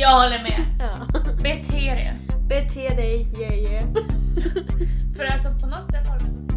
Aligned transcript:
Jag 0.00 0.20
håller 0.20 0.42
med. 0.42 0.64
Ja. 0.80 1.20
Bete 1.42 1.76
er. 1.76 2.18
Bete 2.48 2.94
dig, 2.94 3.28
yeah 3.40 3.58
yeah. 3.58 3.82
För 5.16 5.24
alltså 5.24 5.48
på 5.48 5.66
något 5.66 5.90
sätt 5.92 6.06
har 6.06 6.18
de 6.18 6.48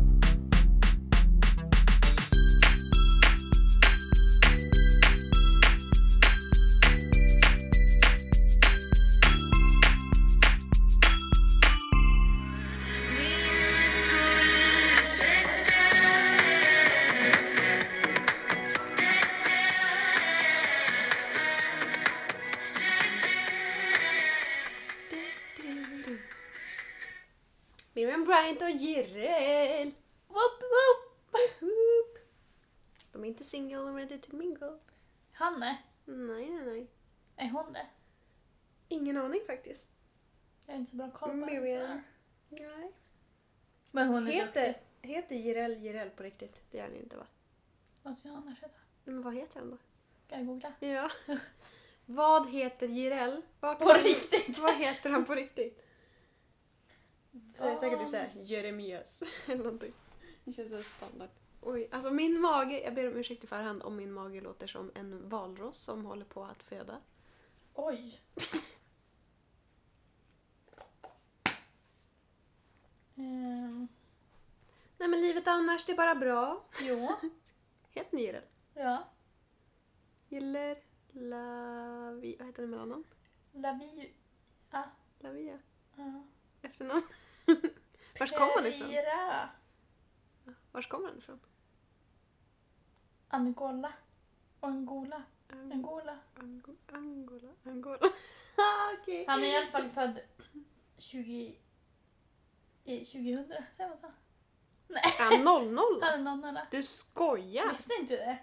ready 34.12 34.22
to 34.22 34.36
mingle. 34.36 34.78
Hanne, 35.32 35.78
Nej, 36.06 36.50
nej, 36.50 36.66
nej. 36.66 36.88
är 37.36 37.50
hon 37.50 37.74
det? 37.74 37.88
Ingen 38.88 39.18
aning 39.18 39.42
faktiskt. 39.48 39.90
Jag 40.66 40.74
har 40.74 40.80
inte 40.80 40.92
så 40.92 40.98
bra 40.98 41.12
koll 41.12 41.30
på 41.30 41.36
Miriam. 41.36 41.88
henne. 41.88 42.04
Nej. 42.50 42.92
Men 43.92 44.08
hon 44.08 44.28
är 44.28 44.32
Heter, 44.32 44.68
duktig. 44.68 45.10
heter 45.10 45.36
Jireel 45.36 45.74
Jireel 45.84 46.10
på 46.10 46.24
riktigt? 46.24 46.62
Det 46.72 46.78
gör 46.78 46.84
han 46.86 46.94
ju 46.94 47.00
inte 47.00 47.18
va? 47.18 47.26
Vad 48.04 48.18
ska 48.18 48.28
jag 48.28 48.38
annars 48.38 48.62
heta? 48.62 48.74
Nej, 49.04 49.14
Men 49.14 49.22
vad 49.24 49.34
heter 49.36 49.60
han 49.60 49.70
då? 49.70 49.78
Ska 50.26 50.36
jag 50.36 50.46
googla? 50.48 50.74
Ja. 50.80 51.12
vad 52.06 52.50
heter 52.50 52.88
Jireel? 52.88 53.42
Vad 53.60 53.80
På 53.80 53.86
kan- 53.86 54.00
riktigt? 54.04 54.60
Vad 54.60 54.76
heter 54.76 55.10
han 55.10 55.26
på 55.26 55.36
riktigt? 55.36 55.86
Det 57.32 57.60
är 57.64 57.80
säkert 57.80 58.00
typ 58.00 58.10
såhär 58.10 58.32
Jeremias 58.42 59.24
eller 59.46 59.64
någonting. 59.64 59.94
Det 60.44 60.54
känns 60.54 60.70
så 60.70 60.84
standard. 60.84 61.30
Oj, 61.62 61.88
alltså 61.92 62.12
min 62.12 62.42
mage, 62.42 62.84
jag 62.84 62.96
ber 62.96 63.08
om 63.08 63.18
ursäkt 63.18 63.44
i 63.44 63.48
förhand 63.48 63.84
om 63.84 63.96
min 63.96 64.12
mage 64.14 64.42
låter 64.42 64.68
som 64.68 64.92
en 64.96 65.30
valross 65.30 65.78
som 65.78 66.06
håller 66.06 66.26
på 66.26 66.44
att 66.44 66.64
föda. 66.64 67.02
Oj. 67.74 68.22
Ehm, 73.16 73.88
Nej 74.98 75.08
men 75.10 75.22
livet 75.22 75.48
annars, 75.48 75.86
det 75.86 75.92
är 75.92 75.98
bara 75.98 76.16
bra. 76.16 76.62
jo. 76.82 77.10
Heter 77.90 78.16
ni 78.18 78.22
Jireel? 78.24 78.44
Ja. 78.74 79.08
Giller 80.30 80.78
Lavi... 81.12 82.36
Vad 82.40 82.48
heter 82.48 82.62
det 82.62 82.68
mellannamn? 82.68 83.04
Lavi... 83.54 84.14
Ah, 84.72 84.84
Lavia? 85.20 85.60
ja. 85.96 86.24
Efternamn? 86.62 87.02
Vars 88.20 88.32
kommer 88.32 88.56
han 88.56 88.66
ifrån? 88.66 88.94
Vars 90.72 90.88
kommer 90.88 91.08
han 91.08 91.18
ifrån? 91.18 91.40
Angola. 93.32 93.94
Angola. 94.60 95.24
Ang- 95.50 95.72
Angola. 95.74 96.18
Ango- 96.36 96.76
Angola? 96.92 97.48
Angola? 97.66 97.98
Ah, 98.58 98.94
Okej. 99.02 99.26
Han 99.28 99.44
är 99.44 99.48
i 99.48 99.56
alla 99.56 99.66
fall 99.68 99.90
född 99.90 100.20
20... 100.98 101.56
I 102.84 102.98
2000, 103.06 103.48
säger 103.78 103.90
man 103.90 103.98
så? 103.98 104.08
Är 104.94 105.30
han 105.32 105.44
00? 105.44 106.00
Han 106.02 106.14
är 106.14 106.18
någon 106.18 106.44
eller? 106.44 106.66
Du 106.72 106.84
skojar! 106.84 107.70
Visste 107.70 107.94
inte 108.00 108.14
du 108.14 108.18
det? 108.20 108.38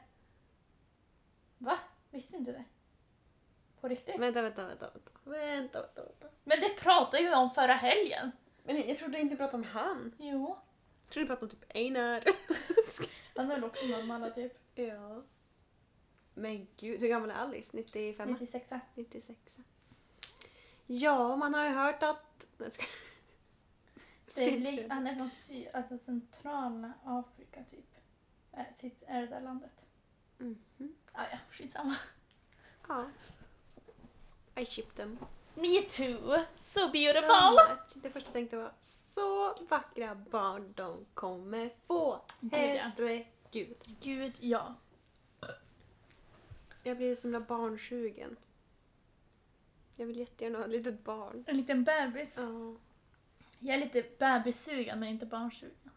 Va? 1.58 1.78
Visste 2.10 2.36
inte 2.36 2.52
du 2.52 2.58
det? 2.58 2.64
På 3.80 3.88
riktigt? 3.88 4.18
Vänta, 4.18 4.42
vänta, 4.42 4.66
vänta. 4.66 4.90
Vänta, 5.24 5.24
vänta, 5.24 5.80
vänta. 5.80 6.02
vänta. 6.02 6.26
Men 6.44 6.60
det 6.60 6.68
pratade 6.80 7.22
ju 7.22 7.34
om 7.34 7.50
förra 7.50 7.72
helgen. 7.74 8.32
Men 8.64 8.88
jag 8.88 8.98
trodde 8.98 9.18
inte 9.20 9.36
pratade 9.36 9.56
om 9.56 9.64
han. 9.64 10.12
Jo. 10.18 10.58
Trodde 11.08 11.24
du 11.24 11.26
pratade 11.26 11.44
om 11.46 11.50
typ 11.50 11.76
Einar. 11.76 12.24
Han 13.36 13.50
är 13.50 13.64
också 13.64 13.86
normal 13.86 14.30
typ. 14.32 14.52
ja. 14.74 15.22
Men 16.34 16.66
gud, 16.76 17.00
hur 17.00 17.08
gammal 17.08 17.30
är 17.30 17.34
Alice? 17.34 17.70
95? 17.76 18.32
96. 18.32 18.72
96? 18.94 19.58
Ja, 20.86 21.36
man 21.36 21.54
har 21.54 21.64
ju 21.64 21.70
hört 21.70 22.02
att... 22.02 22.46
Nej. 22.58 22.70
Ska 24.30 24.94
han 24.94 25.06
är 25.06 25.14
från 25.14 25.30
sy- 25.30 25.68
alltså 25.74 25.98
centrala 25.98 26.92
Afrika 27.04 27.60
typ. 27.70 27.94
Äh, 28.52 28.62
sitt, 28.74 29.02
är 29.06 29.20
det 29.20 29.26
där 29.26 29.40
landet? 29.40 29.84
Mhm. 30.38 30.94
Ah, 31.12 31.24
ja, 31.32 31.38
skitsamma. 31.50 31.96
Ja. 32.88 33.10
I 34.56 34.66
ship 34.66 34.94
them. 34.94 35.18
Me 35.54 35.82
too. 35.82 36.44
So 36.56 36.80
So 36.80 36.88
beautiful. 36.92 37.52
much. 37.54 37.92
Det 37.94 38.10
första 38.10 38.28
jag 38.28 38.32
tänkte 38.32 38.56
var 38.56 38.72
så 39.10 39.54
vackra 39.68 40.14
barn 40.14 40.72
de 40.76 41.06
kommer 41.14 41.70
få. 41.86 42.20
Gud, 42.40 42.52
ja. 42.52 42.90
Herregud. 42.96 43.78
Gud, 44.00 44.32
ja. 44.40 44.74
Jag 46.82 46.96
blir 46.96 47.14
så 47.14 47.22
himla 47.22 47.40
barnsugen. 47.40 48.36
Jag 49.96 50.06
vill 50.06 50.18
jättegärna 50.18 50.58
ha 50.58 50.64
ett 50.64 50.70
litet 50.70 51.04
barn. 51.04 51.44
En 51.46 51.56
liten 51.56 51.84
bebis. 51.84 52.38
Ja. 52.38 52.76
Jag 53.58 53.76
är 53.76 53.80
lite 53.80 54.04
bebissugen 54.18 55.00
men 55.00 55.08
inte 55.08 55.26
barnsugen. 55.26 55.90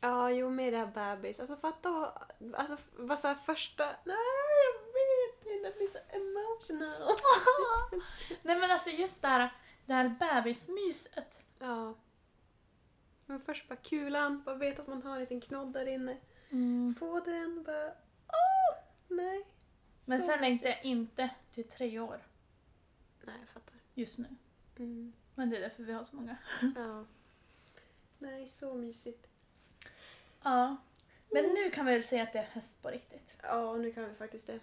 Ja, 0.00 0.30
jo 0.30 0.50
med 0.50 0.72
det 0.72 0.78
här 0.78 0.86
bebis. 0.86 1.40
Alltså 1.40 1.56
fatta 1.56 2.12
alltså 2.54 2.76
vad 2.96 3.18
så 3.18 3.28
här 3.28 3.34
första... 3.34 3.84
Nej, 3.84 4.16
jag 4.64 4.82
vet 4.92 5.56
inte. 5.56 5.68
Jag 5.68 5.76
blir 5.76 5.90
så 5.90 5.98
emotional. 6.16 7.14
Nej 8.42 8.58
men 8.58 8.70
alltså 8.70 8.90
just 8.90 9.22
det 9.22 9.28
här, 9.28 9.54
det 9.86 9.92
här 9.92 10.08
bebismyset. 10.08 11.40
ja. 11.58 11.94
Men 13.30 13.40
först 13.40 13.68
bara 13.68 13.76
kulan, 13.76 14.42
bara 14.42 14.54
vet 14.54 14.78
att 14.78 14.86
man 14.86 15.02
har 15.02 15.14
en 15.14 15.20
liten 15.20 15.40
knodd 15.40 15.72
där 15.72 15.86
inne. 15.86 16.16
Mm. 16.50 16.94
Få 16.98 17.20
den, 17.20 17.62
bara... 17.62 17.86
Åh! 18.28 18.78
Nej. 19.08 19.46
Men 20.06 20.20
Så 20.20 20.26
sen 20.26 20.40
längtar 20.40 20.50
mysigt. 20.68 20.84
jag 20.84 20.84
inte 20.92 21.30
till 21.50 21.68
tre 21.68 21.98
år 21.98 22.26
Nej, 23.24 23.34
jag 23.40 23.48
fattar. 23.48 23.74
just 23.94 24.18
nu. 24.18 24.26
Mm. 24.78 25.12
Men 25.34 25.50
det 25.50 25.56
är 25.56 25.60
därför 25.60 25.82
vi 25.82 25.92
har 25.92 26.04
så 26.04 26.16
många. 26.16 26.36
Ja. 26.76 27.04
Nej, 28.18 28.48
så 28.48 28.74
mysigt. 28.74 29.26
Ja. 30.42 30.76
Men 31.30 31.44
nu 31.44 31.70
kan 31.70 31.86
vi 31.86 31.92
väl 31.92 32.04
säga 32.04 32.22
att 32.22 32.32
det 32.32 32.38
är 32.38 32.48
höst 32.52 32.82
på 32.82 32.88
riktigt. 32.88 33.36
Ja, 33.42 33.76
nu 33.76 33.92
kan 33.92 34.08
vi 34.08 34.14
faktiskt 34.14 34.46
det. 34.46 34.60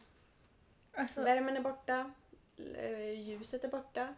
Alltså, 0.93 1.23
Värmen 1.23 1.57
är 1.57 1.61
borta. 1.61 2.11
l- 2.57 2.75
eh, 2.79 3.21
Ljuset 3.21 3.63
är 3.63 3.67
borta. 3.67 4.15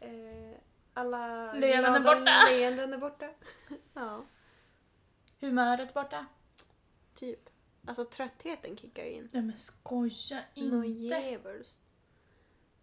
eh, 0.00 0.58
Alla 0.94 1.52
Leenden 1.52 1.94
är 1.94 2.00
borta. 2.00 2.42
leenden 2.50 2.92
är 2.92 2.98
borta. 2.98 3.30
ja, 3.94 4.24
humöret 5.40 5.94
borta. 5.94 6.26
typ. 7.14 7.48
Alltså 7.86 8.04
tröttheten 8.04 8.76
kickar 8.76 9.04
ju 9.04 9.10
in. 9.12 9.28
Nej 9.32 9.42
men 9.42 9.58
skoja 9.58 10.42
inte. 10.54 10.86
djävulskt. 10.88 11.82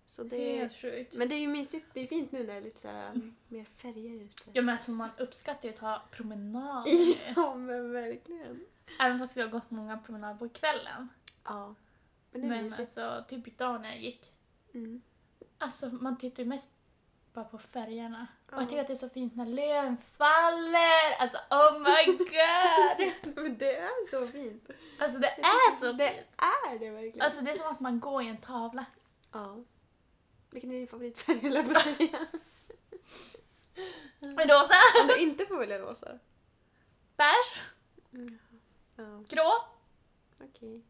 Så 0.06 0.24
det 0.24 0.60
Helt 0.60 0.74
sjukt. 0.74 1.14
men 1.14 1.30
det 1.30 1.36
är 1.36 1.40
ju 1.40 1.48
mysigt. 1.48 1.86
Det 1.94 2.00
är 2.00 2.08
fint 2.08 2.32
nu 2.32 2.40
när 2.40 2.46
det 2.48 2.54
är 2.54 2.62
lite 2.62 2.80
så 2.80 2.88
här, 2.88 3.12
um, 3.12 3.36
mer 3.48 3.64
färger 3.66 4.24
ute. 4.24 4.44
Ja 4.54 4.62
men 4.62 4.74
alltså 4.76 4.92
man 4.92 5.10
uppskattar 5.18 5.68
ju 5.68 5.74
att 5.74 5.80
ta 5.80 6.02
promenad. 6.12 6.88
Ja, 7.36 7.56
men 7.56 7.92
verkligen. 7.92 8.66
Även 9.00 9.20
fast 9.20 9.38
vi 9.38 9.42
har 9.42 9.50
gått 9.50 9.72
många 9.72 9.98
promenader 9.98 10.36
på 10.40 10.50
kvällen. 10.50 11.10
Ja. 11.44 11.76
Men 12.32 12.42
det 12.42 12.48
är 12.48 12.50
Men 12.50 12.64
mysigt. 12.64 12.80
alltså 12.98 13.26
typ 13.30 13.48
idag 13.48 13.82
när 13.82 13.90
jag 13.90 14.00
gick. 14.02 14.32
Mm. 14.74 15.02
Alltså 15.58 15.88
man 15.90 16.18
tittar 16.18 16.44
ju 16.44 16.50
mest 16.50 16.70
bara 17.34 17.46
på 17.46 17.58
färgerna. 17.58 18.28
Och 18.48 18.54
Ja. 18.54 18.60
jag 18.60 18.70
tycker 18.70 18.82
att 18.82 18.88
det 18.88 18.94
är 18.94 18.96
så 18.96 19.10
fint 19.10 19.36
när 19.36 19.46
löven 19.46 19.98
faller. 19.98 21.16
Alltså 21.20 21.38
oh 21.50 21.80
my 21.80 22.14
god! 22.18 23.36
Men 23.36 23.58
det 23.58 23.76
är 23.76 24.10
så 24.12 24.28
fint. 24.32 24.70
Alltså 25.00 25.20
det 25.20 25.28
är 25.28 25.78
så 25.80 25.92
Det 25.92 26.08
fint. 26.10 26.28
är 26.68 26.80
det 26.80 26.90
verkligen. 26.90 27.22
Alltså 27.22 27.42
det 27.42 27.52
är 27.52 27.56
som 27.56 27.68
att 27.72 27.80
man 27.80 28.00
går 28.00 28.24
i 28.24 28.28
en 28.28 28.38
tavla. 28.38 28.86
ja. 29.32 29.58
Vilken 30.52 30.72
är 30.72 30.76
din 30.76 30.88
favoritfärg, 30.88 31.40
höll 31.42 31.56
jag 31.56 31.66
på 31.66 31.72
att 31.72 31.84
säga. 31.84 32.20
Rosa, 34.22 34.76
Om 35.02 35.08
du 35.08 35.18
inte 35.18 35.46
får 35.46 35.58
välja 35.58 35.80
rosa. 35.80 36.20
beige, 37.18 37.62
Ja, 38.96 39.24
grå. 39.30 39.52
okej. 40.50 40.82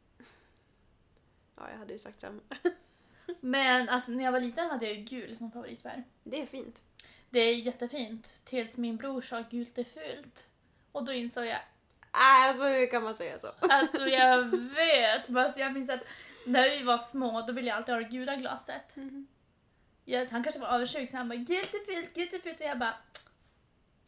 Ja, 1.56 1.70
jag 1.72 1.78
hade 1.78 1.94
ju 1.94 2.00
sagt 2.00 2.22
samma. 2.22 2.42
Men 3.40 3.90
alltså 3.90 4.12
när 4.12 4.24
jag 4.24 4.32
var 4.32 4.40
liten 4.40 4.70
hade 4.70 4.88
jag 4.94 5.06
gul 5.06 5.38
som 5.38 5.52
favoritfärg. 5.52 6.04
Det 6.24 6.42
är 6.42 6.46
fint. 6.46 6.82
Det 7.30 7.40
är 7.40 7.56
jättefint. 7.56 8.42
Tills 8.46 8.78
min 8.78 8.98
bror 8.98 9.22
sa 9.22 9.42
gult 9.52 9.78
är 9.78 9.84
fult. 9.84 10.48
Och 10.92 11.06
då 11.06 11.14
insåg 11.14 11.46
jag, 11.46 11.60
alltså 12.12 12.64
hur 12.64 12.88
kan 12.88 13.04
man 13.04 13.16
säga 13.16 13.40
så? 13.40 13.48
alltså 13.60 14.08
jag 14.08 14.44
vet. 14.58 15.30
Men 15.30 15.44
alltså, 15.44 15.60
jag 15.60 15.74
minns 15.74 15.90
att 15.90 16.04
när 16.46 16.70
vi 16.70 16.84
var 16.84 16.98
små 16.98 17.42
då 17.42 17.54
ville 17.54 17.68
jag 17.68 17.78
alltid 17.78 17.96
ha 17.96 18.02
det 18.02 18.10
gula 18.10 18.36
glaset. 18.36 18.96
Mhm. 18.96 19.28
Yes, 20.06 20.32
han 20.32 20.44
kanske 20.44 20.62
var 20.62 20.68
avundsjuk 20.68 21.10
så 21.10 21.18
han 21.18 21.30
bara 21.30 21.36
gult 21.36 21.74
är 21.74 21.86
fult, 21.94 22.14
gult 22.16 22.34
är 22.34 22.40
fult 22.40 22.60
och 22.60 22.66
jag 22.66 22.80
bara 22.80 22.96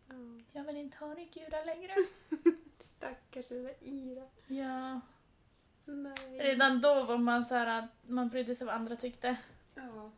Ja. 0.09 0.15
jag 0.51 0.63
vill 0.63 0.77
inte 0.77 0.97
ha 0.97 1.15
det 1.15 1.25
gula 1.25 1.63
längre. 1.65 1.95
Stackars 2.79 3.49
lilla 3.49 3.69
Ira. 3.81 4.27
Ja. 4.47 5.01
Nej. 5.85 6.37
Redan 6.39 6.81
då 6.81 7.03
var 7.03 7.17
man 7.17 7.45
så 7.45 7.55
här 7.55 7.79
att 7.79 7.89
man 8.07 8.29
brydde 8.29 8.55
sig 8.55 8.67
vad 8.67 8.75
andra 8.75 8.95
tyckte. 8.95 9.35
Ja. 9.75 10.11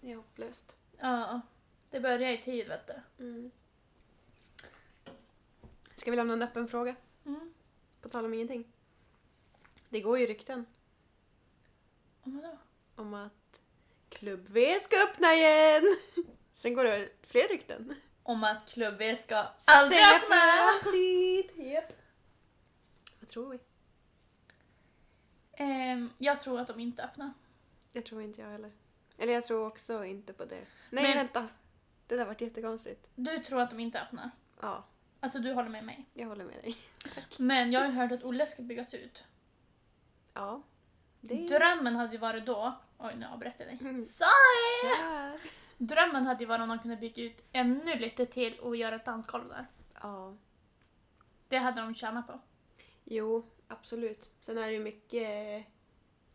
Det 0.00 0.12
är 0.12 0.16
hopplöst. 0.16 0.76
Ja. 0.98 1.40
Det 1.90 2.00
börjar 2.00 2.30
i 2.32 2.38
tid 2.38 2.68
vet 2.68 2.86
du. 2.86 3.24
Mm. 3.24 3.50
Ska 5.94 6.10
vi 6.10 6.16
lämna 6.16 6.32
en 6.32 6.42
öppen 6.42 6.68
fråga? 6.68 6.96
Mm. 7.26 7.54
På 8.00 8.08
tal 8.08 8.24
om 8.24 8.34
ingenting. 8.34 8.64
Det 9.88 10.00
går 10.00 10.18
ju 10.18 10.26
rykten 10.26 10.66
Och 12.22 12.32
vadå? 12.32 12.58
om 12.96 13.14
att 13.14 13.60
Klubb 14.08 14.48
V 14.48 14.74
ska 14.82 15.02
öppna 15.04 15.34
igen. 15.34 15.82
Sen 16.52 16.74
går 16.74 16.84
det 16.84 17.08
fler 17.22 17.48
rykten. 17.48 17.94
Om 18.22 18.44
att 18.44 18.68
Klubb 18.68 18.94
V 18.98 19.16
ska 19.16 19.36
aldrig 19.64 20.00
Stänga 20.00 20.16
öppna! 20.16 20.36
för 20.36 20.88
alltid. 20.88 21.72
Japp. 21.72 21.92
Vad 23.20 23.28
tror 23.28 23.48
vi? 23.50 23.58
Ehm, 25.56 26.10
jag 26.18 26.40
tror 26.40 26.60
att 26.60 26.66
de 26.66 26.80
inte 26.80 27.04
öppnar. 27.04 27.32
Jag 27.92 28.04
tror 28.04 28.22
inte 28.22 28.40
jag 28.40 28.48
heller. 28.48 28.72
Eller 29.18 29.32
jag 29.32 29.44
tror 29.44 29.66
också 29.66 30.04
inte 30.04 30.32
på 30.32 30.44
det. 30.44 30.64
Nej, 30.90 31.02
Men- 31.04 31.16
vänta. 31.16 31.48
Det 32.06 32.16
där 32.16 32.26
vart 32.26 32.40
jättekonstigt. 32.40 33.06
Du 33.14 33.38
tror 33.38 33.60
att 33.60 33.70
de 33.70 33.80
inte 33.80 34.00
öppnar. 34.00 34.30
Ja, 34.60 34.84
Alltså 35.20 35.38
du 35.38 35.52
håller 35.52 35.68
med 35.68 35.84
mig. 35.84 36.04
jag 36.14 36.28
håller 36.28 36.44
med 36.44 36.54
dig. 36.54 36.76
Men 37.38 37.72
jag 37.72 37.80
har 37.80 37.86
ju 37.86 37.92
hört 37.92 38.12
att 38.12 38.24
Olle 38.24 38.46
ska 38.46 38.62
byggas 38.62 38.94
ut. 38.94 39.24
Ja. 40.34 40.62
Det 41.20 41.44
är... 41.44 41.48
Drömmen 41.48 41.96
hade 41.96 42.12
ju 42.12 42.18
varit 42.18 42.46
då... 42.46 42.74
Oj, 42.98 43.14
nu 43.16 43.26
avbröt 43.26 43.54
jag 43.60 43.68
dig. 43.68 43.78
Mm. 43.80 44.04
Sorry! 44.04 44.94
Kär. 44.96 45.40
Drömmen 45.78 46.26
hade 46.26 46.40
ju 46.40 46.46
varit 46.46 46.62
om 46.62 46.68
de 46.68 46.78
kunde 46.78 46.96
bygga 46.96 47.22
ut 47.22 47.44
ännu 47.52 47.94
lite 47.98 48.26
till 48.26 48.58
och 48.58 48.76
göra 48.76 48.96
ett 48.96 49.04
dansgolv 49.04 49.48
där. 49.48 49.66
Ja. 50.02 50.34
Det 51.48 51.56
hade 51.58 51.80
de 51.80 51.94
tjänat 51.94 52.26
på. 52.26 52.40
Jo, 53.04 53.46
absolut. 53.68 54.30
Sen 54.40 54.58
är 54.58 54.66
det 54.66 54.72
ju 54.72 54.80
mycket 54.80 55.64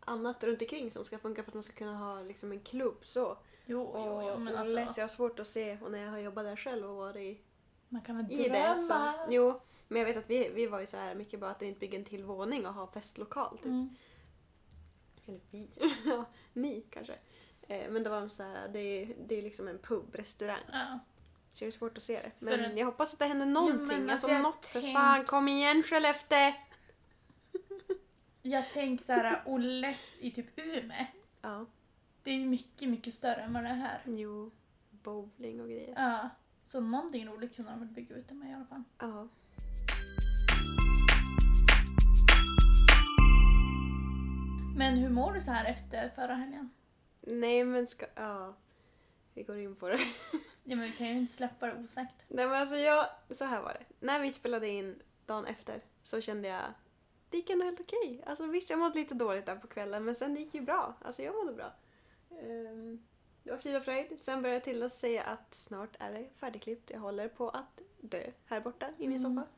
annat 0.00 0.44
runt 0.44 0.62
omkring 0.62 0.90
som 0.90 1.04
ska 1.04 1.18
funka 1.18 1.42
för 1.42 1.50
att 1.50 1.54
man 1.54 1.62
ska 1.62 1.74
kunna 1.76 1.96
ha 1.98 2.20
liksom 2.22 2.52
en 2.52 2.60
klubb 2.60 2.98
så. 3.02 3.38
Jo, 3.66 3.92
jo, 3.94 4.22
jo, 4.28 4.38
men 4.38 4.56
alltså... 4.56 4.74
läs, 4.74 4.96
jag 4.98 5.02
har 5.04 5.08
svårt 5.08 5.40
att 5.40 5.46
se 5.46 5.78
och 5.82 5.90
när 5.92 5.98
jag 6.04 6.10
har 6.10 6.18
jobbat 6.18 6.44
där 6.44 6.56
själv 6.56 6.90
och 6.90 6.96
varit 6.96 7.44
Man 7.88 8.02
kan 8.02 8.16
väl 8.16 8.26
i 8.32 8.48
drömma? 8.48 8.72
det 8.72 8.78
så. 8.78 9.10
Jo, 9.30 9.60
men 9.88 9.98
jag 10.00 10.06
vet 10.06 10.16
att 10.16 10.30
vi, 10.30 10.48
vi 10.48 10.66
var 10.66 10.80
ju 10.80 10.86
så 10.86 10.96
här 10.96 11.14
mycket 11.14 11.40
bara 11.40 11.50
att 11.50 11.62
inte 11.62 11.80
bygga 11.80 11.98
en 11.98 12.04
till 12.04 12.24
våning 12.24 12.66
och 12.66 12.74
ha 12.74 12.86
festlokal 12.86 13.56
typ. 13.58 13.66
Mm. 13.66 13.96
Eller 15.26 15.40
vi. 15.50 15.68
ja, 16.04 16.24
ni 16.52 16.80
kanske. 16.90 17.14
Eh, 17.68 17.90
men 17.90 18.02
det 18.02 18.10
var 18.10 18.28
så 18.28 18.42
här, 18.42 18.68
det, 18.68 18.78
är- 18.78 19.14
det 19.26 19.38
är 19.38 19.42
liksom 19.42 19.68
en 19.68 19.78
pub, 19.78 20.14
restaurang. 20.14 20.62
Ja. 20.72 20.98
Så 21.52 21.64
det 21.64 21.68
är 21.68 21.72
svårt 21.72 21.96
att 21.96 22.02
se 22.02 22.14
det. 22.22 22.30
För 22.38 22.44
Men 22.44 22.60
en- 22.60 22.76
jag 22.78 22.86
hoppas 22.86 23.12
att 23.12 23.18
det 23.18 23.26
händer 23.26 23.46
någonting. 23.46 23.86
men 23.86 24.10
alltså 24.10 24.26
alltså, 24.26 24.42
något 24.42 24.66
för 24.66 24.80
tänk- 24.80 24.96
fan. 24.96 25.24
Kom 25.24 25.48
igen 25.48 25.82
Skellefteå! 25.82 26.52
Jag 28.42 28.70
tänker 28.70 29.04
så 29.04 29.12
här, 29.12 29.42
Olles 29.46 30.14
i 30.18 30.30
typ 30.30 30.46
Umeå. 30.58 31.06
Ja. 31.42 31.66
Det 32.22 32.30
är 32.30 32.34
ju 32.34 32.46
mycket, 32.46 32.88
mycket 32.88 33.14
större 33.14 33.42
än 33.42 33.52
vad 33.52 33.62
det 33.62 33.68
är 33.68 33.74
här. 33.74 34.00
Jo. 34.06 34.50
Bowling 34.90 35.60
och 35.60 35.68
grejer. 35.68 35.94
Ja. 35.96 36.28
Så 36.64 36.80
någonting 36.80 37.26
roligt 37.26 37.56
kunde 37.56 37.70
de 37.70 37.80
väl 37.80 37.88
bygga 37.88 38.16
ut 38.16 38.28
det 38.28 38.34
med 38.34 38.50
i 38.50 38.54
alla 38.54 38.64
fall. 38.64 38.82
Ja. 38.98 39.28
Men 44.76 44.94
hur 44.94 45.08
mår 45.08 45.32
du 45.32 45.40
så 45.40 45.50
här 45.50 45.64
efter 45.64 46.08
förra 46.08 46.34
helgen? 46.34 46.70
Nej 47.20 47.64
men 47.64 47.86
ska... 47.86 48.06
Ja. 48.14 48.56
Vi 49.34 49.42
går 49.42 49.58
in 49.58 49.76
på 49.76 49.88
det. 49.88 49.98
Ja 50.64 50.76
men 50.76 50.90
vi 50.90 50.96
kan 50.96 51.06
ju 51.06 51.18
inte 51.18 51.32
släppa 51.32 51.66
det 51.66 51.82
osagt. 51.82 52.14
Nej 52.28 52.46
men 52.46 52.60
alltså 52.60 52.76
jag... 52.76 53.06
Så 53.30 53.44
här 53.44 53.62
var 53.62 53.72
det. 53.72 54.06
När 54.06 54.20
vi 54.20 54.32
spelade 54.32 54.68
in 54.68 55.02
dagen 55.26 55.44
efter 55.46 55.80
så 56.02 56.20
kände 56.20 56.48
jag... 56.48 56.64
Det 57.30 57.36
gick 57.36 57.50
ändå 57.50 57.64
helt 57.64 57.80
okej. 57.80 58.22
Alltså 58.26 58.46
visst 58.46 58.70
jag 58.70 58.78
mådde 58.78 58.98
lite 58.98 59.14
dåligt 59.14 59.46
där 59.46 59.56
på 59.56 59.66
kvällen 59.66 60.04
men 60.04 60.14
sen 60.14 60.34
det 60.34 60.40
gick 60.40 60.54
ju 60.54 60.60
bra. 60.60 60.94
Alltså 61.02 61.22
jag 61.22 61.34
mådde 61.34 61.52
bra. 61.52 61.72
Ehm, 62.40 63.02
det 63.42 63.50
var 63.50 63.58
frid 63.58 63.76
och 63.76 63.82
fröjd. 63.84 64.20
Sen 64.20 64.42
började 64.42 64.60
Tilda 64.64 64.88
säga 64.88 65.22
att 65.22 65.54
snart 65.54 65.96
är 65.98 66.12
det 66.12 66.28
färdigklippt. 66.36 66.90
Jag 66.90 67.00
håller 67.00 67.28
på 67.28 67.48
att 67.50 67.82
dö 68.00 68.22
här 68.46 68.60
borta 68.60 68.86
i 68.98 69.08
min 69.08 69.18
Mm. 69.24 69.36
soffa. 69.36 69.48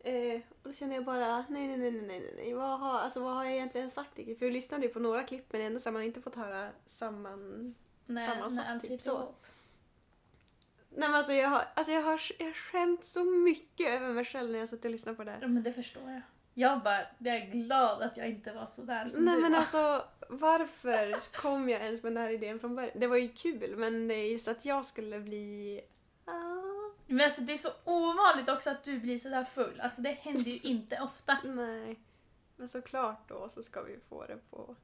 Eh, 0.00 0.40
och 0.62 0.68
då 0.68 0.72
kände 0.72 0.94
jag 0.94 1.04
bara, 1.04 1.44
nej, 1.48 1.66
nej, 1.68 1.76
nej, 1.76 1.90
nej, 1.90 2.02
nej, 2.02 2.20
nej, 2.20 2.32
nej. 2.36 2.54
Vad 2.54 2.78
har, 2.80 2.98
alltså, 2.98 3.20
vad 3.22 3.34
har 3.34 3.44
jag 3.44 3.54
egentligen 3.54 3.90
sagt 3.90 4.16
riktigt? 4.18 4.38
För 4.38 4.46
vi 4.46 4.52
lyssnade 4.52 4.86
ju 4.86 4.92
på 4.92 4.98
några 5.00 5.22
klipp 5.22 5.52
men 5.52 5.60
ändå 5.60 5.80
så 5.80 5.88
har 5.88 5.92
man 5.92 6.02
inte 6.02 6.20
fått 6.22 6.34
höra 6.34 6.68
samman... 6.84 7.74
När, 8.06 8.26
Sammansatt, 8.26 8.66
allt 8.68 8.88
typ 8.88 9.00
så. 9.00 9.10
ihop. 9.16 9.46
Nej 10.90 11.08
men 11.08 11.14
alltså 11.14 11.32
jag 11.32 11.48
har, 11.48 11.62
alltså, 11.74 11.92
jag 11.92 12.02
har, 12.02 12.20
jag 12.38 12.54
skämt 12.56 13.04
så 13.04 13.24
mycket 13.24 13.86
över 13.90 14.12
mig 14.12 14.24
själv 14.24 14.50
när 14.50 14.58
jag 14.58 14.68
suttit 14.68 14.84
och 14.84 14.90
lyssnat 14.90 15.16
på 15.16 15.24
det 15.24 15.30
här. 15.30 15.38
Ja 15.42 15.48
men 15.48 15.62
det 15.62 15.72
förstår 15.72 16.10
jag. 16.10 16.20
Jag 16.58 16.82
bara, 16.82 17.00
jag 17.18 17.36
är 17.36 17.46
glad 17.46 18.02
att 18.02 18.16
jag 18.16 18.28
inte 18.28 18.52
var 18.52 18.66
så 18.66 18.82
där 18.82 19.08
som 19.08 19.24
Nej 19.24 19.34
du 19.36 19.42
men 19.42 19.52
var. 19.52 19.58
alltså 19.58 20.04
varför 20.28 21.32
kom 21.40 21.68
jag 21.68 21.82
ens 21.84 22.02
med 22.02 22.12
den 22.12 22.22
här 22.22 22.30
idén 22.30 22.60
från 22.60 22.74
början? 22.76 22.90
Det 22.94 23.06
var 23.06 23.16
ju 23.16 23.28
kul 23.28 23.76
men 23.76 24.08
det 24.08 24.14
är 24.14 24.32
just 24.32 24.48
att 24.48 24.64
jag 24.64 24.84
skulle 24.84 25.20
bli... 25.20 25.80
Ah, 26.24 26.32
Men 27.06 27.20
alltså 27.24 27.40
det 27.40 27.52
är 27.52 27.56
så 27.56 27.68
ovanligt 27.84 28.48
också 28.48 28.70
att 28.70 28.84
du 28.84 28.98
blir 28.98 29.18
så 29.18 29.28
där 29.28 29.44
full. 29.44 29.80
Alltså 29.80 30.00
det 30.00 30.10
händer 30.10 30.42
ju 30.50 30.58
inte 30.62 31.00
ofta. 31.00 31.38
nej. 31.44 31.96
Men 32.56 32.68
såklart 32.68 33.28
då 33.28 33.48
så 33.48 33.62
ska 33.62 33.82
vi 33.82 33.98
få 34.08 34.26
det 34.26 34.50
på 34.50 34.74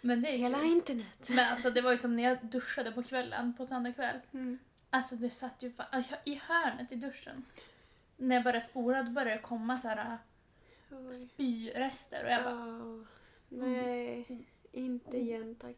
Men 0.00 0.22
det 0.22 0.28
är 0.28 0.36
hela 0.38 0.58
kul. 0.58 0.66
internet. 0.66 1.28
Men 1.30 1.50
alltså 1.50 1.70
det 1.70 1.80
var 1.80 1.92
ju 1.92 1.98
som 1.98 2.16
när 2.16 2.22
jag 2.22 2.38
duschade 2.46 2.92
på 2.92 3.02
kvällen, 3.02 3.54
på 3.56 3.66
söndag 3.66 3.92
kväll. 3.92 4.16
Mm. 4.32 4.58
Alltså 4.90 5.14
det 5.16 5.30
satt 5.30 5.62
ju 5.62 5.70
fa- 5.70 6.16
i 6.24 6.40
hörnet 6.44 6.92
i 6.92 6.94
duschen. 6.94 7.44
När 8.16 8.34
jag 8.36 8.44
började 8.44 8.64
spola 8.66 9.02
då 9.02 9.10
började 9.10 9.34
det 9.36 9.42
komma 9.42 9.80
så 9.80 9.88
här 9.88 10.18
Oj. 10.90 11.14
spyrester 11.14 12.24
och 12.24 12.30
jag 12.30 12.44
bara 12.44 12.54
Ah, 12.54 13.04
nej, 13.48 14.26
Mm. 14.28 14.44
inte 14.72 15.16
igen 15.16 15.54
tack. 15.54 15.76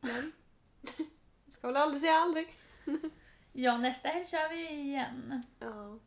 Men, 0.00 0.32
ska 1.48 1.66
väl 1.66 1.76
aldrig 1.76 2.00
säga 2.00 2.14
aldrig. 2.14 2.54
Ja, 3.52 3.78
nästa 3.78 4.08
helg 4.08 4.24
kör 4.24 4.48
vi 4.48 4.68
igen. 4.70 5.42
Ja, 5.58 5.98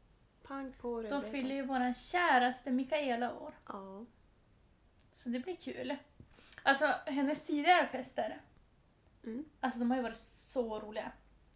pang 0.44 0.74
på. 0.74 1.02
Då 1.02 1.08
Rebecca. 1.08 1.22
fyller 1.32 1.56
ju 1.56 1.66
vår 1.66 1.94
käraste 1.94 2.72
Mikaela 2.72 3.34
år. 3.40 3.54
Ja. 3.68 4.06
Så 5.14 5.30
det 5.30 5.40
blir 5.40 5.56
kul. 5.56 5.96
Alltså 6.64 6.86
hennes 7.06 7.42
tidigare 7.46 7.88
fester, 7.88 8.42
Mm. 9.24 9.46
alltså 9.60 9.80
de 9.80 9.90
har 9.92 9.98
ju 9.98 10.04
varit 10.04 10.18
så 10.18 10.80
roliga. 10.80 11.12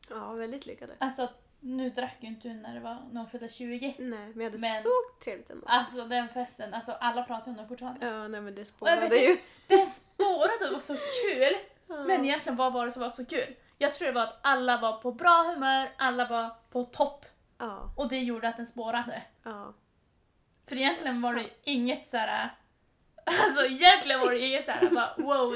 ja, 0.09 0.31
väldigt 0.33 0.65
lyckade. 0.65 0.95
Alltså 0.99 1.29
nu 1.59 1.89
drack 1.89 2.15
ju 2.19 2.27
inte 2.27 2.47
hon 2.47 2.61
när, 2.61 2.73
det 2.73 2.79
var, 2.79 2.97
när 3.11 3.21
hon 3.21 3.29
fyllde 3.29 3.49
20. 3.49 3.95
Nej, 3.99 4.07
men 4.19 4.33
jag 4.37 4.43
hade 4.43 4.57
Men- 4.61 4.83
så 4.83 4.89
trevligt 5.23 5.49
ändå. 5.49 5.67
Alltså 5.67 6.05
den 6.05 6.29
festen, 6.29 6.73
alltså 6.73 6.91
alla 6.91 7.23
pratar 7.23 7.51
om 7.51 7.57
den 7.57 7.67
fortfarande. 7.67 8.05
Ja, 8.05 8.27
nej 8.27 8.41
men 8.41 8.55
det 8.55 8.65
spårade 8.65 9.15
ju. 9.15 9.37
Den 9.67 9.85
spårade 9.85 10.65
och 10.67 10.73
var 10.73 10.79
så 10.79 10.93
kul! 10.95 11.53
Ja. 11.87 12.03
Men 12.03 12.25
egentligen 12.25 12.55
vad 12.55 12.73
var 12.73 12.85
det 12.85 12.91
som 12.91 13.01
var 13.01 13.09
så 13.09 13.25
kul? 13.25 13.55
Jag 13.77 13.93
tror 13.93 14.05
det 14.07 14.13
var 14.13 14.23
att 14.23 14.39
alla 14.41 14.77
var 14.77 14.97
på 14.97 15.11
bra 15.11 15.43
humör, 15.53 15.87
alla 15.97 16.27
var 16.27 16.49
på 16.71 16.83
topp 16.83 17.25
Ja, 17.57 17.93
och 17.97 18.09
det 18.09 18.19
gjorde 18.19 18.47
att 18.47 18.57
den 18.57 18.67
spårade. 18.67 19.21
ja. 19.43 19.73
För 20.67 20.75
egentligen 20.75 21.21
var 21.21 21.33
det 21.33 21.41
ju 21.41 21.49
inget 21.63 22.09
såhär... 22.09 22.55
Alltså 23.25 23.65
egentligen 23.65 24.19
var 24.19 24.31
det 24.31 24.39
inget 24.39 24.65
såhär 24.65 24.89
bara 24.89 25.13
wow, 25.17 25.53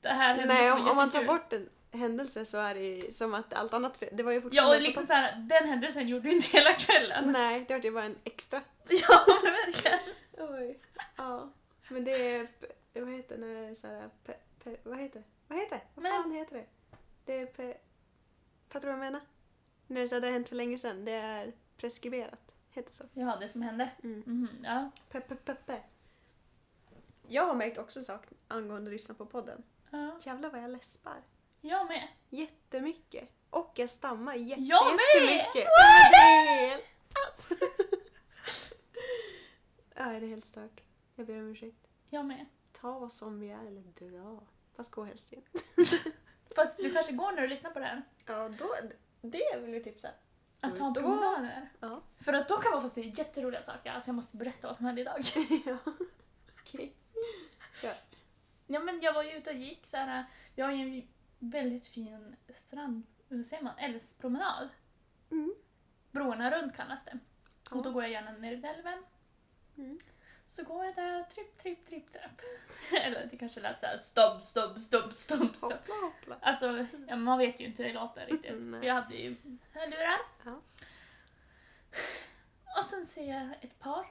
det 0.00 0.08
här 0.08 0.34
hände 0.34 0.54
Nej, 0.54 0.70
som 0.70 0.80
om, 0.80 0.88
om 0.88 0.96
man 0.96 1.10
tar 1.10 1.20
jättekul. 1.20 1.38
bort 1.38 1.52
en 1.52 1.68
händelse 1.92 2.44
så 2.44 2.58
är 2.58 2.74
det 2.74 2.80
ju 2.80 3.10
som 3.10 3.34
att 3.34 3.52
allt 3.54 3.72
annat, 3.74 4.02
det 4.12 4.22
var 4.22 4.32
ju 4.32 4.42
Ja 4.52 4.74
och 4.76 4.82
liksom 4.82 5.06
såhär, 5.06 5.36
den 5.36 5.68
händelsen 5.68 6.08
gjorde 6.08 6.28
ju 6.28 6.34
inte 6.34 6.48
hela 6.48 6.74
kvällen. 6.74 7.32
Nej, 7.32 7.64
det 7.68 7.74
var 7.74 7.80
ju 7.84 7.90
bara 7.90 8.04
en 8.04 8.18
extra. 8.24 8.62
Ja 8.88 9.24
men 9.42 9.52
verkligen. 9.52 9.98
Oj. 10.38 10.78
Ja. 11.16 11.50
Men 11.88 12.04
det 12.04 12.10
är, 12.36 12.48
vad 12.94 13.10
heter 13.12 13.38
det 13.38 13.46
när 13.46 13.54
det 13.54 13.68
är 13.68 13.74
såhär, 13.74 14.10
pe, 14.24 14.32
pe, 14.64 14.76
vad 14.82 14.98
heter? 14.98 15.22
Vad 15.48 15.58
heter? 15.58 15.80
Vad 15.94 16.02
Men- 16.02 16.22
fan 16.22 16.32
heter 16.32 16.54
det? 16.56 16.66
Det 17.24 17.36
är 17.40 17.46
pe, 17.46 17.74
fattar 18.68 18.80
du 18.80 18.86
vad 18.86 19.06
jag 19.06 19.12
menar? 19.12 19.20
När 19.86 19.96
det, 20.00 20.02
är 20.02 20.08
så 20.08 20.14
här, 20.14 20.20
det 20.20 20.26
har 20.26 20.32
hänt 20.32 20.48
för 20.48 20.56
länge 20.56 20.78
sedan, 20.78 21.04
det 21.04 21.12
är 21.12 21.52
preskriberat. 21.76 22.54
Heter 22.70 22.92
så. 22.92 23.04
Ja 23.14 23.36
det 23.40 23.48
som 23.48 23.62
hände. 23.62 23.90
Mm. 24.04 24.22
Mhm, 24.26 24.48
ja. 24.64 24.90
Pe, 25.10 25.20
pe, 25.20 25.34
pe, 25.36 25.54
pe. 25.54 25.80
Jag 27.28 27.46
har 27.46 27.54
märkt 27.54 27.78
också 27.78 28.00
sak 28.00 28.26
angående 28.48 28.88
att 28.88 28.92
lyssna 28.92 29.14
på 29.14 29.26
podden. 29.26 29.62
ja. 29.90 30.18
Jävlar 30.22 30.50
vad 30.50 30.62
jag 30.62 30.70
läspar. 30.70 31.16
Jag 31.64 31.86
med. 31.88 32.08
Jättemycket. 32.28 33.28
Och 33.50 33.72
jag 33.76 33.90
stammar 33.90 34.34
jätte, 34.34 34.62
Jag 34.62 34.86
med! 34.86 35.00
jättemycket. 35.30 35.68
Det 36.12 36.16
är 36.18 36.68
helt- 36.70 36.84
alltså. 37.26 37.54
Ja, 39.94 40.04
det 40.04 40.26
är 40.26 40.28
helt 40.28 40.44
stört. 40.44 40.80
Jag 41.14 41.26
ber 41.26 41.36
om 41.38 41.48
ursäkt. 41.50 41.86
Jag 42.10 42.26
med. 42.26 42.46
Ta 42.72 42.94
oss 42.94 43.16
som 43.16 43.40
vi 43.40 43.50
är 43.50 43.66
eller 43.66 43.82
dra. 43.82 44.42
Fast 44.76 44.90
gå 44.90 45.04
helst 45.04 45.32
in. 45.32 45.42
Fast 46.56 46.76
du 46.76 46.92
kanske 46.92 47.12
går 47.12 47.32
när 47.32 47.42
du 47.42 47.48
lyssnar 47.48 47.70
på 47.70 47.78
det 47.78 47.84
här? 47.84 48.02
Ja, 48.26 48.48
då, 48.48 48.74
det 49.20 49.58
vill 49.60 49.70
vi 49.70 49.82
tipsa. 49.82 50.08
Att 50.60 50.76
ta 50.76 50.86
en 50.86 50.92
Då- 50.92 51.00
promenad 51.00 51.42
där. 51.42 51.68
Ja. 51.80 52.02
För 52.20 52.32
att 52.32 52.48
då 52.48 52.56
kan 52.56 52.72
man 52.72 52.82
få 52.82 52.88
se 52.88 53.00
jätteroliga 53.16 53.62
saker. 53.62 53.90
Alltså 53.92 54.08
jag 54.08 54.14
måste 54.14 54.36
berätta 54.36 54.66
vad 54.68 54.76
som 54.76 54.86
hände 54.86 55.00
idag. 55.00 55.20
ja. 55.66 55.76
Okej. 56.60 56.92
Kör. 57.74 57.92
Ja 58.66 58.80
men 58.80 59.00
jag 59.00 59.12
var 59.12 59.22
ju 59.22 59.30
ute 59.30 59.50
och 59.50 59.56
gick 59.56 59.86
så 59.86 59.96
här. 59.96 60.24
Vi 60.54 60.62
har 60.62 60.72
ju 60.72 60.82
en 60.82 61.08
väldigt 61.50 61.86
fin 61.86 62.36
strand, 62.54 63.06
hur 63.28 63.42
säger 63.44 63.62
man, 63.62 63.78
älvspromenad. 63.78 64.68
Mm. 65.30 65.54
Broarna 66.10 66.50
runt 66.50 66.76
kallas 66.76 67.04
det. 67.04 67.18
Ja. 67.70 67.76
Och 67.76 67.82
då 67.82 67.92
går 67.92 68.02
jag 68.02 68.12
gärna 68.12 68.32
ner 68.32 68.52
i 68.52 68.66
älven. 68.66 69.02
Mm. 69.76 69.98
Så 70.46 70.64
går 70.64 70.84
jag 70.84 70.94
där, 70.94 71.22
tripp, 71.24 71.58
tripp, 71.62 71.86
tripp, 71.86 72.12
trapp. 72.12 72.40
Eller 73.02 73.26
det 73.30 73.36
kanske 73.36 73.60
lät 73.60 73.80
såhär 73.80 73.98
stopp, 73.98 74.44
stopp, 74.44 74.78
stopp, 74.78 75.12
stopp, 75.12 75.56
ström. 75.56 75.70
Hoppla 75.70 75.94
hoppla. 76.02 76.36
Alltså, 76.42 76.86
ja, 77.08 77.16
man 77.16 77.38
vet 77.38 77.60
ju 77.60 77.64
inte 77.66 77.82
hur 77.82 77.88
det 77.92 77.94
låter 78.00 78.26
riktigt. 78.26 78.62
Nej. 78.62 78.80
För 78.80 78.86
jag 78.86 78.94
hade 78.94 79.14
ju 79.14 79.36
hörlurar. 79.72 80.18
Ja. 80.44 80.60
Och 82.78 82.84
sen 82.84 83.06
ser 83.06 83.28
jag 83.34 83.64
ett 83.64 83.78
par, 83.78 84.06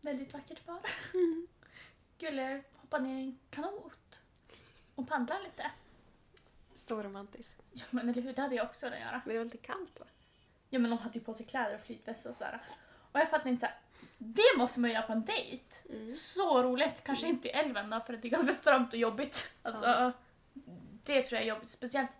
väldigt 0.00 0.32
vackert 0.32 0.66
par, 0.66 0.80
Mm. 1.14 1.46
skulle 2.16 2.62
hoppa 2.76 2.98
ner 2.98 3.18
i 3.18 3.22
en 3.22 3.38
kanot 3.50 4.22
och 4.94 5.08
paddla 5.08 5.38
lite. 5.38 5.70
Så 6.88 7.02
romantiskt. 7.02 7.62
Ja 7.72 7.84
men 7.90 8.08
eller 8.08 8.22
hur, 8.22 8.32
det 8.32 8.42
hade 8.42 8.54
jag 8.54 8.66
också 8.66 8.86
velat 8.86 9.00
göra. 9.00 9.22
Men 9.24 9.32
det 9.32 9.38
var 9.38 9.44
lite 9.44 9.56
kallt 9.58 10.00
va? 10.00 10.06
Ja 10.70 10.78
men 10.78 10.90
de 10.90 10.98
hade 10.98 11.18
ju 11.18 11.24
på 11.24 11.34
sig 11.34 11.46
kläder 11.46 11.74
och 11.74 11.80
flytväst 11.86 12.26
och 12.26 12.34
sådär. 12.34 12.60
Och 13.12 13.20
jag 13.20 13.30
fattar 13.30 13.50
inte 13.50 13.60
såhär, 13.60 13.76
det 14.18 14.58
måste 14.58 14.80
man 14.80 14.90
göra 14.90 15.02
på 15.02 15.12
en 15.12 15.24
dejt. 15.24 15.64
Mm. 15.90 16.10
Så 16.10 16.62
roligt! 16.62 17.04
Kanske 17.04 17.26
inte 17.28 17.48
i 17.48 17.50
älven 17.50 17.90
då 17.90 18.00
för 18.00 18.12
det 18.12 18.28
är 18.28 18.30
ganska 18.30 18.52
strömt 18.54 18.92
och 18.92 18.98
jobbigt. 18.98 19.48
Alltså, 19.62 19.84
Ja. 19.84 20.12
Det 21.04 21.22
tror 21.22 21.36
jag 21.36 21.42
är 21.48 21.48
jobbigt. 21.54 21.68
Speciellt, 21.68 22.10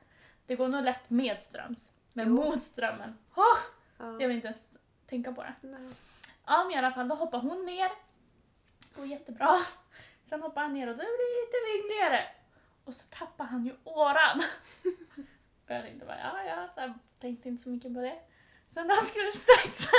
det 0.46 0.56
går 0.56 0.68
nog 0.68 0.84
lätt 0.84 1.10
med 1.10 1.42
ströms. 1.42 1.90
Men 2.12 2.28
Jo. 2.28 2.34
mot 2.34 2.62
strömmen, 2.62 3.18
åh, 3.34 3.44
Ja. 3.98 4.04
jag 4.20 4.28
vill 4.28 4.36
inte 4.36 4.46
ens 4.46 4.68
tänka 5.06 5.32
på 5.32 5.42
det. 5.42 5.54
Nej. 5.60 5.90
Ja 6.46 6.64
men 6.64 6.72
i 6.72 6.76
alla 6.76 6.90
fall, 6.90 7.08
då 7.08 7.14
hoppar 7.14 7.38
hon 7.38 7.66
ner. 7.66 7.90
Går 8.96 9.06
jättebra. 9.06 9.58
Sen 10.24 10.42
hoppar 10.42 10.62
han 10.62 10.72
ner 10.72 10.86
och 10.86 10.92
då 10.96 10.98
blir 10.98 11.06
det 11.06 11.40
lite 11.40 11.56
vingligare. 11.82 12.24
Och 12.88 12.94
så 12.94 13.08
tappar 13.10 13.44
han 13.44 13.64
ju 13.64 13.76
åran. 13.84 14.42
Och 15.64 15.70
jag 15.70 15.82
tänkte 15.82 16.06
bara, 16.06 16.18
ja 16.18 16.44
ja, 16.44 16.68
så 16.74 16.80
här, 16.80 16.94
tänkte 17.20 17.48
inte 17.48 17.62
så 17.62 17.70
mycket 17.70 17.94
på 17.94 18.00
det. 18.00 18.18
Sen 18.66 18.86
när 18.86 18.96
han 18.96 19.06
skulle 19.06 19.32
sträcka 19.32 19.96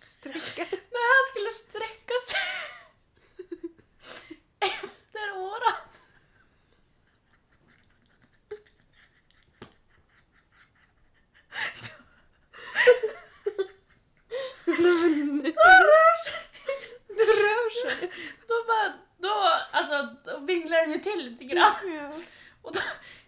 Sträcka. 0.00 0.76
När 0.90 1.06
han 1.16 1.26
skulle 1.30 1.50
sträcka 1.50 2.14
sig. 2.28 2.38
Efter 4.60 5.36
åran. 5.36 5.72
Då 14.66 15.62
rör 15.62 16.24
sig 16.24 16.46
Det 17.16 17.22
rör 17.22 17.70
sig. 17.70 18.12
Då 18.48 18.64
bara, 18.66 18.92
då, 19.18 19.60
alltså, 19.70 20.16
då 20.24 20.38
vinglar 20.38 20.80
den 20.80 20.92
ju 20.92 20.98
till 20.98 21.30
lite 21.30 21.44
grann. 21.44 21.94
Ja. 21.94 22.12
Och 22.62 22.72
då, 22.74 22.80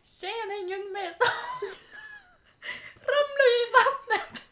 tjejen 0.03 0.51
hänger 0.51 0.77
ju 0.77 0.91
med 0.91 1.17
så 1.17 1.25
ramlar 3.13 3.47
ju 3.53 3.59
i 3.67 3.71
vattnet. 3.79 4.43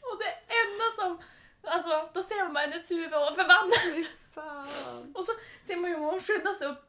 Och 0.00 0.18
det 0.18 0.32
enda 0.62 0.86
som, 0.96 1.22
alltså 1.62 2.10
då 2.14 2.22
ser 2.22 2.44
man 2.44 2.52
bara 2.52 2.60
hennes 2.60 2.90
huvud 2.90 3.14
ovanför 3.14 3.44
vattnet. 3.44 3.82
Fy 3.82 4.06
fan. 4.34 5.12
Och 5.14 5.24
så 5.24 5.32
ser 5.66 5.76
man 5.76 5.90
ju 5.90 5.96
hur 5.96 6.04
hon 6.04 6.20
skyndar 6.20 6.52
sig 6.52 6.66
upp. 6.66 6.84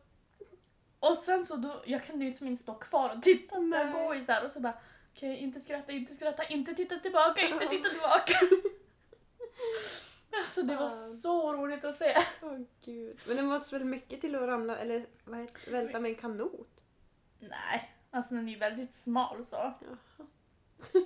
Och 0.99 1.17
sen 1.17 1.45
så 1.45 1.55
då, 1.55 1.83
ju 2.41 2.47
inte 2.47 2.65
min 2.65 2.67
stå 2.73 2.73
kvar 2.73 3.11
och 3.15 3.23
titta 3.23 3.55
så 3.55 3.61
jag 3.61 3.69
Nej. 3.69 3.91
går 3.91 4.15
ju 4.15 4.21
så 4.21 4.31
här 4.31 4.45
och 4.45 4.51
så 4.51 4.59
bara 4.59 4.73
okej, 5.11 5.37
inte 5.37 5.59
skratta, 5.59 5.91
inte 5.91 6.13
skratta, 6.13 6.43
inte 6.43 6.73
titta 6.73 6.99
tillbaka, 6.99 7.41
inte 7.41 7.65
titta 7.65 7.89
tillbaka. 7.89 8.33
Så 10.49 10.61
det 10.61 10.75
var 10.75 10.89
så 10.89 11.53
roligt 11.53 11.85
att 11.85 11.97
se. 11.97 12.17
Åh 12.41 12.57
gud. 12.85 13.19
Men 13.27 13.37
det 13.37 13.43
måste 13.43 13.77
väl 13.77 13.87
mycket 13.87 14.21
till 14.21 14.35
att 14.35 14.41
ramla, 14.41 14.77
eller 14.77 15.05
vad 15.23 15.39
heter, 15.39 15.71
välta 15.71 15.99
med 15.99 16.09
en 16.09 16.15
kanot? 16.15 16.83
Nej, 17.39 17.95
alltså 18.11 18.33
den 18.33 18.47
är 18.47 18.53
ju 18.53 18.59
väldigt 18.59 18.93
smal 18.93 19.45
så. 19.45 19.55
Jaha. 19.55 20.27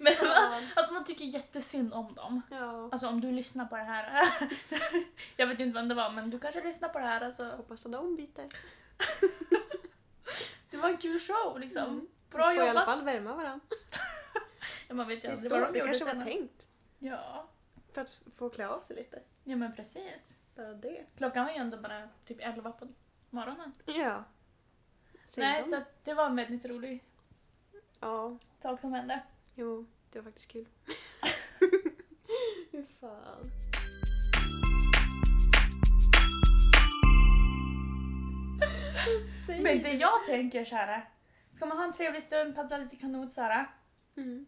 Men. 0.00 0.12
Alltså 0.76 0.94
man 0.94 1.04
tycker 1.04 1.24
jättesynd 1.24 1.94
om 1.94 2.14
dem. 2.14 2.42
Ja. 2.50 2.88
Alltså 2.92 3.08
om 3.08 3.20
du 3.20 3.32
lyssnar 3.32 3.64
på 3.64 3.76
det 3.76 3.82
här. 3.82 4.28
jag 5.36 5.46
vet 5.46 5.60
inte 5.60 5.78
vem 5.78 5.88
det 5.88 5.94
var 5.94 6.10
men 6.10 6.30
du 6.30 6.38
kanske 6.38 6.64
lyssnar 6.64 6.88
på 6.88 6.98
det 6.98 7.04
här. 7.04 7.20
Alltså, 7.20 7.44
Hoppas 7.44 7.86
att 7.86 7.92
de 7.92 8.16
byter. 8.16 8.46
Det 10.72 10.78
var 10.78 10.88
en 10.88 10.96
kul 10.96 11.20
show 11.20 11.60
liksom. 11.60 11.84
Mm. 11.84 12.08
Bra 12.30 12.42
Får 12.42 12.52
i 12.52 12.68
alla 12.68 12.84
fall 12.84 13.04
värma 13.04 13.34
varandra. 13.34 13.60
Ja, 14.88 14.94
man 14.94 15.08
vet 15.08 15.24
ju 15.24 15.28
Det, 15.28 15.36
så, 15.36 15.48
det 15.48 15.66
gjorde 15.78 15.80
kanske 15.86 16.04
var 16.04 16.24
tänkt. 16.24 16.68
Ja. 16.98 17.48
För 17.92 18.00
att 18.00 18.22
få 18.36 18.50
klä 18.50 18.68
av 18.68 18.80
sig 18.80 18.96
lite. 18.96 19.22
ja, 19.44 19.56
men 19.56 19.72
precis. 19.76 20.34
Bara 20.56 20.74
det. 20.74 21.06
Klockan 21.16 21.44
var 21.44 21.52
ju 21.52 21.58
ändå 21.58 21.76
bara 21.76 22.08
typ 22.24 22.36
11 22.40 22.72
på 22.72 22.88
morgonen. 23.30 23.72
Ja. 23.86 24.24
Säg 25.26 25.44
Nej, 25.44 25.60
dem. 25.60 25.70
så 25.70 25.82
det 26.04 26.14
var 26.14 26.26
en 26.26 26.36
väldigt 26.36 26.64
rolig 26.64 27.04
Ja. 28.00 28.38
sak 28.62 28.80
som 28.80 28.92
hände. 28.92 29.22
Jo, 29.54 29.86
det 30.10 30.18
var 30.18 30.24
faktiskt 30.24 30.50
kul. 30.52 30.66
Hur 32.70 32.82
fan. 33.00 33.50
Säg 39.52 39.62
Men 39.62 39.82
det 39.82 39.92
jag 39.92 40.26
tänker 40.26 40.64
så 40.64 40.76
här. 40.76 41.08
Ska 41.52 41.66
man 41.66 41.76
ha 41.78 41.84
en 41.84 41.92
trevlig 41.92 42.22
stund, 42.22 42.54
paddla 42.56 42.76
lite 42.76 42.96
kanot 42.96 43.32
så 43.32 43.40
här. 43.42 43.70
Mm. 44.16 44.46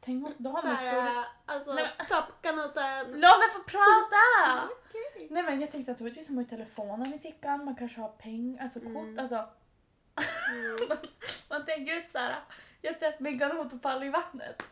Tänk, 0.00 0.38
då 0.38 0.50
har 0.50 0.62
man. 0.62 0.76
Såhär, 0.76 1.24
alltså 1.46 1.72
Nej, 1.74 1.90
men- 1.98 2.06
toppkanoten. 2.06 3.06
Låt 3.06 3.38
mig 3.38 3.50
få 3.52 3.62
prata! 3.66 4.68
Okej. 4.88 5.28
Nej 5.30 5.42
men 5.42 5.60
jag 5.60 5.70
tänkte 5.70 5.92
att 5.92 5.98
troligtvis 5.98 6.28
har 6.28 6.34
man 6.34 6.44
ju 6.44 6.50
telefonen 6.50 7.14
i 7.14 7.18
fickan, 7.18 7.64
man 7.64 7.76
kanske 7.76 8.00
har 8.00 8.08
pengar, 8.08 8.62
alltså 8.62 8.80
kort, 8.80 8.88
Mm. 8.88 9.18
alltså 9.18 9.48
Mm. 10.50 10.98
man 11.50 11.64
tänker 11.64 11.96
ut 11.96 12.10
såhär. 12.10 12.34
Jag 12.80 12.98
ser 12.98 13.08
att 13.08 13.20
min 13.20 13.38
kanot 13.38 13.72
och 13.72 13.82
faller 13.82 14.06
i 14.06 14.08
vattnet. 14.08 14.62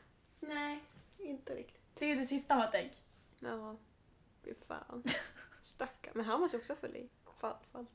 Nej, 0.41 0.81
inte 1.19 1.55
riktigt. 1.55 1.81
Det 1.99 2.05
är 2.05 2.09
ju 2.09 2.15
det 2.15 2.25
sista 2.25 2.57
man 2.57 2.71
tänker. 2.71 2.99
Ja, 3.39 3.77
fy 4.45 4.55
fan. 4.69 5.03
Stackarn. 5.63 6.13
Men 6.17 6.25
han 6.25 6.41
måste 6.41 6.57
ju 6.57 6.61
också 6.61 6.75
full 6.77 6.97
i. 6.97 7.09
Fall, 7.41 7.57
fall 7.73 7.87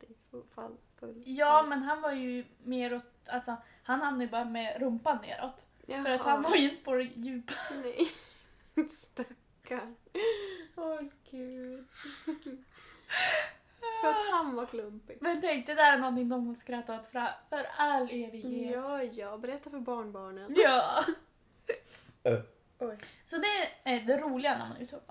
fall, 0.55 0.77
full. 0.99 1.23
Ja 1.25 1.65
men 1.69 1.83
han 1.83 2.01
var 2.01 2.11
ju 2.11 2.45
mer 2.63 2.93
åt, 2.95 3.29
alltså 3.29 3.55
han 3.83 4.01
hamnade 4.01 4.23
ju 4.25 4.29
bara 4.31 4.45
med 4.45 4.81
rumpan 4.81 5.17
neråt. 5.21 5.67
Jaha. 5.85 6.03
För 6.03 6.09
att 6.11 6.21
han 6.21 6.41
var 6.41 6.55
ju 6.55 6.69
inte 6.69 6.83
på 6.83 6.93
det 6.93 7.03
djupa. 7.03 7.53
Nej. 7.83 7.99
Stackarn. 8.89 9.95
Åh 10.75 11.01
gud. 11.31 11.87
För 14.01 14.07
att 14.09 14.29
han 14.31 14.55
var 14.55 14.65
klumpig. 14.65 15.17
Men 15.21 15.41
tänk, 15.41 15.67
det 15.67 15.73
där 15.73 15.93
är 15.93 15.97
någonting 15.97 16.29
de 16.29 16.47
har 16.47 16.55
skrattat 16.55 17.01
åt 17.01 17.11
för, 17.11 17.27
för 17.49 17.65
all 17.77 18.03
evighet. 18.03 18.73
Ja, 18.75 19.03
ja. 19.03 19.37
Berätta 19.37 19.69
för 19.69 19.79
barnbarnen. 19.79 20.55
Ja. 20.57 21.03
Oj. 22.79 22.97
Så 23.25 23.35
det 23.37 23.89
är 23.91 23.99
det 24.01 24.17
roliga 24.17 24.57
när 24.57 24.67
man 24.67 24.77
är 24.77 24.81
ute 24.81 24.95
och. 24.95 25.03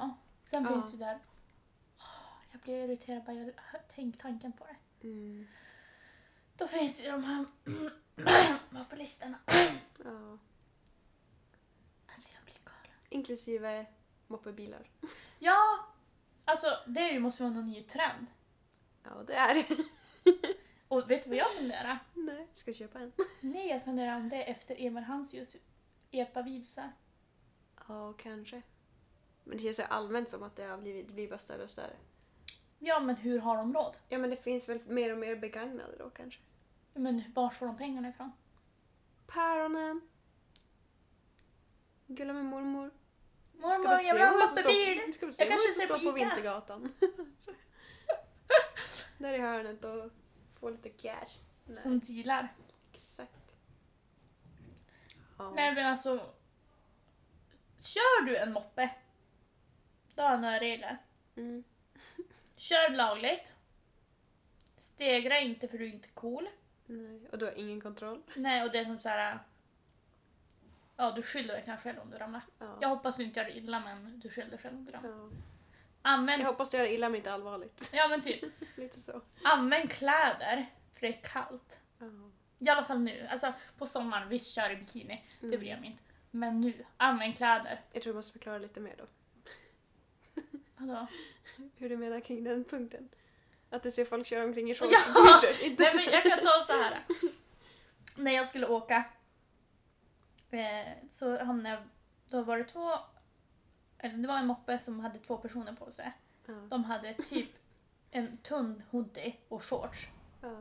Sen 0.45 0.63
Ja. 0.63 0.69
finns 0.69 0.93
det 0.93 0.99
där, 0.99 1.19
Åh, 2.67 2.71
jag 2.75 2.87
blir 2.89 2.97
irriterad 2.97 3.25
bara 3.25 3.37
jag 3.37 3.45
hör- 3.57 3.83
tänk 3.95 4.19
tanken 4.19 4.53
på 4.53 4.67
det. 4.67 5.09
Mm. 5.09 5.47
Då 6.57 6.67
finns 6.69 7.05
ju 7.05 7.11
de 7.11 7.25
här 7.25 7.45
moppelistorna. 8.71 9.39
Ja. 10.05 10.39
Alltså 12.07 12.31
jag 12.35 12.45
blir 12.45 12.59
galen. 12.65 12.99
Inklusive 13.09 13.87
moppebilar. 14.27 14.91
Ja, 15.39 15.87
alltså 16.45 16.67
det 16.87 17.01
är 17.01 17.13
ju, 17.13 17.21
måste 17.21 17.43
vara 17.43 17.53
någon 17.55 17.71
ny 17.71 17.83
trend. 17.83 18.27
Ja, 19.03 19.11
det 19.27 19.35
är 19.35 19.55
det. 19.55 19.85
Och 20.89 21.11
vet 21.11 21.23
du 21.23 21.29
vad 21.29 21.39
jag 21.39 21.53
funderar? 21.55 21.99
Nej, 22.15 22.49
ska 22.53 22.71
jag 22.71 22.77
köpa 22.77 22.99
en? 23.01 23.13
Nej, 23.41 23.69
jag 23.69 23.85
funderar 23.85 24.17
om 24.17 24.29
det 24.29 24.45
är 24.45 24.51
efter 24.51 24.77
Emil 24.79 25.05
Hansius 25.05 25.57
epa-visar. 26.11 26.93
Ja, 27.89 28.13
kanske. 28.13 28.63
Men 29.45 29.57
det 29.57 29.63
känns 29.63 29.81
allmänt 29.81 30.29
som 30.31 30.43
att 30.43 30.57
det 30.57 30.65
har 30.65 30.79
blivit, 30.79 31.07
det 31.07 31.13
blir 31.13 31.29
bara 31.29 31.39
större 31.39 31.63
och 31.63 31.71
större. 31.71 31.97
Ja, 32.87 33.01
men 33.01 33.17
hur 33.17 33.39
har 33.39 33.57
de 33.57 33.75
råd? 33.75 33.97
Ja, 34.09 34.19
men 34.19 34.31
det 34.31 34.37
finns 34.37 34.69
väl 34.69 34.81
mer 34.87 35.13
och 35.13 35.19
mer 35.19 35.37
begagnade 35.37 35.97
då 35.99 36.11
kanske. 36.11 36.41
Men 36.95 37.23
var 37.35 37.51
får 37.51 37.67
de 37.67 37.77
pengarna 37.77 38.09
ifrån? 38.09 38.33
Päronen. 39.27 40.01
Gulla 42.07 42.33
med 42.33 42.45
mormor. 42.45 42.91
Mormor, 43.53 43.99
jag 44.03 44.15
vill 44.15 44.23
ha 44.23 44.33
en 44.33 44.39
moppebil! 44.39 44.99
står- 45.03 45.13
Ska 45.13 45.27
vi 45.27 45.33
se 45.33 45.43
Jag 45.43 45.51
kanske 45.51 45.69
ser 45.81 45.87
står 45.87 45.99
på. 45.99 46.13
Vintergatan. 46.13 46.93
Där 49.19 49.35
i 49.35 49.39
hörnet 49.39 49.85
och 49.85 50.11
få 50.61 50.71
lite 50.71 50.89
cash. 50.89 51.39
Nej, 51.65 51.77
Som 51.77 52.01
dealar. 52.01 52.55
exakt. 52.93 53.55
Ja. 55.39 55.53
Nej 55.55 55.75
men 55.75 55.87
alltså. 55.87 56.31
Kör 57.79 58.25
du 58.27 58.37
en 58.37 58.53
moppe. 58.53 58.91
Då 60.15 60.23
har 60.23 60.31
jag 60.31 60.41
några 60.41 60.61
regler. 60.61 60.99
Mm. 61.37 61.65
Kör 62.65 62.91
lagligt. 62.91 63.53
Stegra 64.77 65.41
inte 65.41 65.69
för 65.69 65.79
du 65.79 65.85
är 65.85 65.89
inte 65.93 66.09
cool. 66.09 66.49
Nej. 66.87 67.29
Och 67.33 67.39
du 67.39 67.45
har 67.45 67.53
ingen 67.53 67.81
kontroll. 67.81 68.23
Nej 68.37 68.63
och 68.63 68.73
det 68.73 68.79
är 68.79 68.85
som 68.85 69.01
så 69.01 69.09
här. 69.09 69.39
Ja 70.97 71.11
du 71.11 71.23
skyller 71.23 71.55
verkligen 71.55 71.79
själv 71.79 71.99
om 71.99 72.11
du 72.11 72.19
ramlar. 72.19 72.43
Ja. 72.59 72.79
Jag 72.81 72.89
hoppas 72.89 73.17
du 73.17 73.23
inte 73.25 73.41
gör 73.41 73.47
det 73.47 73.57
illa 73.57 73.81
men 73.81 74.21
du 74.21 74.31
skyller 74.31 74.57
själv 74.59 74.75
om 74.77 74.85
du 74.85 74.93
ramlar. 74.93 75.11
Ja. 75.11 75.31
Använd, 76.03 76.43
Jag 76.43 76.47
hoppas 76.47 76.71
du 76.71 76.77
gör 76.79 76.87
illa 76.87 77.09
men 77.09 77.17
inte 77.17 77.33
allvarligt. 77.33 77.91
ja 77.95 78.09
men 78.09 78.21
typ. 78.23 78.45
Lite 78.77 79.01
så. 79.01 79.21
Använd 79.45 79.91
kläder 79.91 80.67
för 80.93 81.01
det 81.01 81.09
är 81.09 81.21
kallt. 81.23 81.81
Ja. 81.99 82.07
I 82.59 82.69
alla 82.69 82.85
fall 82.85 82.99
nu. 83.01 83.27
Alltså 83.31 83.53
på 83.79 83.87
sommaren, 83.87 84.29
visst 84.29 84.55
kör 84.55 84.71
i 84.71 84.77
bikini. 84.77 85.25
Det 85.41 85.47
Mm. 85.47 85.61
bryr 85.61 85.71
jag 85.71 85.81
mig 85.81 85.89
inte. 85.91 86.03
Men 86.31 86.61
nu, 86.61 86.85
använd 86.97 87.37
kläder. 87.37 87.81
Jag 87.93 88.03
tror 88.03 88.13
du 88.13 88.17
måste 88.17 88.33
förklara 88.33 88.59
lite 88.59 88.81
mer 88.81 88.95
då. 88.99 89.05
Vadå? 90.77 91.07
hur 91.77 91.89
du 91.89 91.97
menar 91.97 92.21
kring 92.21 92.45
den 92.45 92.65
punkten. 92.65 93.09
Att 93.71 93.83
du 93.83 93.91
ser 93.91 94.05
folk 94.05 94.27
köra 94.27 94.45
omkring 94.45 94.71
i 94.71 94.73
Ja! 94.73 94.77
shorts 94.77 95.09
och 95.09 95.15
t-shirt. 95.15 95.79
Nej 95.79 95.91
men 95.97 96.13
jag 96.15 96.23
kan 96.23 96.39
ta 96.39 96.65
så 96.67 96.73
här. 96.73 97.03
När 98.17 98.33
jag 98.33 98.49
skulle 98.49 98.67
åka 98.67 99.05
eh, 100.51 100.89
så 101.11 101.45
hamnade 101.45 101.75
jag, 101.75 101.83
då 102.29 102.43
var 102.43 102.59
det 102.59 102.65
två, 102.65 102.91
eller 103.99 104.19
det 104.19 104.29
var 104.29 104.39
en 104.39 104.47
moppe 104.47 104.79
som 104.79 105.01
hade 105.01 105.19
två 105.19 105.37
personer 105.37 105.73
på 105.73 105.91
sig. 105.91 106.13
Ja. 106.47 106.53
De 106.55 106.85
hade 106.85 107.15
typ 107.15 107.51
en 108.11 108.37
tunn 108.39 108.83
hoodie 108.91 109.37
och 109.49 109.63
shorts. 109.65 110.09
Ja. 110.43 110.57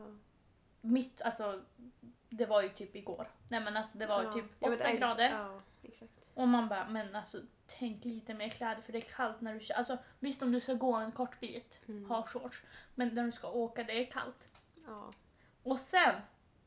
Mitt, 0.80 1.22
alltså 1.22 1.62
det 2.28 2.46
var 2.46 2.62
ju 2.62 2.68
typ 2.68 2.96
igår. 2.96 3.30
Nej 3.50 3.60
men 3.60 3.76
alltså 3.76 3.98
det 3.98 4.06
var 4.06 4.20
ju 4.22 4.26
Ja. 4.26 4.32
typ 4.32 4.44
Jag 4.58 4.70
vet, 4.70 4.80
8 4.80 4.88
aj, 4.88 4.98
grader. 4.98 5.30
Ja, 5.30 5.60
exakt. 5.82 6.12
Och 6.34 6.48
man 6.48 6.68
bara, 6.68 6.88
men 6.88 7.16
alltså 7.16 7.38
tänk 7.66 8.04
lite 8.04 8.34
mer 8.34 8.48
kläder 8.48 8.82
för 8.82 8.92
det 8.92 8.98
är 8.98 9.14
kallt 9.16 9.40
när 9.40 9.54
du 9.54 9.60
kör. 9.60 9.74
Alltså 9.74 9.98
visst 10.18 10.42
om 10.42 10.52
du 10.52 10.60
ska 10.60 10.74
gå 10.74 10.94
en 10.94 11.12
kort 11.12 11.40
bit, 11.40 11.80
Mm. 11.88 12.10
ha 12.10 12.26
shorts. 12.26 12.62
Men 12.94 13.08
när 13.08 13.24
du 13.24 13.32
ska 13.32 13.50
åka, 13.50 13.84
det 13.84 13.92
är 14.06 14.10
kallt. 14.10 14.48
Ja. 14.86 15.10
Och 15.62 15.78
sen, 15.78 16.14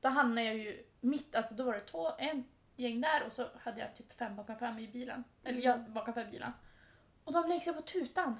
då 0.01 0.09
hamnade 0.09 0.47
jag 0.47 0.55
ju 0.57 0.83
mitt, 1.01 1.35
alltså 1.35 1.53
då 1.53 1.63
var 1.63 1.73
det 1.73 1.79
två, 1.79 2.09
en 2.17 2.45
gäng 2.75 3.01
där 3.01 3.23
och 3.25 3.33
så 3.33 3.47
hade 3.59 3.79
jag 3.79 3.95
typ 3.95 4.13
fem 4.13 4.35
bakom 4.35 4.57
fram 4.57 4.79
i 4.79 4.87
bilen. 4.87 5.23
Eller 5.43 5.61
jag 5.61 5.91
bakom 5.91 6.13
fram 6.13 6.31
bilen. 6.31 6.51
Och 7.23 7.33
de 7.33 7.47
lägger 7.47 7.59
sig 7.61 7.73
på 7.73 7.81
tutan. 7.81 8.39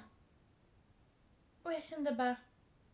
Och 1.62 1.72
jag 1.72 1.84
kände 1.84 2.12
bara, 2.12 2.36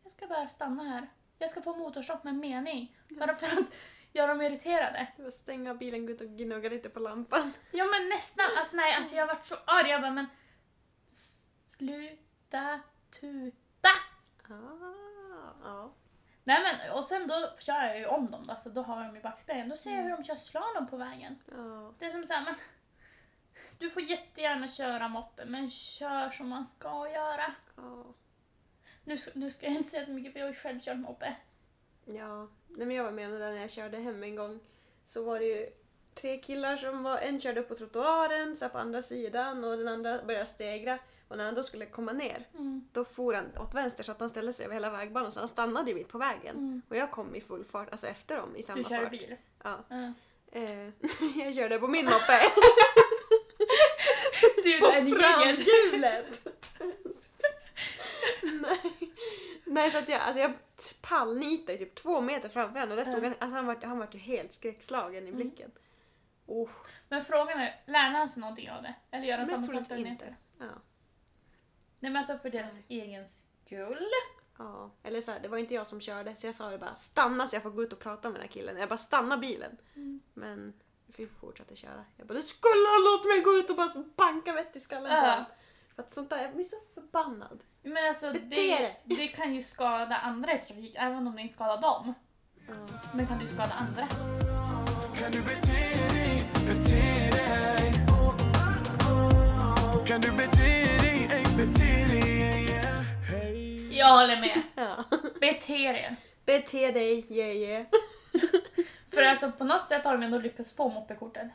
jag 0.02 0.12
ska 0.12 0.26
bara 0.26 0.48
stanna 0.48 0.84
här. 0.84 1.08
Jag 1.38 1.50
ska 1.50 1.62
få 1.62 1.76
motorstopp 1.76 2.24
med 2.24 2.34
mening. 2.34 2.96
Bara 3.08 3.34
för 3.34 3.46
att 3.46 3.66
göra 4.14 4.26
dem 4.26 4.42
irriterade. 4.42 5.06
Det 5.16 5.22
var 5.22 5.30
stänga 5.30 5.74
bilen, 5.74 6.06
gå 6.06 6.12
ut 6.12 6.20
och 6.20 6.26
gnugga 6.28 6.68
lite 6.68 6.88
på 6.90 7.00
lampan. 7.00 7.52
Ja 7.72 7.84
men 7.84 8.06
nästan, 8.06 8.44
alltså 8.58 8.76
nej 8.76 8.94
alltså 8.94 9.16
jag 9.16 9.26
varit 9.26 9.46
så 9.46 9.54
arg. 9.66 9.88
Jag 9.88 10.00
bara 10.02 10.10
men 10.10 10.26
sluta 11.66 12.80
tuta. 13.20 13.88
Ah, 14.48 15.52
ja. 15.62 15.94
Nej 16.44 16.62
men 16.62 16.92
och 16.96 17.04
sen 17.04 17.28
då 17.28 17.50
kör 17.58 17.84
jag 17.86 17.98
ju 17.98 18.06
om 18.06 18.30
dem 18.30 18.46
då, 18.46 18.56
så 18.56 18.68
då 18.68 18.82
har 18.82 18.96
jag 18.96 19.06
dem 19.08 19.16
i 19.16 19.20
backspegeln. 19.20 19.68
Då 19.68 19.76
ser 19.76 19.90
jag 19.90 20.02
hur 20.02 20.10
de 20.10 20.24
kör 20.24 20.36
slalom 20.36 20.86
på 20.90 20.96
vägen. 20.96 21.38
Ja. 21.50 21.94
Det 21.98 22.04
är 22.06 22.10
som 22.10 22.24
såhär, 22.24 22.44
men 22.44 22.54
du 23.78 23.90
får 23.90 24.02
jättegärna 24.02 24.68
köra 24.68 25.08
moppe 25.08 25.44
men 25.44 25.70
kör 25.70 26.30
som 26.30 26.48
man 26.48 26.66
ska 26.66 27.08
göra. 27.10 27.54
Nu, 29.04 29.18
ska- 29.18 29.30
nu 29.34 29.50
ska 29.50 29.66
jag 29.66 29.74
inte 29.74 29.88
säga 29.90 30.06
så 30.06 30.12
mycket 30.12 30.32
för 30.32 30.40
jag 30.40 30.46
har 30.46 30.52
ju 30.52 30.58
själv 30.58 30.80
kört 30.80 30.96
moppe. 30.98 31.36
Ja, 32.04 32.48
nej 32.68 32.86
men 32.86 32.96
jag 32.96 33.04
var 33.04 33.10
med 33.10 33.26
om 33.26 33.32
det 33.32 33.38
där 33.38 33.52
när 33.52 33.60
jag 33.60 33.70
körde 33.70 33.96
hem 33.98 34.22
en 34.22 34.36
gång. 34.36 34.60
Så 35.04 35.24
var 35.24 35.38
det 35.38 35.44
ju 35.46 35.68
tre 36.14 36.38
killar 36.38 36.76
som 36.76 37.02
var, 37.02 37.18
en 37.18 37.40
körde 37.40 37.60
upp 37.60 37.68
på 37.68 37.74
trottoaren, 37.74 38.56
så 38.56 38.68
på 38.68 38.78
andra 38.78 39.02
sidan 39.02 39.64
och 39.64 39.76
den 39.76 39.88
andra 39.88 40.18
började 40.26 40.46
stegra. 40.46 40.98
Och 41.28 41.36
när 41.36 41.44
han 41.44 41.54
då 41.54 41.62
skulle 41.62 41.86
komma 41.86 42.12
ner, 42.12 42.48
Mm. 42.54 42.88
då 42.92 43.04
for 43.04 43.34
han 43.34 43.46
åt 43.58 43.74
vänster 43.74 44.04
så 44.04 44.12
att 44.12 44.20
han 44.20 44.28
ställde 44.28 44.52
sig 44.52 44.64
över 44.64 44.74
hela 44.74 44.90
vägbanan 44.90 45.32
så 45.32 45.38
han 45.40 45.48
stannade 45.48 45.90
ju 45.90 45.94
mitt 45.96 46.08
på 46.08 46.18
vägen. 46.18 46.56
Mm. 46.56 46.82
Och 46.88 46.96
jag 46.96 47.10
kom 47.10 47.34
i 47.34 47.40
full 47.40 47.64
fart, 47.64 47.90
alltså 47.90 48.06
efter 48.06 48.36
dem 48.36 48.56
i 48.56 48.62
samma 48.62 48.76
Du 48.78 48.84
kör 48.84 49.00
fart. 49.02 49.10
bil. 49.10 49.36
Ja. 49.64 49.78
Ja. 49.88 50.12
Eh, 50.52 50.88
jag 51.44 51.54
körde 51.54 51.78
på 51.78 51.88
min 51.88 52.04
moppe. 52.04 52.40
Du 54.64 54.78
på 54.80 54.86
framhjulet! 54.86 56.48
Nej. 58.42 59.03
Nej, 59.74 59.90
så 59.90 59.98
att 59.98 60.08
jag, 60.08 60.20
alltså 60.20 60.40
jag 60.40 60.52
pallnitade 61.00 61.78
typ 61.78 61.94
två 61.94 62.20
meter 62.20 62.48
framför 62.48 62.80
honom 62.80 62.90
och 62.98 63.04
där 63.04 63.12
stod 63.12 63.24
Ja. 63.24 63.28
han, 63.28 63.34
alltså 63.38 63.56
han 63.56 63.66
var, 63.66 63.76
han 63.82 63.98
var 63.98 64.08
ju 64.12 64.18
helt 64.18 64.52
skräckslagen 64.52 65.24
i 65.24 65.28
Mm. 65.28 65.36
blicken. 65.36 65.70
Oh, 66.46 66.70
Men 67.08 67.24
frågan 67.24 67.60
är, 67.60 67.82
lär 67.86 68.10
han 68.10 68.28
sig 68.28 68.40
någonting 68.40 68.70
av 68.70 68.82
det? 68.82 68.94
Eller 69.10 69.26
gör 69.26 69.38
han 69.38 69.46
samma 69.46 69.66
sak 69.66 69.88
dagen 69.88 70.06
inte. 70.06 70.34
ja. 70.58 70.64
Nej 72.00 72.12
men 72.12 72.16
alltså 72.16 72.38
för 72.38 72.50
deras 72.50 72.80
egen 72.88 73.26
skull. 73.28 74.08
ja. 74.58 74.90
Eller 75.02 75.20
så 75.20 75.32
här, 75.32 75.40
det 75.40 75.48
var 75.48 75.58
inte 75.58 75.74
jag 75.74 75.86
som 75.86 76.00
körde 76.00 76.36
så 76.36 76.46
jag 76.46 76.54
sa 76.54 76.70
det 76.70 76.78
bara 76.78 76.94
stanna 76.94 77.46
så 77.46 77.56
jag 77.56 77.62
får 77.62 77.70
gå 77.70 77.82
ut 77.82 77.92
och 77.92 77.98
prata 77.98 78.28
med 78.28 78.34
den 78.40 78.42
här 78.48 78.52
killen. 78.54 78.76
Jag 78.76 78.88
bara 78.88 78.96
stanna 78.98 79.36
bilen. 79.38 79.76
Mm. 79.94 80.20
Men 80.34 80.72
vi 81.06 81.26
fortsatte 81.26 81.76
köra. 81.76 82.04
Jag 82.16 82.26
bara 82.26 82.34
du 82.34 82.42
skulle 82.42 82.88
ha 82.88 82.98
låtit 82.98 83.28
mig 83.30 83.40
gå 83.40 83.52
ut 83.52 83.70
och 83.70 83.76
bara 83.76 84.04
banka 84.16 84.52
vett 84.52 84.76
i 84.76 84.80
skallen 84.80 85.10
på 85.10 85.16
honom. 85.30 85.44
För 85.94 86.02
att 86.02 86.14
sånt 86.14 86.30
där, 86.30 86.42
jag 86.42 86.54
blir 86.54 86.64
så 86.64 86.76
förbannad. 86.94 87.62
Men 87.84 88.06
alltså 88.08 88.32
Bete 88.32 88.48
det, 88.48 88.78
dig. 88.78 89.00
det 89.04 89.28
kan 89.28 89.54
ju 89.54 89.62
skada 89.62 90.16
andra 90.16 90.52
i 90.52 90.58
trafik 90.58 90.94
även 90.98 91.26
om 91.26 91.36
det 91.36 91.42
inte 91.42 91.54
skadar 91.54 91.80
dem. 91.80 92.14
Men 93.14 93.26
kan 93.26 93.40
ju 93.40 93.46
skada 93.46 93.72
andra. 93.78 94.06
Kan 95.18 95.32
du 95.32 95.42
bete 95.42 95.72
dig, 96.12 96.50
bete 96.66 97.30
dig? 97.30 97.92
Kan 100.06 100.20
du 100.20 100.32
bete 100.32 100.98
dig, 101.00 101.28
ey, 101.32 101.56
bete 101.56 102.06
dig? 102.06 102.64
yeah. 102.68 103.04
Jag 103.92 104.18
håller 104.18 104.40
med. 104.40 104.62
ja. 104.74 105.04
Bete 105.40 105.72
er. 105.72 106.16
Bete 106.44 106.90
dig, 106.92 107.26
yeah 107.28 107.56
yeah. 107.56 107.86
För 109.10 109.22
alltså 109.22 109.52
på 109.52 109.64
något 109.64 109.88
sätt 109.88 110.04
har 110.04 110.12
de 110.12 110.22
ändå 110.22 110.38
lyckats 110.38 110.72
få 110.76 110.88
moppekortet. 110.88 111.48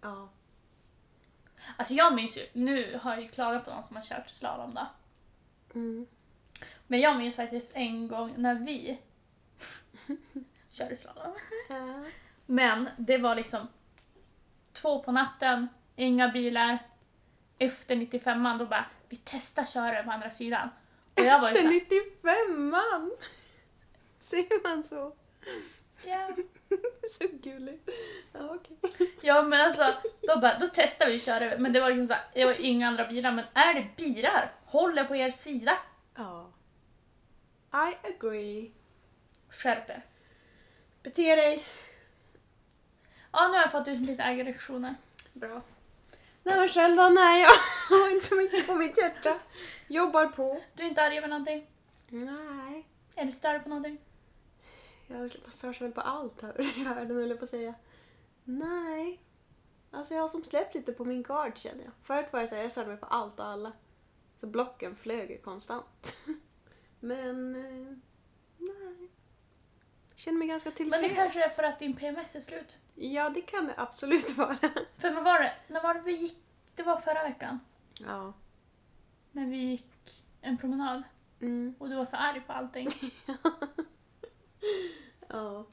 Ja. 0.00 0.28
Alltså 1.76 1.94
jag 1.94 2.14
minns 2.14 2.36
ju, 2.36 2.46
nu 2.52 2.98
har 3.02 3.12
jag 3.14 3.22
ju 3.22 3.28
klagat 3.28 3.64
på 3.64 3.70
någon 3.70 3.82
som 3.82 3.96
har 3.96 4.02
kört 4.02 4.30
slalom 4.30 4.74
då. 4.74 4.86
Mm. 5.74 6.06
Men 6.86 7.00
jag 7.00 7.18
minns 7.18 7.36
faktiskt 7.36 7.76
en 7.76 8.08
gång 8.08 8.34
när 8.36 8.54
vi 8.54 8.98
körde 10.70 10.96
slalom. 10.96 11.34
Ja. 11.68 12.04
Men 12.46 12.88
det 12.96 13.18
var 13.18 13.34
liksom 13.34 13.68
två 14.72 15.02
på 15.02 15.12
natten, 15.12 15.68
inga 15.96 16.28
bilar. 16.28 16.78
Efter 17.58 17.96
95an 17.96 18.58
då 18.58 18.66
bara, 18.66 18.84
vi 19.08 19.20
testar 19.24 19.64
köra 19.64 20.02
på 20.02 20.10
andra 20.10 20.30
sidan. 20.30 20.68
Och 21.14 21.24
jag 21.24 21.40
var 21.40 21.48
ju 21.48 21.54
Efter 21.54 21.70
såhär, 21.70 21.80
95an! 22.22 23.10
Säger 24.20 24.68
man 24.68 24.82
så? 24.82 25.12
ja. 26.06 26.28
så 27.10 27.24
gulligt. 27.42 27.90
Ja, 28.32 28.54
okej. 28.54 28.76
ja 29.20 29.42
men 29.42 29.60
alltså, 29.60 29.94
då, 30.20 30.40
bara, 30.40 30.58
då 30.58 30.66
testade 30.66 31.10
vi 31.10 31.16
att 31.16 31.22
köra 31.22 31.58
men 31.58 31.72
det 31.72 31.80
var 31.80 31.88
liksom 31.88 32.06
såhär, 32.06 32.22
det 32.34 32.44
var 32.44 32.56
inga 32.60 32.88
andra 32.88 33.06
bilar. 33.06 33.32
Men 33.32 33.44
är 33.54 33.74
det 33.74 33.86
bilar, 33.96 34.52
håll 34.72 34.98
er 34.98 35.04
på 35.08 35.16
er 35.16 35.30
sida. 35.30 35.76
Ja. 36.16 36.46
I 37.72 37.96
agree. 38.10 38.72
Skärp 39.50 39.90
er. 39.90 40.02
Bete 41.02 41.36
dig. 41.36 41.64
Ja, 43.32 43.48
nu 43.48 43.54
har 43.54 43.62
jag 43.62 43.72
fått 43.72 43.88
ut 43.88 44.00
lite 44.00 44.24
aggressioner. 44.24 44.94
Bra. 45.32 45.62
Nej 46.42 46.56
men 46.56 46.68
själv 46.68 46.96
då? 46.96 47.08
Nej, 47.08 47.42
jag 47.42 47.50
har 47.98 48.10
inte 48.10 48.26
så 48.26 48.34
mycket 48.34 48.66
på 48.66 48.74
mitt 48.74 48.98
hjärta. 48.98 49.38
Jobbar 49.88 50.26
på. 50.26 50.60
Du 50.74 50.82
är 50.82 50.88
inte 50.88 51.02
arg 51.02 51.18
över 51.18 51.28
någonting? 51.28 51.66
Nej. 52.08 52.86
Eller 53.16 53.32
stör 53.32 53.58
på 53.58 53.68
någonting? 53.68 53.98
Jag 55.06 55.36
störs 55.50 55.80
väl 55.80 55.92
på 55.92 56.00
allt 56.00 56.42
här 56.42 56.78
i 56.78 56.84
världen 56.84 57.16
höll 57.16 57.28
jag 57.28 57.38
på 57.38 57.44
att 57.44 57.50
säga. 57.50 57.74
Nej. 58.44 59.20
Alltså 59.90 60.14
jag 60.14 60.22
har 60.22 60.28
som 60.28 60.44
släppt 60.44 60.74
lite 60.74 60.92
på 60.92 61.04
min 61.04 61.22
guard 61.22 61.58
känner 61.58 61.84
jag. 61.84 61.92
Förut 62.02 62.26
var 62.32 62.40
jag 62.40 62.48
såhär, 62.48 62.62
jag 62.62 62.72
störde 62.72 62.88
mig 62.88 62.96
på 62.96 63.06
allt 63.06 63.40
och 63.40 63.46
alla. 63.46 63.72
Så 64.40 64.46
blocken 64.46 64.96
flög 64.96 65.30
ju 65.30 65.38
konstant. 65.38 66.18
Men 67.00 67.54
eh, 67.56 67.96
nej. 68.58 69.08
Känner 70.14 70.38
mig 70.38 70.48
ganska 70.48 70.68
Men 70.68 70.76
tillfreds. 70.76 71.02
det 71.08 71.14
kanske 71.14 71.44
är 71.44 71.48
för 71.48 71.62
att 71.62 71.78
din 71.78 71.96
PMS 71.96 72.34
är 72.36 72.40
slut. 72.40 72.78
Ja, 72.94 73.30
det 73.30 73.40
kan 73.40 73.66
det 73.66 73.74
absolut 73.76 74.30
vara. 74.36 74.56
För 74.98 75.10
vad 75.10 75.24
var 75.24 75.38
det? 75.40 75.52
När 75.68 75.82
var 75.82 75.94
det 75.94 76.00
vi 76.00 76.12
gick? 76.16 76.38
Det 76.74 76.82
var 76.82 76.96
förra 76.96 77.22
veckan. 77.22 77.60
Ja. 78.00 78.32
När 79.32 79.46
vi 79.46 79.56
gick 79.56 80.24
en 80.40 80.58
promenad. 80.58 81.02
Mm. 81.40 81.74
Och 81.78 81.88
du 81.88 81.96
var 81.96 82.04
så 82.04 82.16
arg 82.16 82.40
på 82.40 82.52
allting. 82.52 82.88
Ja. 85.28 85.66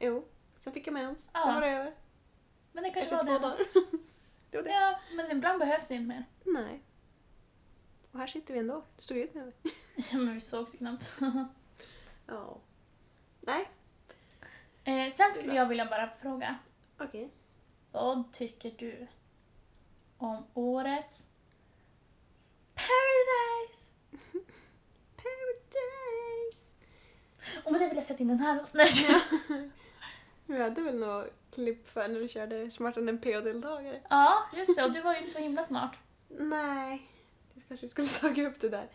Jo. 0.00 0.28
Sen 0.58 0.72
fick 0.72 0.86
jag 0.86 0.92
mens. 0.94 1.30
Ja. 1.34 1.40
Sen 1.40 1.54
var 1.54 1.60
det 1.60 1.68
över. 1.70 1.94
Men 2.72 2.84
det 2.84 2.90
kanske 2.90 3.14
Efter 3.14 3.26
två 3.26 3.32
var 3.32 3.40
det. 3.40 3.46
dagar. 3.46 3.66
det 4.50 4.56
var 4.56 4.64
det. 4.64 4.70
Ja, 4.70 4.98
men 5.16 5.30
ibland 5.30 5.58
behövs 5.58 5.88
det 5.88 5.94
inte 5.94 6.08
mer. 6.08 6.24
Nej. 6.44 6.82
Och 8.12 8.18
här 8.18 8.26
sitter 8.26 8.54
vi 8.54 8.60
ändå. 8.60 8.84
Du 8.96 9.02
stod 9.02 9.16
ut 9.16 9.34
mig. 9.34 9.52
Ja, 10.12 10.18
men 10.18 10.34
vi 10.34 10.40
sågs 10.40 10.74
ju 10.74 10.78
knappt. 10.78 11.12
Ja. 12.26 12.58
Nej. 13.40 13.68
eh, 14.84 15.10
sen 15.12 15.32
skulle 15.32 15.54
jag 15.54 15.66
vilja 15.66 15.86
bara 15.86 16.10
fråga. 16.22 16.58
Okej. 16.98 17.30
Vad 17.92 18.32
tycker 18.32 18.70
du 18.78 19.06
om 20.18 20.46
årets 20.54 21.26
Paradise? 22.74 23.86
Paradise! 25.16 26.74
Och 27.64 27.72
med 27.72 27.80
det 27.80 27.88
vill 27.88 27.96
jag 27.96 28.04
sätta 28.06 28.22
in 28.22 28.28
den 28.28 28.40
här. 28.40 28.64
Nej. 28.72 28.92
Vi 30.46 30.62
hade 30.62 30.82
väl 30.82 30.98
något 30.98 31.26
klipp 31.50 31.88
för 31.88 32.08
när 32.08 32.20
du 32.20 32.28
körde 32.28 32.70
Smartare 32.70 33.08
än 33.08 33.18
PO-deltagare? 33.20 34.00
ja, 34.10 34.42
just 34.54 34.76
det. 34.76 34.84
Och 34.84 34.92
du 34.92 35.00
var 35.00 35.12
ju 35.12 35.18
inte 35.18 35.30
så 35.30 35.38
himla 35.38 35.66
smart. 35.66 35.96
Nej. 36.28 37.08
Kanske 37.68 37.88
skulle 37.88 38.08
tagit 38.20 38.46
upp 38.48 38.60
det 38.60 38.68
där. 38.68 38.88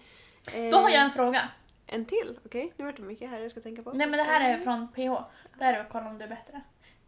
Eh, 0.54 0.72
Då 0.72 0.78
har 0.78 0.90
jag 0.90 1.02
en 1.02 1.12
fråga. 1.12 1.50
En 1.88 2.06
till? 2.06 2.40
Okej, 2.46 2.74
nu 2.78 2.86
vart 2.86 2.96
det 2.98 3.02
mycket 3.04 3.30
här 3.30 3.40
jag 3.40 3.52
ska 3.52 3.62
tänka 3.62 3.84
på. 3.84 3.94
Nej 3.94 4.08
men 4.08 4.18
det 4.18 4.24
här 4.24 4.50
är 4.54 4.60
från 4.60 4.88
PH. 4.88 5.24
Det 5.58 5.64
här 5.64 5.74
är 5.74 5.90
kolla 5.90 6.10
om 6.10 6.18
du 6.18 6.24
är 6.26 6.30
bättre. 6.30 6.62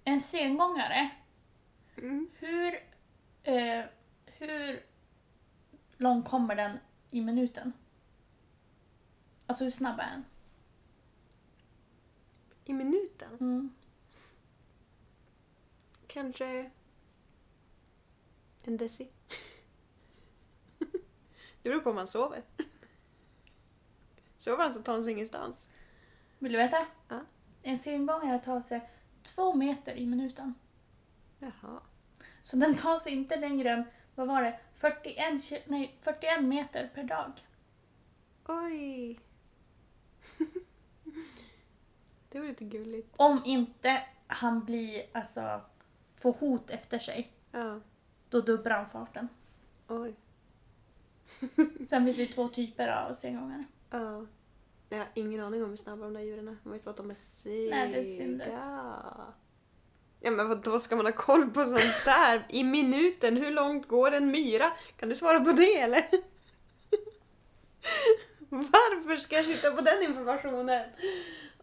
En 0.04 0.22
sengångare, 0.22 1.10
Mm. 1.98 2.30
hur, 2.40 2.74
eh, 3.44 3.86
hur 4.26 4.86
lång 5.98 6.24
kommer 6.24 6.56
den 6.56 6.78
i 7.12 7.22
minuten? 7.22 7.74
Alltså 9.48 9.64
hur 9.64 9.72
snabb 9.72 10.00
är 10.00 10.04
han? 10.04 10.26
I 12.66 12.74
minuten? 12.74 13.30
Mm. 13.40 13.76
Kanske 16.08 16.72
en 18.64 18.78
deci. 18.78 19.10
Det 21.66 21.70
beror 21.70 21.82
på 21.82 21.90
om 21.90 21.96
man 21.96 22.08
sover. 22.08 22.42
Sover 24.38 24.64
han 24.64 24.74
så 24.74 24.82
tar 24.82 24.94
han 24.94 25.04
sig 25.04 25.12
ingenstans. 25.14 25.70
Vill 26.40 26.52
du 26.52 26.58
veta? 26.58 26.86
Ja. 27.08 27.22
En 27.62 27.78
sengångare 27.80 28.40
tar 28.40 28.62
sig 28.62 28.90
två 29.22 29.54
meter 29.56 29.96
i 29.96 30.06
minuten. 30.06 30.54
Jaha. 31.40 31.80
Så 32.42 32.58
den 32.58 32.76
tar 32.76 33.00
sig 33.00 33.14
inte 33.14 33.36
längre 33.36 33.70
än, 33.72 33.84
vad 34.16 34.28
var 34.28 34.42
det, 34.42 34.60
41, 34.76 35.16
ki- 35.34 35.62
nej, 35.66 35.98
41 36.02 36.44
meter 36.44 36.90
per 36.96 37.04
dag. 37.04 37.32
Oj. 38.48 39.20
Det 42.30 42.40
var 42.40 42.48
lite 42.48 42.66
gulligt. 42.66 43.14
Om 43.18 43.42
inte 43.46 44.04
han 44.28 44.66
blir, 44.66 45.06
alltså, 45.12 45.62
får 46.16 46.34
hot 46.34 46.70
efter 46.70 47.00
sig, 47.00 47.32
Ja. 47.52 47.80
då 48.30 48.42
dubblar 48.42 48.76
han 48.78 48.90
farten. 48.90 49.28
Oj. 49.88 50.16
Sen 51.90 52.06
finns 52.06 52.18
det 52.18 52.24
ju 52.24 52.28
två 52.28 52.48
typer 52.48 52.88
av 52.88 53.14
sengångare. 53.14 53.64
Ja. 53.90 54.26
Jag 54.90 54.98
har 54.98 55.08
ingen 55.14 55.42
aning 55.42 55.64
om 55.64 55.70
hur 55.70 55.78
snabba 55.78 56.04
de 56.04 56.14
där 56.14 56.22
djuren 56.22 56.48
är. 56.48 56.58
Man 56.64 56.74
vet 56.74 56.84
bara 56.84 56.92
att 56.92 56.98
de 56.98 57.10
är 57.10 57.16
sega. 57.16 57.76
Nej, 57.76 57.92
det 57.92 58.06
syntes. 58.06 58.54
Ja 60.20 60.32
men 60.32 60.48
vad 60.48 60.64
då 60.64 60.80
ska 60.80 60.96
man 60.96 61.06
ha 61.06 61.14
koll 61.14 61.50
på 61.50 61.66
sånt 61.66 62.06
där? 62.06 62.46
I 62.50 62.64
minuten, 62.64 63.38
hur 63.38 63.52
långt 63.52 63.88
går 63.88 64.12
en 64.12 64.32
myra? 64.32 64.72
Kan 64.98 65.10
du 65.10 65.16
svara 65.16 65.40
på 65.40 65.52
det 65.52 65.78
eller? 65.78 66.06
Varför 68.50 69.18
ska 69.18 69.36
jag 69.36 69.46
sitta 69.46 69.72
på 69.72 69.82
den 69.82 70.04
informationen? 70.04 70.90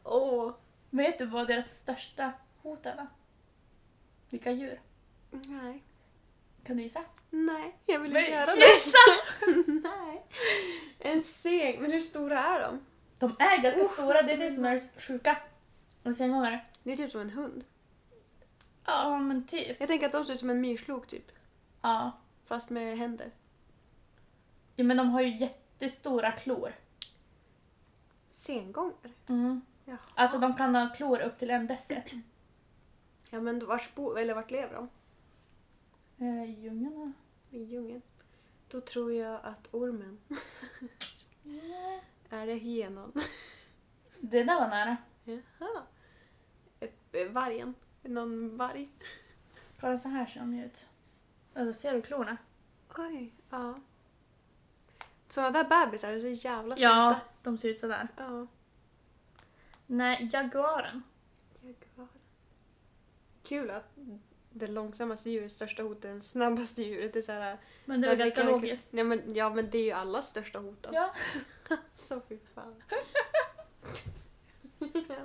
Åh. 0.05 0.53
Vet 0.91 1.19
du 1.19 1.27
vad 1.27 1.47
deras 1.47 1.77
största 1.77 2.33
hot 2.63 2.87
är? 2.87 2.97
då? 2.97 3.07
Vilka 4.31 4.51
djur? 4.53 4.81
Nej. 5.31 5.83
Kan 6.65 6.77
du 6.77 6.83
gissa? 6.83 7.05
Nej, 7.31 7.77
jag 7.87 8.01
vill 8.01 8.17
inte 8.17 8.31
göra 8.31 8.47
det. 8.47 8.57
gissa! 8.57 8.99
Nej. 9.89 10.23
En 10.99 11.23
seg, 11.23 11.81
men 11.81 11.93
hur 11.93 12.01
stora 12.01 12.39
är 12.39 12.61
de? 12.61 12.81
De 13.19 13.37
är 13.39 13.63
ganska 13.63 13.81
Oh, 13.83 13.93
stora, 13.93 14.23
det 14.23 14.33
är 14.33 14.37
det 14.39 14.51
som 14.51 14.65
är 14.65 15.01
sjuka. 15.01 15.39
En 16.03 16.15
sengångare. 16.15 16.61
Det 16.83 16.93
är 16.93 16.97
typ 16.97 17.11
som 17.11 17.21
en 17.21 17.31
hund. 17.31 17.65
Ja, 18.85 19.19
men 19.19 19.47
typ. 19.47 19.77
Jag 19.81 19.89
tänker 19.89 20.07
att 20.07 20.13
de 20.13 20.25
ser 20.25 20.33
ut 20.35 20.41
som 20.41 20.51
en 20.51 20.61
myrslok 20.61 21.07
typ. 21.07 21.33
Ja. 21.83 22.13
Fast 22.47 22.71
med 22.71 22.99
händer. 22.99 23.31
ja, 24.77 24.85
men 24.85 24.97
de 24.97 25.09
har 25.11 25.21
ju 25.21 25.37
jättestora 25.37 26.33
klor. 26.33 26.73
Sengångare? 28.31 29.11
Mm. 29.29 29.61
Jaha. 29.85 29.99
Alltså 30.15 30.39
de 30.39 30.55
kan 30.57 30.75
ha 30.75 30.89
klor 30.95 31.21
upp 31.21 31.39
till 31.39 31.51
en 31.51 31.67
deci. 31.67 32.03
Ja 33.31 33.41
men 33.41 33.67
vart, 33.67 33.95
bo, 33.95 34.15
eller 34.17 34.35
vart 34.35 34.51
lever 34.51 34.75
de? 34.75 34.89
Eh, 36.23 36.45
djungeln? 36.61 37.15
I 37.51 37.63
djungeln. 37.65 38.03
Då 38.69 38.81
tror 38.81 39.13
jag 39.13 39.41
att 39.43 39.69
ormen 39.75 40.19
är 42.31 42.47
det 42.47 42.55
hyenan. 42.55 43.13
Det 44.21 44.45
där 44.45 44.61
var 44.61 44.69
nära. 44.69 44.97
Jaha. 45.25 45.83
Eh, 46.81 46.89
eh, 47.13 47.29
Vargen. 47.33 47.75
Någon 48.03 48.57
varg. 48.57 48.89
Kolla 49.81 49.99
så 49.99 50.09
här 50.09 50.27
ser 50.27 50.41
de 50.41 50.55
ju 50.55 50.65
ut. 50.65 50.89
Alltså 51.55 51.81
ser 51.81 51.93
du 51.95 52.03
klorna? 52.03 52.37
Oj, 52.99 53.35
ja. 53.51 53.81
Såna 55.29 55.51
där 55.51 55.65
bebisar 55.87 56.13
är 56.13 56.19
så 56.19 56.29
jävla 56.29 56.75
Ja, 56.79 57.15
söta. 57.15 57.27
de 57.43 57.59
ser 57.59 57.69
ut 57.69 57.81
sådär. 57.81 58.09
Ja. 58.17 58.47
Nej, 59.87 60.29
jaguaren. 60.33 61.03
Jaguar. 61.61 62.09
Kul 63.43 63.71
att 63.71 63.97
det 64.53 64.67
långsammaste 64.67 65.31
djuret, 65.31 65.53
största 65.53 65.83
hotet, 65.83 66.21
det 66.21 66.21
snabbaste 66.21 66.83
djuret 66.83 67.17
är 67.17 67.21
såhär... 67.21 67.59
Men 67.85 68.01
det 68.01 68.09
Ja, 68.09 68.15
ganska 68.15 68.45
logiskt. 68.45 68.89
Ja 68.91 69.05
men, 69.05 69.35
ja 69.35 69.51
men 69.51 69.71
det 69.71 69.79
är 69.79 69.85
ju 69.85 69.93
allas 69.93 70.29
största 70.29 70.59
hot 70.59 70.83
då. 70.83 70.91
Ja. 70.93 71.15
Så 71.95 72.21
fy 72.29 72.39
fan. 72.55 72.83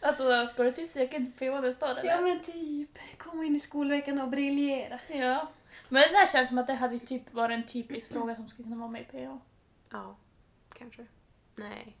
Alltså 0.00 0.46
ska 0.46 0.62
du 0.62 0.72
typ 0.72 0.92
till 0.92 1.32
PH 1.32 1.60
nästa 1.60 1.86
år 1.86 1.90
eller? 1.90 2.10
ja 2.10 2.20
men 2.20 2.40
typ, 2.40 2.98
komma 3.18 3.44
in 3.44 3.56
i 3.56 3.60
skolveckan 3.60 4.20
och 4.20 4.28
briljera. 4.28 5.00
Ja. 5.08 5.48
Men 5.88 6.02
det 6.02 6.08
där 6.08 6.26
känns 6.26 6.48
som 6.48 6.58
att 6.58 6.66
det 6.66 6.74
hade 6.74 6.98
typ 6.98 7.32
varit 7.32 7.54
en 7.54 7.66
typisk 7.66 8.12
fråga 8.12 8.34
som 8.34 8.48
skulle 8.48 8.64
kunna 8.64 8.76
vara 8.76 8.88
med 8.88 9.02
i 9.02 9.04
PH. 9.04 9.38
Ja, 9.90 10.16
kanske. 10.74 11.06
Nej, 11.54 11.96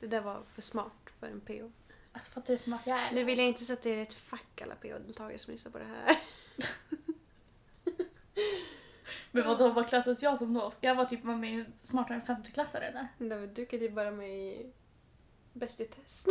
det 0.00 0.06
där 0.06 0.20
var 0.20 0.42
för 0.54 0.62
smart 0.62 1.10
för 1.20 1.26
en 1.26 1.40
PO. 1.40 1.72
Alltså 2.16 2.30
fattar 2.32 2.46
du 2.46 2.52
hur 2.52 2.58
smart 2.58 2.80
jag 2.84 2.98
är? 2.98 3.12
Nu 3.12 3.24
vill 3.24 3.38
jag 3.38 3.46
inte 3.48 3.64
sätta 3.64 3.88
er 3.88 3.96
i 3.96 4.00
ett 4.02 4.14
fack 4.14 4.62
alla 4.62 4.74
PO-deltagare 4.74 5.38
som 5.38 5.52
lyssnar 5.52 5.72
på 5.72 5.78
det 5.78 5.84
här. 5.84 6.16
Men 9.30 9.46
vadå, 9.46 9.68
vad 9.72 9.88
klassas 9.88 10.22
jag 10.22 10.38
som 10.38 10.54
då? 10.54 10.70
Ska 10.70 10.86
jag 10.86 10.94
vara 10.94 11.06
typ 11.08 11.24
med 11.24 11.64
smartare 11.76 12.14
än 12.16 12.22
femteklassare 12.26 12.84
eller? 12.86 13.08
Nej, 13.18 13.46
Du 13.46 13.66
kan 13.66 13.78
ju 13.80 13.90
bara 13.90 14.10
med 14.10 14.30
i 14.38 14.72
Bäst 15.52 15.80
i 15.80 15.84
test. 15.84 16.26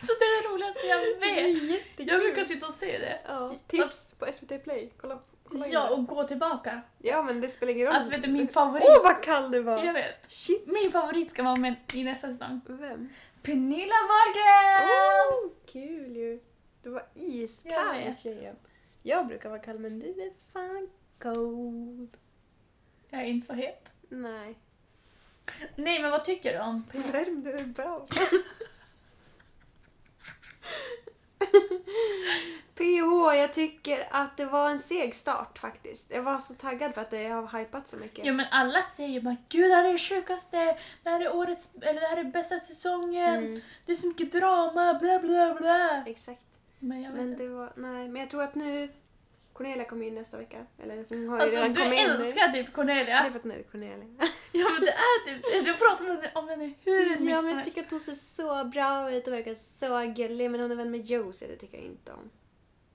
Så 0.00 0.06
det 0.18 0.24
är 0.24 0.42
det 0.42 0.48
roligaste 0.48 0.86
jag 0.86 0.98
Det 1.20 1.40
är 1.40 1.52
vet! 1.54 1.62
jättekul. 1.70 2.08
Jag 2.08 2.20
brukar 2.20 2.44
sitta 2.44 2.66
och 2.68 2.74
se 2.74 2.98
det. 2.98 3.20
Ja, 3.26 3.54
tips 3.66 4.12
på 4.18 4.26
SVT 4.32 4.64
Play. 4.64 4.92
Kolla, 5.00 5.20
kolla 5.50 5.66
in 5.66 5.72
Ja, 5.72 5.86
det. 5.86 5.90
och 5.94 6.06
gå 6.06 6.24
tillbaka. 6.24 6.80
ja, 6.98 7.22
men 7.22 7.40
det 7.40 7.48
spelar 7.48 7.72
ingen 7.72 7.86
roll. 7.86 7.96
Alltså 7.96 8.12
vet 8.12 8.22
du, 8.22 8.28
min 8.28 8.48
favorit... 8.48 8.84
Åh, 8.88 9.02
vad 9.02 9.22
kall 9.22 9.50
du 9.50 9.60
var! 9.60 9.84
Jag 9.84 9.92
vet. 9.92 10.30
Shit! 10.32 10.66
Min 10.66 10.92
favorit 10.92 11.30
ska 11.30 11.42
vara 11.42 11.56
med 11.56 11.74
i 11.94 12.04
nästa 12.04 12.28
säsong. 12.28 12.60
Vem? 12.66 13.08
Pernilla 13.42 13.94
Wahlgren! 14.08 14.88
Oh, 14.90 15.50
kul 15.72 16.16
ju! 16.16 16.40
Du 16.82 16.90
var 16.90 17.02
Jag 17.14 17.24
iskall 17.26 17.96
vet. 17.96 18.18
tjejen. 18.18 18.56
Jag 19.02 19.26
brukar 19.26 19.48
vara 19.48 19.58
kall 19.60 19.78
men 19.78 19.98
du 19.98 20.06
är 20.08 20.32
fan 20.52 20.88
cold. 21.22 22.16
Jag 23.08 23.20
är 23.20 23.24
inte 23.26 23.46
så 23.46 23.52
het. 23.52 23.92
Nej. 24.08 24.58
Nej, 25.76 26.02
men 26.02 26.10
vad 26.10 26.24
tycker 26.24 26.52
du 26.52 26.58
om 26.60 26.84
PH? 26.92 27.12
Värm 27.12 27.42
du 27.44 27.50
är 27.50 27.64
bra. 27.64 28.06
Jag 33.34 33.52
tycker 33.52 34.08
att 34.10 34.36
det 34.36 34.44
var 34.44 34.70
en 34.70 34.78
seg 34.78 35.14
start 35.14 35.58
faktiskt. 35.58 36.12
Jag 36.14 36.22
var 36.22 36.38
så 36.38 36.54
taggad 36.54 36.94
för 36.94 37.00
att 37.00 37.10
det 37.10 37.26
har 37.26 37.58
hypat 37.58 37.88
så 37.88 37.96
mycket. 37.96 38.26
Ja 38.26 38.32
men 38.32 38.46
alla 38.50 38.82
säger 38.82 39.08
ju 39.10 39.20
bara 39.20 39.36
Gud 39.48 39.70
det 39.70 39.74
här 39.74 39.84
är 39.88 39.92
det 39.92 39.98
sjukaste, 39.98 40.76
det 41.02 41.10
här 41.10 41.20
är 41.20 41.36
årets, 41.36 41.68
eller 41.82 42.00
det 42.00 42.06
här 42.06 42.16
är 42.16 42.24
bästa 42.24 42.58
säsongen, 42.58 43.38
Mm, 43.44 43.60
det 43.86 43.92
är 43.92 43.96
så 43.96 44.06
mycket 44.08 44.32
drama, 44.32 44.94
bla 45.00 45.18
bla 45.18 45.54
bla. 45.60 46.04
exakt. 46.06 46.40
Men 46.78 47.02
jag 47.02 47.10
vet 47.10 47.20
Men 47.20 47.30
inte. 47.32 47.42
det 47.42 47.48
var, 47.48 47.72
nej, 47.76 48.08
men 48.08 48.20
jag 48.20 48.30
tror 48.30 48.42
att 48.42 48.54
nu 48.54 48.88
Cornelia 49.52 49.84
kommer 49.84 50.06
in 50.06 50.14
nästa 50.14 50.36
vecka. 50.38 50.66
Eller 50.82 51.04
hon 51.08 51.28
har 51.28 51.36
ju 51.36 51.42
Alltså 51.42 51.68
du 51.68 51.84
in 51.84 51.90
nu. 51.90 51.96
älskar 51.96 52.44
typ 52.48 52.52
Det 52.52 52.58
är 52.58 52.74
Cornelia. 52.74 53.18
för 53.30 53.36
att 53.38 53.42
hon 53.42 53.50
heter 53.50 53.70
Cornelia. 53.70 54.06
Ja 54.52 54.68
men 54.74 54.80
det 54.80 54.90
är 54.92 55.24
typ, 55.24 55.64
du 55.66 55.74
pratar 55.74 56.04
med 56.04 56.16
henne 56.16 56.30
om 56.34 56.48
henne 56.48 56.72
hur 56.84 57.08
mycket 57.10 57.20
Ja, 57.30 57.42
men 57.42 57.54
jag 57.56 57.64
tycker 57.64 57.80
att 57.82 57.90
hon 57.90 58.00
ser 58.00 58.12
så 58.14 58.64
bra 58.64 59.12
ut 59.12 59.26
och 59.26 59.32
verkar 59.32 59.54
så 59.80 60.12
gullig. 60.16 60.50
Men 60.50 60.60
hon 60.60 60.70
är 60.70 60.74
vän 60.74 60.90
med 60.90 61.00
Josie, 61.00 61.48
det 61.48 61.56
tycker 61.56 61.76
jag 61.76 61.86
inte 61.86 62.12
om. 62.12 62.30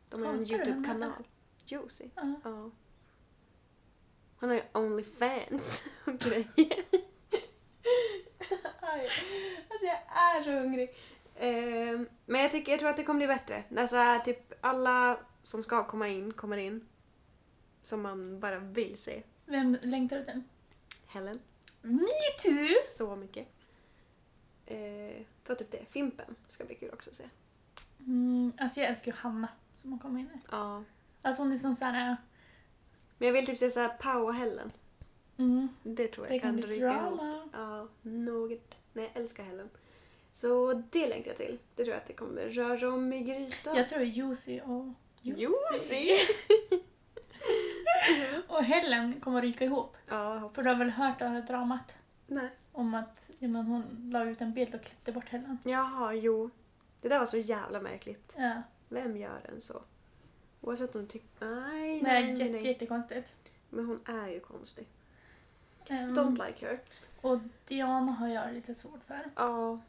De 0.09 0.23
har 0.23 0.33
en 0.33 0.51
YouTube-kanal. 0.51 1.27
Josie? 1.65 2.09
Ja. 2.15 2.33
Ja. 2.43 2.71
Hon 4.39 4.49
har 4.49 4.55
ju 4.55 4.61
Onlyfans 4.73 5.83
och 6.05 6.19
grejer. 6.19 6.85
Alltså 9.69 9.85
jag 9.85 10.37
är 10.37 10.43
så 10.43 10.51
hungrig. 10.51 10.95
Ehm, 11.35 12.09
men 12.25 12.41
jag, 12.41 12.51
tycker, 12.51 12.71
jag 12.71 12.79
tror 12.79 12.89
att 12.89 12.97
det 12.97 13.03
kommer 13.03 13.17
bli 13.17 13.27
bättre. 13.27 13.63
När 13.69 13.87
så 13.87 13.95
här, 13.95 14.19
typ 14.19 14.53
alla 14.61 15.17
som 15.41 15.63
ska 15.63 15.87
komma 15.87 16.07
in 16.07 16.33
kommer 16.33 16.57
in. 16.57 16.87
Som 17.83 18.01
man 18.01 18.39
bara 18.39 18.59
vill 18.59 18.97
se. 18.97 19.23
Vem 19.45 19.77
längtar 19.81 20.17
du 20.17 20.25
till? 20.25 20.41
Helen. 21.07 21.39
Me 21.81 22.07
too! 22.43 22.67
Så 22.87 23.15
mycket. 23.15 23.47
Eh, 24.65 24.77
det 25.43 25.49
var 25.49 25.55
typ 25.55 25.71
det. 25.71 25.85
Fimpen 25.89 26.35
ska 26.47 26.65
bli 26.65 26.75
kul 26.75 26.89
också 26.93 27.09
att 27.09 27.15
se. 27.15 27.29
Mm, 27.99 28.51
alltså 28.59 28.79
jag 28.79 28.89
älskar 28.89 29.11
ju 29.11 29.17
Hanna 29.17 29.47
som 29.86 29.91
har 29.93 30.00
kommit 30.00 30.19
in 30.21 30.30
nu. 30.34 30.39
Ja. 30.52 30.84
Alltså 31.21 31.41
hon 31.43 31.52
är 31.52 31.58
som 31.58 31.76
såhär, 31.76 32.17
Men 33.17 33.26
jag 33.28 33.34
vill 33.34 33.45
typ 33.45 33.58
se 33.60 33.71
så 33.71 33.80
här 33.80 33.89
Pau 33.89 34.21
och 34.24 34.34
Helen. 34.34 34.71
mm, 35.38 35.67
Det 35.84 36.08
tror 36.08 36.26
jag 36.28 36.36
det 36.36 36.39
kan 36.39 36.56
bli 36.56 36.63
ihop. 36.63 36.80
drama. 36.80 37.50
Ja, 37.54 37.88
något. 38.02 38.76
Nej, 38.93 39.12
jag 39.13 39.21
älskar 39.21 39.43
Helen. 39.43 39.69
Så 40.32 40.74
det 40.91 41.08
längtar 41.08 41.30
jag 41.30 41.38
till. 41.38 41.60
Det 41.76 41.84
tror 41.84 41.93
jag 41.93 42.02
att 42.02 42.08
det 42.08 42.13
kommer 42.13 42.41
röra 42.41 42.93
om 42.93 43.13
i 43.13 43.21
grytan. 43.24 43.76
Jag 43.76 43.89
tror 43.89 44.02
Josie 44.04 44.62
och 44.62 44.86
Josie! 45.21 46.17
och 48.48 48.63
Helen 48.63 49.19
kommer 49.19 49.38
att 49.38 49.43
ryka 49.43 49.65
ihop. 49.65 49.98
Ja, 50.08 50.52
För 50.54 50.63
du 50.63 50.69
har 50.69 50.76
väl 50.76 50.89
hört 50.89 51.19
det 51.19 51.28
här 51.28 51.41
dramat? 51.41 51.95
Nej. 52.28 52.50
Om 52.71 52.93
att 52.95 53.32
ja, 53.39 53.48
men 53.48 53.65
hon 53.65 54.10
la 54.13 54.24
ut 54.24 54.41
en 54.41 54.54
bild 54.54 54.76
och 54.76 54.82
klippte 54.82 55.12
bort 55.12 55.30
Helen. 55.30 55.58
Jaha, 55.63 56.13
jo. 56.13 56.50
Det 57.02 57.10
där 57.10 57.19
var 57.19 57.26
så 57.26 57.38
jävla 57.38 57.82
märkligt. 57.82 58.36
Ja. 58.38 58.62
Vem 58.95 59.17
gör 59.17 59.41
en 59.43 59.62
så? 59.62 59.81
Oavsett 60.62 60.95
om 60.95 61.01
hon 61.01 61.08
tycker... 61.08 61.45
Nej, 61.45 62.01
Nej, 62.01 62.01
nej, 62.01 62.29
jätte, 62.29 62.43
nej. 62.43 62.67
jättekonstigt. 62.67 63.34
Men 63.69 63.86
hon 63.86 63.99
är 64.05 64.27
ju 64.27 64.39
konstig. 64.39 64.88
Um, 65.89 65.95
Don't 65.95 66.47
like 66.47 66.67
her. 66.67 66.79
Och 67.21 67.39
Diana 67.65 68.12
har 68.12 68.27
jag 68.27 68.53
lite 68.53 68.75
svårt 68.75 69.03
för. 69.08 69.21
Ja. 69.36 69.79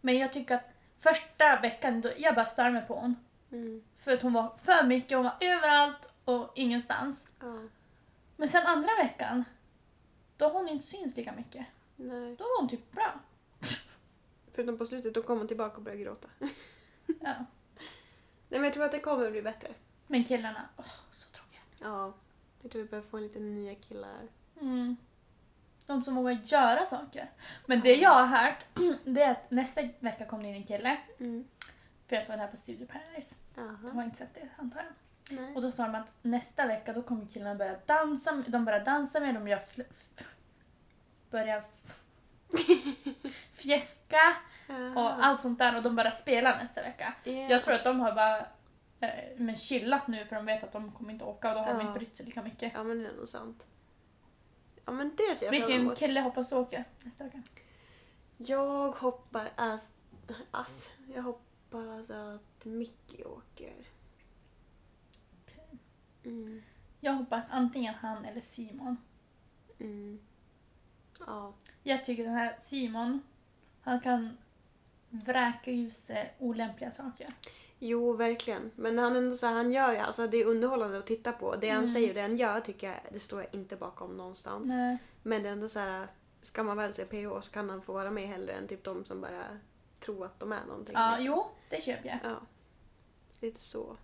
Men 0.00 0.18
jag 0.18 0.32
tycker 0.32 0.54
att 0.54 0.70
första 0.98 1.60
veckan, 1.60 2.00
då, 2.00 2.10
jag 2.16 2.34
bara 2.34 2.46
stör 2.46 2.70
mig 2.70 2.86
på 2.86 2.94
hon. 2.94 3.16
Mm. 3.52 3.82
För 3.98 4.12
att 4.12 4.22
hon 4.22 4.32
var 4.32 4.56
för 4.56 4.86
mycket, 4.86 5.16
hon 5.16 5.24
var 5.24 5.36
överallt 5.40 6.12
och 6.24 6.52
ingenstans. 6.54 7.28
Ja. 7.40 7.58
Men 8.36 8.48
sen 8.48 8.66
andra 8.66 8.90
veckan, 9.02 9.44
då 10.36 10.44
har 10.44 10.52
hon 10.52 10.68
inte 10.68 10.86
syns 10.86 11.16
lika 11.16 11.32
mycket. 11.32 11.66
Nej. 11.96 12.36
Då 12.36 12.44
var 12.44 12.60
hon 12.60 12.68
typ 12.68 12.92
bra. 12.92 13.20
Förutom 14.52 14.78
på 14.78 14.86
slutet, 14.86 15.14
då 15.14 15.22
kom 15.22 15.38
hon 15.38 15.48
tillbaka 15.48 15.76
och 15.76 15.82
började 15.82 16.02
gråta. 16.02 16.28
Ja. 17.20 17.34
Nej 18.48 18.60
men 18.60 18.64
jag 18.64 18.72
tror 18.74 18.84
att 18.84 18.92
det 18.92 19.00
kommer 19.00 19.30
bli 19.30 19.42
bättre. 19.42 19.68
Men 20.06 20.24
killarna, 20.24 20.68
åh, 20.76 20.84
så 21.12 21.30
tråkiga. 21.30 21.60
Ja. 21.80 22.12
Jag 22.62 22.70
tror 22.72 22.82
vi 22.82 22.88
börjar 22.88 23.02
få 23.04 23.18
lite 23.18 23.38
nya 23.40 23.74
killar. 23.74 24.28
Mm. 24.60 24.96
De 25.86 26.02
som 26.04 26.14
vågar 26.14 26.32
göra 26.44 26.86
saker. 26.86 27.30
Men 27.66 27.80
det 27.80 27.94
jag 27.94 28.10
har 28.10 28.26
hört, 28.26 28.64
det 29.04 29.22
är 29.22 29.30
att 29.30 29.50
nästa 29.50 29.80
vecka 30.00 30.24
kommer 30.26 30.42
det 30.44 30.48
in 30.48 30.54
en 30.54 30.64
kille. 30.64 30.96
Mm. 31.20 31.44
För 32.06 32.16
jag 32.16 32.24
såg 32.24 32.34
det 32.36 32.40
här 32.40 32.48
på 32.48 32.56
Studio 32.56 32.86
Paradise. 32.86 33.34
Jag 33.54 33.64
Jaha. 33.82 33.92
har 33.94 34.02
inte 34.02 34.16
sett 34.16 34.34
det 34.34 34.48
antar 34.58 34.80
jag. 34.80 34.92
Nej. 35.40 35.54
Och 35.54 35.62
då 35.62 35.72
sa 35.72 35.82
de 35.82 35.94
att 35.94 36.12
nästa 36.22 36.66
vecka 36.66 36.92
då 36.92 37.02
kommer 37.02 37.26
killarna 37.26 37.54
börja 37.54 37.78
dansa, 37.86 38.42
de 38.46 38.64
börjar 38.64 38.84
dansa 38.84 39.20
med, 39.20 39.34
de 39.34 39.48
gör 39.48 39.58
fl- 39.58 39.84
f- 39.90 40.24
börjar 41.30 41.58
f- 41.58 42.00
fjäska 43.52 44.36
och 44.68 45.24
allt 45.24 45.40
sånt 45.40 45.58
där 45.58 45.76
och 45.76 45.82
de 45.82 45.96
börjar 45.96 46.10
spela 46.10 46.56
nästa 46.56 46.82
vecka. 46.82 47.14
Yeah. 47.24 47.50
Jag 47.50 47.62
tror 47.62 47.74
att 47.74 47.84
de 47.84 48.00
har 48.00 48.12
bara 48.12 48.38
eh, 49.00 49.36
men 49.36 49.56
chillat 49.56 50.06
nu 50.06 50.24
för 50.24 50.36
de 50.36 50.46
vet 50.46 50.64
att 50.64 50.72
de 50.72 50.92
kommer 50.92 51.12
inte 51.12 51.24
åka 51.24 51.48
och 51.48 51.54
då 51.54 51.60
har 51.60 51.74
de 51.74 51.80
inte 51.80 51.98
brytt 51.98 52.16
sig 52.16 52.26
lika 52.26 52.42
mycket. 52.42 52.72
Ja 52.74 52.84
men 52.84 53.02
det 53.02 53.08
är 53.08 53.12
nog 53.12 53.28
sant. 53.28 53.66
Ja 54.84 54.92
men 54.92 55.10
det 55.16 55.36
ser 55.36 55.46
jag 55.46 55.56
fram 55.56 55.66
Vilken 55.66 55.80
emot. 55.80 55.98
kille 55.98 56.20
hoppas 56.20 56.48
du 56.48 56.56
åker 56.56 56.84
nästa 57.04 57.24
vecka? 57.24 57.42
Jag 58.36 58.92
hoppar 58.92 59.52
ass, 59.56 59.90
ass. 60.50 60.94
Jag 61.14 61.22
hoppas 61.22 62.10
att 62.10 62.64
Mickey 62.64 63.24
åker. 63.24 63.74
Mm. 66.24 66.62
Jag 67.00 67.12
hoppas 67.12 67.46
antingen 67.50 67.94
han 67.94 68.24
eller 68.24 68.40
Simon. 68.40 68.96
Mm. 69.78 70.18
Ja. 71.26 71.54
Jag 71.82 72.04
tycker 72.04 72.24
den 72.24 72.34
här 72.34 72.56
Simon, 72.58 73.22
han 73.80 74.00
kan 74.00 74.36
vräka 75.24 75.70
ur 75.70 75.90
sig 75.90 76.34
olämpliga 76.38 76.90
saker. 76.90 77.34
Jo, 77.78 78.12
verkligen. 78.12 78.70
Men 78.76 78.98
han, 78.98 79.16
ändå 79.16 79.36
så 79.36 79.46
här, 79.46 79.54
han 79.54 79.72
gör 79.72 79.92
ju, 79.92 79.98
alltså 79.98 80.26
det 80.26 80.36
är 80.36 80.44
underhållande 80.44 80.98
att 80.98 81.06
titta 81.06 81.32
på. 81.32 81.56
Det 81.56 81.68
han 81.68 81.78
Mm. 81.82 81.92
säger 81.94 82.08
och 82.08 82.14
det 82.14 82.20
han 82.20 82.36
gör 82.36 82.60
tycker 82.60 82.86
jag, 82.86 82.96
det 83.12 83.18
står 83.20 83.40
jag 83.42 83.54
inte 83.54 83.76
bakom 83.76 84.16
någonstans. 84.16 84.66
Nej. 84.66 84.98
Men 85.22 85.42
det 85.42 85.48
är 85.48 85.52
ändå 85.52 85.68
så 85.68 85.78
här, 85.78 86.06
ska 86.42 86.62
man 86.62 86.76
väl 86.76 86.94
se 86.94 87.04
PH 87.04 87.40
så 87.40 87.50
kan 87.52 87.70
han 87.70 87.82
få 87.82 87.92
vara 87.92 88.10
med 88.10 88.28
hellre 88.28 88.52
än 88.52 88.68
typ 88.68 88.84
de 88.84 89.04
som 89.04 89.20
bara 89.20 89.42
tror 90.00 90.24
att 90.24 90.40
de 90.40 90.52
är 90.52 90.64
någonting. 90.66 90.94
Ja, 90.94 91.10
liksom. 91.10 91.26
jo, 91.26 91.46
det 91.70 91.82
köper 91.82 92.08
jag. 92.08 92.18
Ja. 92.32 92.40
Lite 93.40 93.60
så 93.60 93.96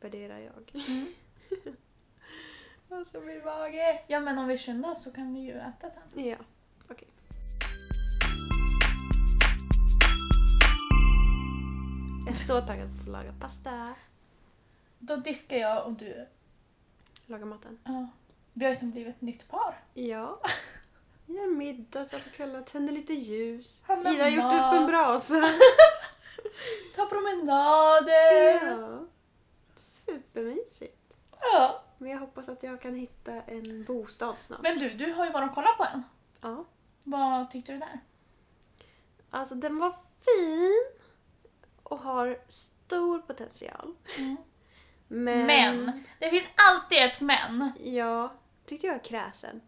värderar 0.00 0.38
jag. 0.38 0.84
Mm. 0.88 1.06
Alltså 2.90 3.20
min 3.20 3.44
mage! 3.44 4.04
Ja, 4.06 4.20
men 4.20 4.38
om 4.38 4.48
vi 4.48 4.58
skyndar 4.58 4.90
oss 4.90 5.02
så 5.02 5.10
kan 5.12 5.34
vi 5.34 5.40
ju 5.40 5.52
äta 5.58 5.90
sen. 5.90 6.24
Ja, 6.26 6.36
Jag 12.28 12.34
är 12.34 12.38
så 12.38 12.60
taggad 12.60 12.88
på 12.96 13.02
att 13.02 13.08
laga 13.08 13.32
pasta. 13.40 13.94
Då 14.98 15.16
diskar 15.16 15.56
jag 15.56 15.86
och 15.86 15.92
du. 15.92 16.28
Laga 17.26 17.44
maten. 17.44 17.78
Ja. 17.84 18.08
Vi 18.52 18.64
har 18.64 18.72
ju 18.72 18.78
som 18.78 18.90
blivit 18.90 19.16
ett 19.16 19.20
nytt 19.20 19.48
par. 19.48 19.84
Ja. 19.94 20.40
Gör 21.26 21.56
middag 21.56 22.04
så 22.04 22.18
på 22.18 22.30
kvällen, 22.30 22.64
tänder 22.64 22.92
lite 22.92 23.12
ljus. 23.12 23.82
Handlar 23.86 24.12
Ida 24.12 24.24
har 24.24 24.30
gjort 24.30 24.44
mat. 24.44 24.74
upp 24.74 24.80
en 24.80 24.86
brasa. 24.86 25.34
Ta 26.96 27.06
promenader. 27.06 28.66
Ja. 28.66 29.06
Supermysigt. 29.74 31.16
Ja. 31.40 31.82
Men 31.98 32.10
jag 32.10 32.18
hoppas 32.18 32.48
att 32.48 32.62
jag 32.62 32.80
kan 32.80 32.94
hitta 32.94 33.32
en 33.32 33.84
bostad 33.84 34.34
snart. 34.38 34.62
Men 34.62 34.78
du, 34.78 34.90
du 34.90 35.12
har 35.12 35.24
ju 35.24 35.32
varit 35.32 35.48
och 35.48 35.54
kollat 35.54 35.76
på 35.76 35.84
en. 35.84 36.02
Ja. 36.40 36.64
Vad 37.04 37.50
tyckte 37.50 37.72
du 37.72 37.78
där? 37.78 38.00
Alltså 39.30 39.54
den 39.54 39.78
var 39.78 39.90
fin 40.24 40.97
och 41.88 41.98
har 41.98 42.38
stor 42.48 43.18
potential. 43.18 43.94
Mm. 44.18 44.36
Men... 45.08 45.46
Men. 45.46 46.04
Det 46.18 46.30
finns 46.30 46.46
alltid 46.70 46.98
ett 46.98 47.20
men. 47.20 47.72
Ja, 47.84 48.32
tyckte 48.66 48.86
jag 48.86 48.94
var 48.94 49.04
kräsen. 49.04 49.60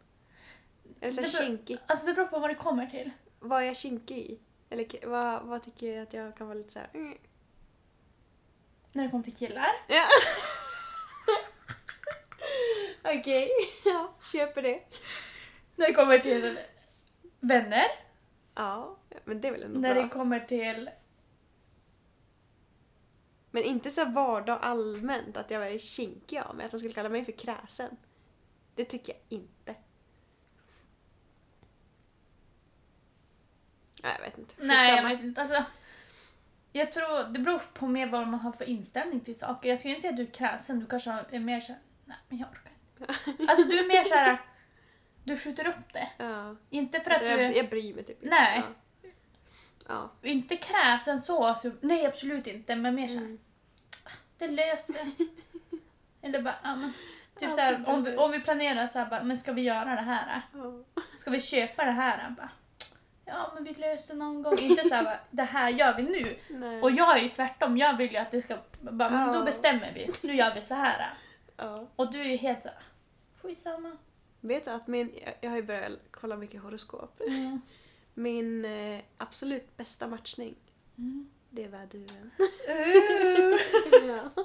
Eller 1.01 1.13
så 1.13 1.21
Det 1.21 1.33
beror- 1.33 1.47
kinkig. 1.47 1.79
Alltså 1.87 2.07
det 2.07 2.15
beror 2.15 2.27
på 2.27 2.39
vad 2.39 2.51
det 2.51 2.55
kommer 2.55 2.87
till. 2.87 3.11
Vad 3.39 3.63
är 3.63 3.67
jag 3.67 3.77
kinkig 3.77 4.19
i? 4.19 4.41
Eller 4.71 5.07
vad, 5.07 5.43
vad 5.43 5.63
tycker 5.63 5.87
jag 5.95 6.03
att 6.03 6.13
jag 6.13 6.37
kan 6.37 6.47
vara 6.47 6.59
lite 6.59 6.71
såhär... 6.73 6.89
Mm. 6.95 7.19
När 8.93 9.05
det 9.05 9.11
kommer 9.11 9.25
till 9.25 9.37
killar. 9.37 9.67
Ja. 9.89 10.05
Okej, 13.19 13.49
ja, 13.85 14.15
köper 14.33 14.63
det. 14.63 14.81
När 15.77 15.87
det 15.87 15.95
kommer 15.95 16.19
till 16.19 16.59
vänner. 17.41 17.85
Ja, 18.55 18.97
men 19.25 19.41
det 19.41 19.49
är 19.49 19.53
väl 19.53 19.63
ändå 19.63 19.81
När 19.81 19.95
bra. 19.95 20.03
det 20.03 20.09
kommer 20.09 20.41
till... 20.41 20.91
Men 23.51 23.63
inte 23.63 23.91
så 23.91 24.05
vardag 24.05 24.59
allmänt 24.63 25.37
att 25.37 25.51
jag 25.51 25.61
var 25.61 25.79
kinkig 25.79 26.39
av 26.39 26.57
mig, 26.57 26.65
att 26.67 26.71
de 26.73 26.79
skulle 26.79 26.95
kalla 26.95 27.09
mig 27.09 27.25
för 27.25 27.33
kräsen. 27.33 27.97
Det 28.75 28.85
tycker 28.85 29.13
jag 29.13 29.23
inte. 29.39 29.75
Nej, 34.03 34.13
jag 34.19 34.25
vet 34.25 34.39
inte. 34.39 34.55
Nej, 34.59 34.89
jag 34.91 34.97
Skitsamma. 34.99 35.15
vet 35.15 35.25
inte. 35.25 35.41
Alltså, 35.41 35.65
jag 36.73 36.93
tror 36.93 37.33
det 37.33 37.39
beror 37.39 37.59
på 37.75 37.87
mer 37.87 38.07
vad 38.07 38.29
man 38.29 38.41
har 38.41 38.53
för 38.53 38.65
inställning 38.65 39.21
till 39.21 39.39
saker. 39.39 39.69
Jag 39.69 39.79
skulle 39.79 39.95
inte 39.95 40.01
säga 40.03 40.11
att 40.11 40.17
du 40.17 40.23
är 40.23 40.31
kräsen, 40.31 40.81
du 40.81 40.87
kanske 40.87 41.11
är 41.31 41.41
mer 41.41 41.61
såhär, 41.61 41.81
nej 42.05 42.17
men 42.29 42.39
jag 42.39 42.49
orkar 42.51 42.73
inte. 42.97 43.15
Alltså 43.53 43.69
du 43.69 43.79
är 43.79 43.89
mer 43.89 44.05
såhär, 44.05 44.41
du 45.25 45.39
skjuter 45.39 45.67
upp 45.67 45.93
det. 45.93 46.09
Ja. 46.19 46.57
Inte 46.71 47.01
för 47.01 47.11
Alltså, 47.11 47.27
att 47.27 47.33
du 47.33 47.43
jag, 47.43 47.51
är, 47.53 47.57
jag 47.57 47.71
bryr 47.71 47.95
mig 47.95 48.05
typ 48.05 48.23
inte. 48.23 48.35
Nej. 48.37 48.63
Ja. 48.67 48.75
Inte 50.23 50.57
kräsen 50.57 51.19
så, 51.19 51.55
så, 51.55 51.71
nej 51.81 52.07
absolut 52.07 52.47
inte, 52.47 52.77
men 52.77 52.95
mer 52.95 53.03
ja. 53.03 53.09
såhär, 53.09 53.25
Mm. 53.25 53.39
det 54.39 54.49
löser 54.49 54.93
sig. 54.93 55.15
Eller 56.23 56.43
bara, 56.43 56.55
ja 56.63 56.75
men. 56.77 56.93
Typ 57.39 57.49
Ja, 57.49 57.51
såhär, 57.55 57.79
det 57.79 57.93
om 57.93 58.05
vi, 58.05 58.17
om 58.17 58.31
vi 58.31 58.41
planerar 58.41 58.87
såhär, 58.87 59.07
bara, 59.11 59.23
men 59.23 59.39
ska 59.39 59.53
vi 59.53 59.63
göra 59.63 59.85
det 59.95 60.01
här? 60.01 60.43
Ja. 60.55 60.73
Ska 61.17 61.31
vi 61.31 61.41
köpa 61.41 61.85
det 61.85 61.91
här? 61.91 62.31
Bara, 62.31 62.51
ja 63.25 63.51
men 63.55 63.65
vi 63.65 63.75
löser 63.75 64.15
någon 64.15 64.43
gång. 64.43 64.59
Inte 64.59 64.85
såhär, 64.89 65.05
bara, 65.05 65.19
det 65.31 65.43
här 65.43 65.71
gör 65.71 65.95
vi 65.97 66.03
nu. 66.03 66.37
Nej. 66.59 66.81
Och 66.83 66.91
jag 66.91 67.19
är 67.19 67.23
ju 67.23 67.29
tvärtom, 67.29 67.79
jag 67.79 67.97
vill 67.97 68.11
ju 68.13 68.17
att 68.17 68.31
det 68.31 68.43
ska... 68.43 68.57
Bara, 68.81 69.11
men 69.11 69.27
Ja. 69.29 69.33
Då 69.39 69.45
bestämmer 69.45 69.93
vi, 69.95 70.11
nu 70.23 70.35
gör 70.35 70.55
vi 70.55 70.63
så 70.63 70.75
här. 70.75 71.07
Ja. 71.57 71.87
Och 71.97 72.13
du 72.13 72.21
är 72.21 72.25
ju 72.25 72.37
helt 72.37 72.63
så 72.63 72.69
skitsamma. 73.43 73.97
Vet 74.41 74.65
du 74.65 74.71
att 74.71 74.87
min, 74.87 75.15
jag- 75.25 75.35
jag 75.41 75.51
har 75.51 75.57
ju 75.57 75.63
börjat 75.63 75.93
kolla 76.11 76.37
mycket 76.37 76.63
horoskop. 76.63 77.21
Mm. 77.29 77.61
Min 78.21 78.65
eh, 78.65 79.01
absolut 79.17 79.77
bästa 79.77 80.07
matchning, 80.09 80.55
Mm. 80.99 81.31
det 81.51 81.65
är 81.65 81.69
väduren. 81.69 82.31
Uh. 82.69 83.59
ja. 84.09 84.31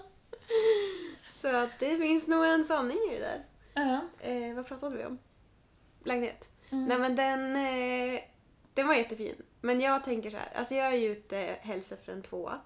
Så 1.28 1.48
att 1.56 1.80
det 1.80 1.98
finns 1.98 2.28
nog 2.28 2.46
en 2.46 2.66
sanning 2.66 2.98
i 3.12 3.16
det 3.16 3.20
där. 3.20 3.46
Ja. 3.74 4.02
Eh, 4.30 4.56
vad 4.56 4.66
pratade 4.68 4.98
vi 4.98 5.06
om? 5.06 5.18
Lägenhet. 6.04 6.50
Mm. 6.70 6.86
Nej 6.86 7.00
men 7.00 7.16
den, 7.16 7.56
eh, 7.56 8.22
den 8.74 8.88
var 8.88 8.96
jättefin. 8.96 9.36
Men 9.62 9.80
jag 9.82 10.04
tänker 10.04 10.30
så 10.30 10.38
här, 10.38 10.50
alltså 10.56 10.76
jag 10.76 10.88
är 10.88 10.98
ju 10.98 11.12
ute 11.12 11.38
helst 11.62 11.92
efter 11.92 12.14
en 12.14 12.22
tvåa. 12.22 12.62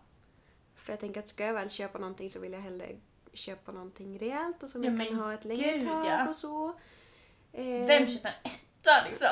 För 0.75 0.93
jag 0.93 0.99
tänker 0.99 1.19
att 1.19 1.29
ska 1.29 1.45
jag 1.45 1.53
väl 1.53 1.69
köpa 1.69 1.97
någonting 1.99 2.29
så 2.29 2.39
vill 2.39 2.53
jag 2.53 2.59
hellre 2.61 2.95
köpa 3.33 3.71
någonting 3.71 4.19
rejält 4.19 4.63
och 4.63 4.69
som 4.69 4.83
Ja, 4.83 4.91
jag 4.91 5.07
kan 5.07 5.15
ha 5.19 5.33
ett 5.33 5.45
längre 5.45 5.77
gud, 5.77 5.87
tag 5.87 6.05
ja. 6.05 6.29
och 6.29 6.35
så. 6.35 6.67
Eh, 7.51 7.87
Vem 7.87 8.07
köper 8.07 8.29
en 8.43 8.51
etta 8.81 9.09
liksom? 9.09 9.27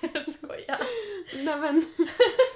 jag 0.14 0.34
skojar. 0.34 0.80
Nej 1.44 1.56
men, 1.60 1.84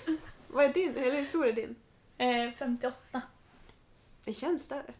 vad 0.49 0.65
är 0.65 0.69
din? 0.73 0.97
Eller 0.97 1.17
hur 1.17 1.25
stor 1.25 1.47
är 1.47 1.53
din? 1.53 1.77
Eh, 2.19 2.53
58. 2.59 3.23
Det 4.25 4.35
känns 4.35 4.63
större. 4.63 4.93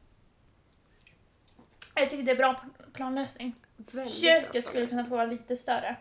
Jag 1.95 2.11
tycker 2.11 2.23
det 2.25 2.31
är 2.31 2.37
bra 2.37 2.65
planlösning. 2.93 3.55
Väldigt 3.77 3.93
bra 3.95 4.07
Köket 4.07 4.67
skulle 4.67 4.87
kunna 4.87 5.05
få 5.05 5.11
vara 5.11 5.27
lite 5.27 5.57
större. 5.57 5.97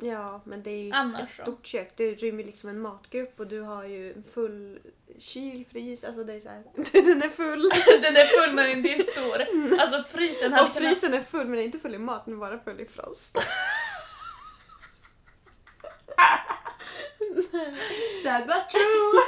Ja, 0.00 0.40
men 0.44 0.62
det 0.62 0.70
är 0.70 0.84
ju 0.84 0.92
Annars 0.92 1.22
ett 1.22 1.36
så. 1.36 1.42
stort 1.42 1.66
kök. 1.66 1.92
Det 1.96 2.14
rymmer 2.14 2.44
liksom 2.44 2.70
en 2.70 2.80
matgrupp 2.80 3.40
och 3.40 3.46
du 3.46 3.60
har 3.60 3.84
ju 3.84 4.12
en 4.12 4.22
full 4.22 4.78
kyl, 5.18 5.64
frys. 5.72 6.04
Alltså 6.04 6.24
det 6.24 6.34
är 6.34 6.40
så 6.40 6.48
här. 6.48 6.62
Den 6.92 7.22
är 7.22 7.28
full. 7.28 7.62
Den 8.02 8.16
är 8.16 8.46
full 8.46 8.54
men 8.54 8.70
inte 8.70 9.04
stor. 9.04 9.40
Alltså 9.80 10.04
frysen 10.16 10.52
hade 10.52 10.68
Och 10.68 10.74
kunnat... 10.76 10.88
frysen 10.88 11.14
är 11.14 11.20
full 11.20 11.40
men 11.46 11.50
den 11.50 11.60
är 11.60 11.64
inte 11.64 11.78
full 11.78 11.94
i 11.94 11.98
mat, 11.98 12.24
den 12.24 12.34
är 12.34 12.38
bara 12.38 12.58
full 12.58 12.80
i 12.80 12.86
frost. 12.86 13.38
Sad 18.24 18.46
but 18.46 18.68
true! 18.70 19.22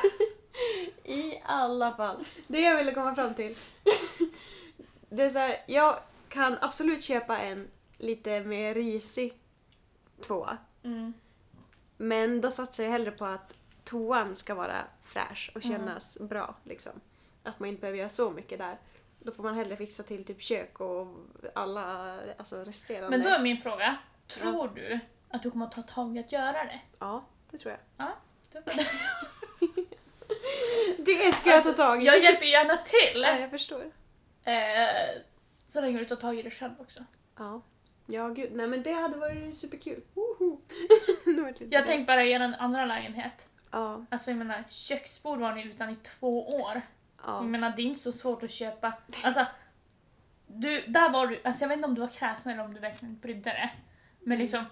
I 1.15 1.43
alla 1.45 1.91
fall. 1.91 2.25
Det 2.47 2.61
jag 2.61 2.77
ville 2.77 2.93
komma 2.95 3.15
fram 3.15 3.35
till. 3.35 3.57
Det 5.11 5.23
är 5.23 5.31
så 5.31 5.39
här, 5.39 5.57
jag 5.67 5.99
kan 6.29 6.59
absolut 6.61 7.05
köpa 7.05 7.39
en 7.39 7.69
lite 7.99 8.41
mer 8.41 8.75
risig 8.75 9.39
tvåa. 10.21 10.57
Mm. 10.85 11.13
Men 11.97 12.41
då 12.41 12.51
satsar 12.51 12.85
jag 12.85 12.91
hellre 12.91 13.11
på 13.11 13.25
att 13.25 13.55
toan 13.85 14.37
ska 14.37 14.55
vara 14.55 14.77
fräsch 15.03 15.51
och 15.55 15.65
Mm. 15.65 15.79
kännas 15.79 16.19
bra. 16.21 16.55
Liksom. 16.65 16.93
Att 17.43 17.61
man 17.61 17.69
inte 17.69 17.81
behöver 17.81 17.99
göra 17.99 18.09
så 18.09 18.31
mycket 18.31 18.59
där. 18.59 18.79
Då 19.21 19.33
får 19.33 19.43
man 19.43 19.55
hellre 19.55 19.77
fixa 19.77 20.03
till 20.03 20.25
typ 20.25 20.43
kök 20.43 20.81
och 20.81 21.07
alla 21.55 22.15
alltså 22.39 22.65
resterande. 22.65 23.11
Men 23.19 23.23
då 23.27 23.29
är 23.31 23.41
min 23.43 23.59
fråga, 23.61 23.97
tror 24.27 24.69
du 24.75 24.99
att 25.29 25.43
du 25.43 25.51
kommer 25.51 25.67
att 25.67 25.73
ta 25.73 25.83
tag 25.83 26.17
i 26.17 26.21
att 26.21 26.33
göra 26.33 26.53
det? 26.65 26.81
Ja, 26.99 27.25
det 27.51 27.59
tror 27.59 27.73
jag. 27.73 28.07
Ja. 28.07 28.17
Det 30.99 31.35
ska 31.35 31.51
jag 31.51 31.63
ta 31.65 31.73
tag 31.73 32.03
i. 32.03 32.07
Jag 32.07 32.19
hjälper 32.23 32.47
gärna 32.47 32.77
till! 32.77 33.23
Ja, 33.23 33.39
jag 33.39 33.51
förstår. 33.51 33.83
Eh, 34.45 35.23
så 35.69 35.81
länge 35.81 35.99
du 35.99 36.05
tar 36.05 36.17
tag 36.17 36.39
i 36.39 36.43
det 36.43 36.51
själv 36.51 36.73
också. 36.81 37.05
Ja. 37.39 37.63
Ja, 38.07 38.29
gud. 38.29 38.53
Nej 38.53 38.67
men 38.67 38.83
det 38.83 38.93
hade 38.93 39.17
varit 39.19 39.57
superkul. 39.57 40.03
Woho! 40.15 40.61
Det 41.59 41.65
Jag 41.71 41.87
tänkte 41.87 42.13
bara 42.13 42.25
i 42.25 42.31
er 42.33 42.55
andra 42.59 42.85
lägenhet. 42.85 43.49
Ja, 43.71 44.05
Alltså 44.11 44.31
jag 44.31 44.39
menar, 44.39 44.65
köksbord 44.69 45.39
var 45.39 45.53
ni 45.53 45.63
utan 45.67 45.91
i 45.91 45.97
två 45.97 46.49
år. 46.49 46.83
ja. 47.27 47.37
Jag 47.37 47.45
menar, 47.45 47.73
det 47.77 47.83
är 47.83 47.85
inte 47.87 48.01
så 48.01 48.13
svårt 48.13 48.43
att 48.43 48.51
köpa. 48.51 48.93
Alltså, 49.23 49.47
du, 50.47 50.81
där 50.87 51.11
var 51.11 51.27
du, 51.27 51.41
alltså 51.45 51.65
jag 51.65 51.69
vet 51.69 51.77
inte 51.77 51.89
om 51.89 51.95
du 51.95 52.01
var 52.01 52.09
kräsen 52.09 52.53
eller 52.53 52.65
om 52.65 52.75
du 52.75 52.81
verkligen 52.81 53.19
brydde 53.19 53.51
dig. 53.51 53.77
Men 54.21 54.39
liksom, 54.39 54.65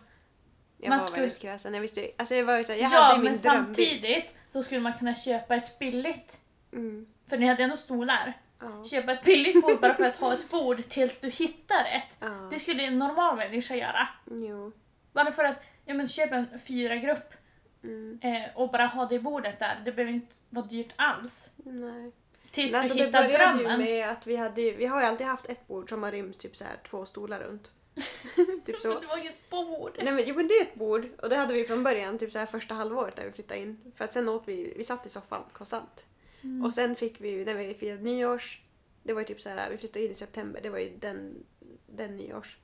Jag 0.78 0.88
man 0.88 0.98
var 0.98 1.06
skulle- 1.06 1.22
väldigt 1.22 1.38
kräsen. 1.40 1.74
Jag 1.74 1.80
visste 1.80 2.10
alltså 2.16 2.34
jag 2.34 2.44
var 2.44 2.56
ju 2.58 2.64
såhär, 2.64 2.78
jag 2.80 2.92
ja 2.92 2.96
hade 3.02 3.16
ju 3.16 3.22
men 3.22 3.32
min 3.32 3.40
drömbil. 3.42 3.66
samtidigt 3.74 4.34
så 4.52 4.62
skulle 4.62 4.80
man 4.80 4.92
kunna 4.92 5.14
köpa 5.14 5.54
ett 5.56 5.78
billigt, 5.78 6.40
Mm. 6.72 7.06
för 7.28 7.38
ni 7.38 7.46
hade 7.46 7.62
ändå 7.62 7.76
stolar. 7.76 8.32
Ja. 8.60 8.84
Köpa 8.84 9.12
ett 9.12 9.24
billigt 9.24 9.62
bord 9.62 9.80
bara 9.80 9.94
för 9.94 10.04
att 10.04 10.16
ha 10.16 10.32
ett 10.32 10.50
bord 10.50 10.88
tills 10.88 11.18
du 11.20 11.30
hittar 11.30 11.84
ett. 11.84 12.16
Ja. 12.20 12.48
Det 12.50 12.58
skulle 12.58 12.82
en 12.82 12.98
normal 12.98 13.36
människa 13.36 13.74
göra. 13.76 14.08
Jo. 14.30 14.72
Bara 15.12 15.32
för 15.32 15.44
att, 15.44 15.62
ja 15.84 15.94
men 15.94 16.08
köp 16.08 16.32
en 16.32 16.46
fyra 16.66 16.96
grupp 16.96 17.32
Mm. 17.84 18.18
eh, 18.22 18.42
och 18.54 18.70
bara 18.70 18.86
ha 18.86 19.06
det 19.06 19.18
bordet 19.18 19.58
där. 19.58 19.80
Det 19.84 19.92
behöver 19.92 20.12
inte 20.12 20.36
vara 20.50 20.66
dyrt 20.66 20.92
alls. 20.96 21.50
Nej. 21.56 22.12
Tills 22.50 22.74
Alltså, 22.74 22.94
du 22.94 22.98
det 23.00 23.06
hittar 23.06 23.22
började 23.22 23.58
ju 23.58 23.64
drömmen. 23.64 23.80
med 23.80 24.08
att 24.10 24.26
vi 24.26 24.36
hade 24.36 24.62
ju- 24.62 24.76
vi 24.76 24.86
har 24.86 25.00
ju 25.00 25.06
alltid 25.06 25.26
haft 25.26 25.46
ett 25.48 25.66
bord 25.66 25.88
som 25.88 26.02
har 26.02 26.12
rymt 26.12 26.38
typ 26.38 26.56
så 26.56 26.64
här 26.64 26.76
två 26.90 27.04
stolar 27.06 27.40
runt. 27.40 27.70
typ 28.66 28.80
så. 28.80 28.88
Det 29.00 29.06
var 29.06 29.18
inget 29.18 29.50
bord. 29.50 29.92
Nej 30.02 30.12
men, 30.12 30.24
jo, 30.26 30.34
men 30.34 30.48
det 30.48 30.54
är 30.54 30.62
ett 30.62 30.74
bord 30.74 31.08
och 31.22 31.28
det 31.28 31.36
hade 31.36 31.54
vi 31.54 31.64
från 31.64 31.82
början, 31.82 32.18
typ 32.18 32.30
så 32.30 32.38
här 32.38 32.46
första 32.46 32.74
halvåret 32.74 33.16
när 33.16 33.24
vi 33.24 33.32
flyttade 33.32 33.60
in. 33.60 33.92
För 33.94 34.04
att 34.04 34.12
sen 34.12 34.28
åt 34.28 34.42
vi, 34.46 34.74
vi 34.76 34.84
satt 34.84 35.06
i 35.06 35.08
soffan 35.08 35.42
konstant. 35.52 36.06
Mm. 36.42 36.64
Och 36.64 36.72
sen 36.72 36.96
fick 36.96 37.20
vi, 37.20 37.44
när 37.44 37.54
vi 37.54 37.74
firade 37.74 38.02
nyårs, 38.02 38.60
det 39.02 39.12
var 39.12 39.20
ju 39.20 39.26
typ 39.26 39.40
så 39.40 39.48
här, 39.48 39.70
vi 39.70 39.78
flyttade 39.78 40.04
in 40.04 40.10
i 40.10 40.14
september, 40.14 40.60
det 40.62 40.70
var 40.70 40.78
ju 40.78 40.96
den, 40.96 41.44
den 41.86 42.16
nyårs. 42.16 42.58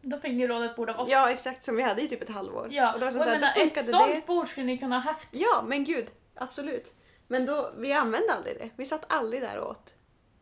Då 0.00 0.18
fick 0.18 0.32
ni 0.32 0.46
låna 0.46 0.64
ett 0.70 0.76
bord 0.76 0.90
av 0.90 1.00
oss. 1.00 1.08
Ja 1.10 1.30
exakt, 1.30 1.64
som 1.64 1.76
vi 1.76 1.82
hade 1.82 2.02
i 2.02 2.08
typ 2.08 2.22
ett 2.22 2.30
halvår. 2.30 2.68
Ja, 2.70 2.92
och 2.92 2.98
det 2.98 3.04
var 3.04 3.12
som 3.12 3.22
så 3.22 3.28
här, 3.28 3.40
menar, 3.40 3.54
då 3.54 3.60
ett 3.62 3.84
sånt 3.84 4.14
det. 4.14 4.26
bord 4.26 4.48
skulle 4.48 4.66
ni 4.66 4.78
kunna 4.78 4.96
ha 4.96 5.02
haft. 5.10 5.28
Ja 5.32 5.64
men 5.66 5.84
gud, 5.84 6.06
absolut. 6.34 6.94
Men 7.26 7.46
då, 7.46 7.72
vi 7.76 7.92
använde 7.92 8.32
aldrig 8.32 8.58
det. 8.58 8.70
Vi 8.76 8.84
satt 8.84 9.04
aldrig 9.08 9.42
där 9.42 9.58
och 9.58 9.70
åt. 9.70 9.94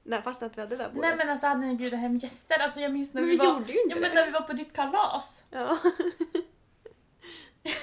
Nej, 0.03 0.23
fast 0.23 0.43
att 0.43 0.57
vi 0.57 0.61
hade 0.61 0.77
det 0.77 0.83
där 0.83 0.91
bordet. 0.91 1.09
Nej 1.09 1.17
men 1.17 1.29
alltså 1.29 1.47
hade 1.47 1.61
ni 1.67 1.75
bjudit 1.75 1.99
hem 2.01 2.17
gäster? 2.17 2.59
Alltså 2.59 2.81
jag 2.81 2.93
minns 2.93 3.15
när 3.15 3.21
Men 3.23 3.31
vi, 3.31 3.37
vi 3.37 3.47
var... 3.47 3.55
gjorde 3.55 3.73
ju 3.73 3.83
inte 3.83 3.95
ja, 3.97 4.01
men 4.01 4.11
det. 4.11 4.15
när 4.15 4.27
vi 4.27 4.31
var 4.33 4.41
på 4.41 4.53
ditt 4.53 4.73
kalas. 4.73 5.45
Ja. 5.51 5.79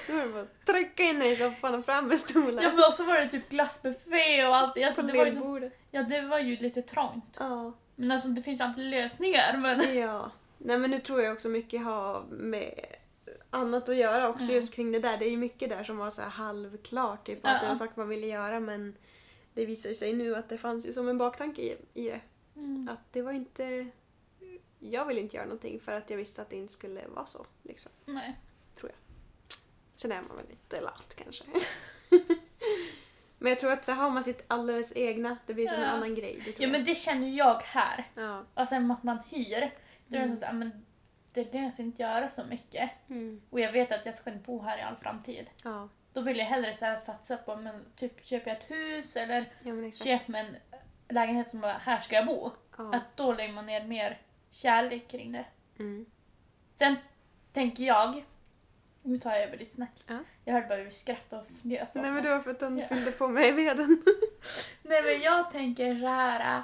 Då 0.07 0.13
var 0.13 0.23
det 0.25 0.29
bara 0.33 0.41
att 0.41 0.65
trycka 0.65 1.03
in 1.03 1.19
dig 1.19 1.31
i 1.31 1.35
soffan 1.35 1.75
och 1.75 1.85
fram 1.85 2.07
med 2.07 2.19
stolar. 2.19 2.63
Ja 2.63 2.71
men 2.73 2.91
så 2.91 3.05
var 3.05 3.15
det 3.15 3.27
typ 3.27 3.49
glassbuffé 3.49 4.45
och 4.45 4.55
allt. 4.55 4.83
Alltså, 4.85 5.01
på 5.01 5.07
det, 5.07 5.17
var 5.17 5.25
lillbordet. 5.25 5.79
ja, 5.91 6.03
det 6.03 6.21
var 6.21 6.39
ju 6.39 6.55
lite 6.57 6.81
trångt. 6.81 7.37
Ja. 7.39 7.73
Men 7.95 8.11
alltså 8.11 8.27
det 8.27 8.41
finns 8.41 8.61
alltid 8.61 8.85
lösningar. 8.85 9.57
Men... 9.57 9.97
ja. 9.97 10.31
Nej 10.57 10.77
men 10.77 10.91
nu 10.91 10.99
tror 10.99 11.21
jag 11.21 11.33
också 11.33 11.49
mycket 11.49 11.83
har 11.83 12.23
med 12.29 12.85
annat 13.49 13.89
att 13.89 13.95
göra 13.95 14.29
också 14.29 14.43
Mm. 14.43 14.55
just 14.55 14.73
kring 14.73 14.91
det 14.91 14.99
där. 14.99 15.17
Det 15.17 15.25
är 15.25 15.29
ju 15.31 15.37
mycket 15.37 15.69
där 15.69 15.83
som 15.83 15.97
var 15.97 16.09
så 16.09 16.21
halvklart. 16.21 17.25
Typ, 17.25 17.39
att 17.45 17.51
Ja. 17.53 17.59
det 17.61 17.67
var 17.67 17.75
saker 17.75 17.93
man 17.99 18.09
ville 18.09 18.27
göra 18.27 18.59
men 18.59 18.95
det 19.57 19.65
visar 19.65 19.93
sig 19.93 20.13
nu 20.13 20.35
att 20.35 20.49
det 20.49 20.57
fanns 20.57 20.85
ju 20.85 20.93
som 20.93 21.09
en 21.09 21.17
baktanke 21.17 21.61
i, 21.61 21.77
i 21.93 22.09
det. 22.09 22.21
Mm. 22.55 22.89
Att 22.91 22.99
det 23.13 23.21
var 23.21 23.31
inte... 23.31 23.87
Jag 24.79 25.05
ville 25.05 25.21
inte 25.21 25.35
göra 25.35 25.45
någonting 25.45 25.79
för 25.79 25.91
att 25.91 26.09
jag 26.09 26.17
visste 26.17 26.41
att 26.41 26.49
det 26.49 26.55
inte 26.55 26.73
skulle 26.73 27.07
vara 27.07 27.25
så. 27.25 27.45
Liksom. 27.63 27.91
Nej. 28.05 28.39
Sen 29.95 30.11
är 30.11 30.21
man 30.27 30.37
väl 30.37 30.45
lite 30.49 30.81
lat 30.81 31.15
kanske. 31.23 31.43
men 33.37 33.49
jag 33.49 33.59
tror 33.59 33.71
att 33.71 33.85
så 33.85 33.91
har 33.91 34.09
man 34.09 34.23
sitt 34.23 34.43
alldeles 34.47 34.93
egna, 34.95 35.37
det 35.45 35.53
blir 35.53 35.67
som 35.67 35.75
en 35.75 35.81
Ja. 35.81 35.87
annan 35.87 36.15
grej. 36.15 36.41
Det 36.45 36.51
tror 36.51 36.63
Ja 36.67 36.71
men 36.71 36.85
det 36.85 36.95
känner 36.95 37.27
jag 37.29 37.61
här. 37.63 38.09
jag. 38.15 38.45
Ja. 38.55 38.65
Sen 38.65 38.91
att 38.91 39.03
man 39.03 39.19
hyr. 39.29 39.71
Då 40.07 40.15
är 40.15 40.19
det 40.19 40.23
Mm. 40.25 40.29
som 40.29 40.37
såhär, 40.37 40.53
men 40.53 40.85
det 41.33 41.53
löser 41.53 41.83
inte 41.83 42.01
göra 42.01 42.27
så 42.27 42.45
mycket. 42.45 42.89
Mm. 43.09 43.41
Och 43.49 43.59
jag 43.59 43.71
vet 43.71 43.91
att 43.91 44.05
jag 44.05 44.15
ska 44.15 44.29
inte 44.31 44.43
bo 44.45 44.61
här 44.61 44.77
i 44.77 44.81
all 44.81 44.95
framtid. 44.95 45.49
Ja. 45.63 45.89
Då 46.17 46.23
vill 46.23 46.37
jag 46.37 46.45
hellre 46.45 46.73
så 46.73 46.85
här 46.85 46.95
satsa 46.95 47.37
på, 47.37 47.55
men 47.55 47.85
typ 47.95 48.25
köper 48.25 48.49
jag 48.51 48.57
ett 48.57 48.71
hus 48.71 49.15
eller 49.15 49.51
ja, 49.63 49.73
men 49.73 49.83
exakt. 49.85 50.09
köper 50.09 50.33
en 50.33 50.55
lägenhet 51.09 51.49
som 51.49 51.61
bara, 51.61 51.73
här 51.73 51.99
ska 52.01 52.15
jag 52.15 52.25
bo. 52.25 52.51
Ja. 52.77 52.95
Att 52.95 53.17
då 53.17 53.33
lägger 53.33 53.53
man 53.53 53.65
ner 53.65 53.83
mer 53.85 54.21
kärlek 54.49 55.07
kring 55.07 55.31
det. 55.31 55.45
Mm. 55.79 56.05
Sen 56.75 56.95
tänker 57.53 57.83
jag, 57.83 58.25
nu 59.01 59.17
tar 59.17 59.31
jag 59.33 59.43
över 59.43 59.57
ditt 59.57 59.73
snack. 59.73 59.91
Ja. 60.07 60.19
Jag 60.45 60.53
hörde 60.53 60.67
bara 60.67 60.77
hur 60.77 60.85
du 60.85 60.91
skrattade 60.91 61.41
och 61.81 61.87
så. 61.87 62.01
Nej 62.01 62.11
men 62.11 62.23
det 62.23 62.29
var 62.29 62.39
för 62.39 62.51
att 62.51 62.59
den 62.59 62.77
Ja. 62.77 62.87
fyllde 62.87 63.11
på 63.11 63.27
mig 63.27 63.51
veden. 63.51 64.03
Nej 64.81 65.03
men 65.03 65.21
jag 65.21 65.51
tänker 65.51 65.99
så 65.99 66.07
här 66.07 66.63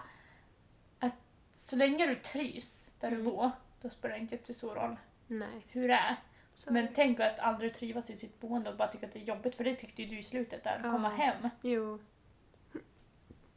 att 1.00 1.14
så 1.56 1.76
länge 1.76 2.06
du 2.08 2.16
trivs 2.16 2.90
där 3.00 3.10
du 3.10 3.16
Mm. 3.16 3.26
bor, 3.32 3.52
då 3.82 3.90
spelar 3.90 4.16
det 4.16 4.22
inte 4.22 4.36
jättestor 4.36 4.76
roll 4.76 4.96
Nej. 5.28 5.66
hur 5.70 5.88
det 5.88 5.94
är. 5.94 6.16
Så 6.56 6.74
Men 6.74 6.88
tänk 6.94 7.20
att 7.20 7.40
aldrig 7.40 7.74
trivas 7.74 8.10
i 8.10 8.18
sitt 8.18 8.40
boende 8.40 8.70
och 8.70 8.78
bara 8.78 8.88
tycka 8.88 9.06
att 9.06 9.12
det 9.14 9.20
är 9.20 9.24
jobbigt, 9.24 9.56
för 9.56 9.64
det 9.64 9.76
tyckte 9.76 10.02
ju 10.02 10.08
du 10.10 10.20
i 10.20 10.24
slutet 10.24 10.64
där, 10.64 10.76
att 10.76 10.92
komma 10.92 11.12
Ja. 11.18 11.24
hem. 11.24 11.50
Jo. 11.62 12.00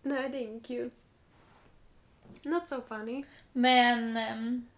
Nej 0.03 0.29
det 0.29 0.39
är 0.39 0.43
inget 0.43 0.67
kul. 0.67 0.91
Not 2.43 2.69
so 2.69 2.81
funny. 2.81 3.25
Men 3.53 4.17
ehm, 4.17 4.69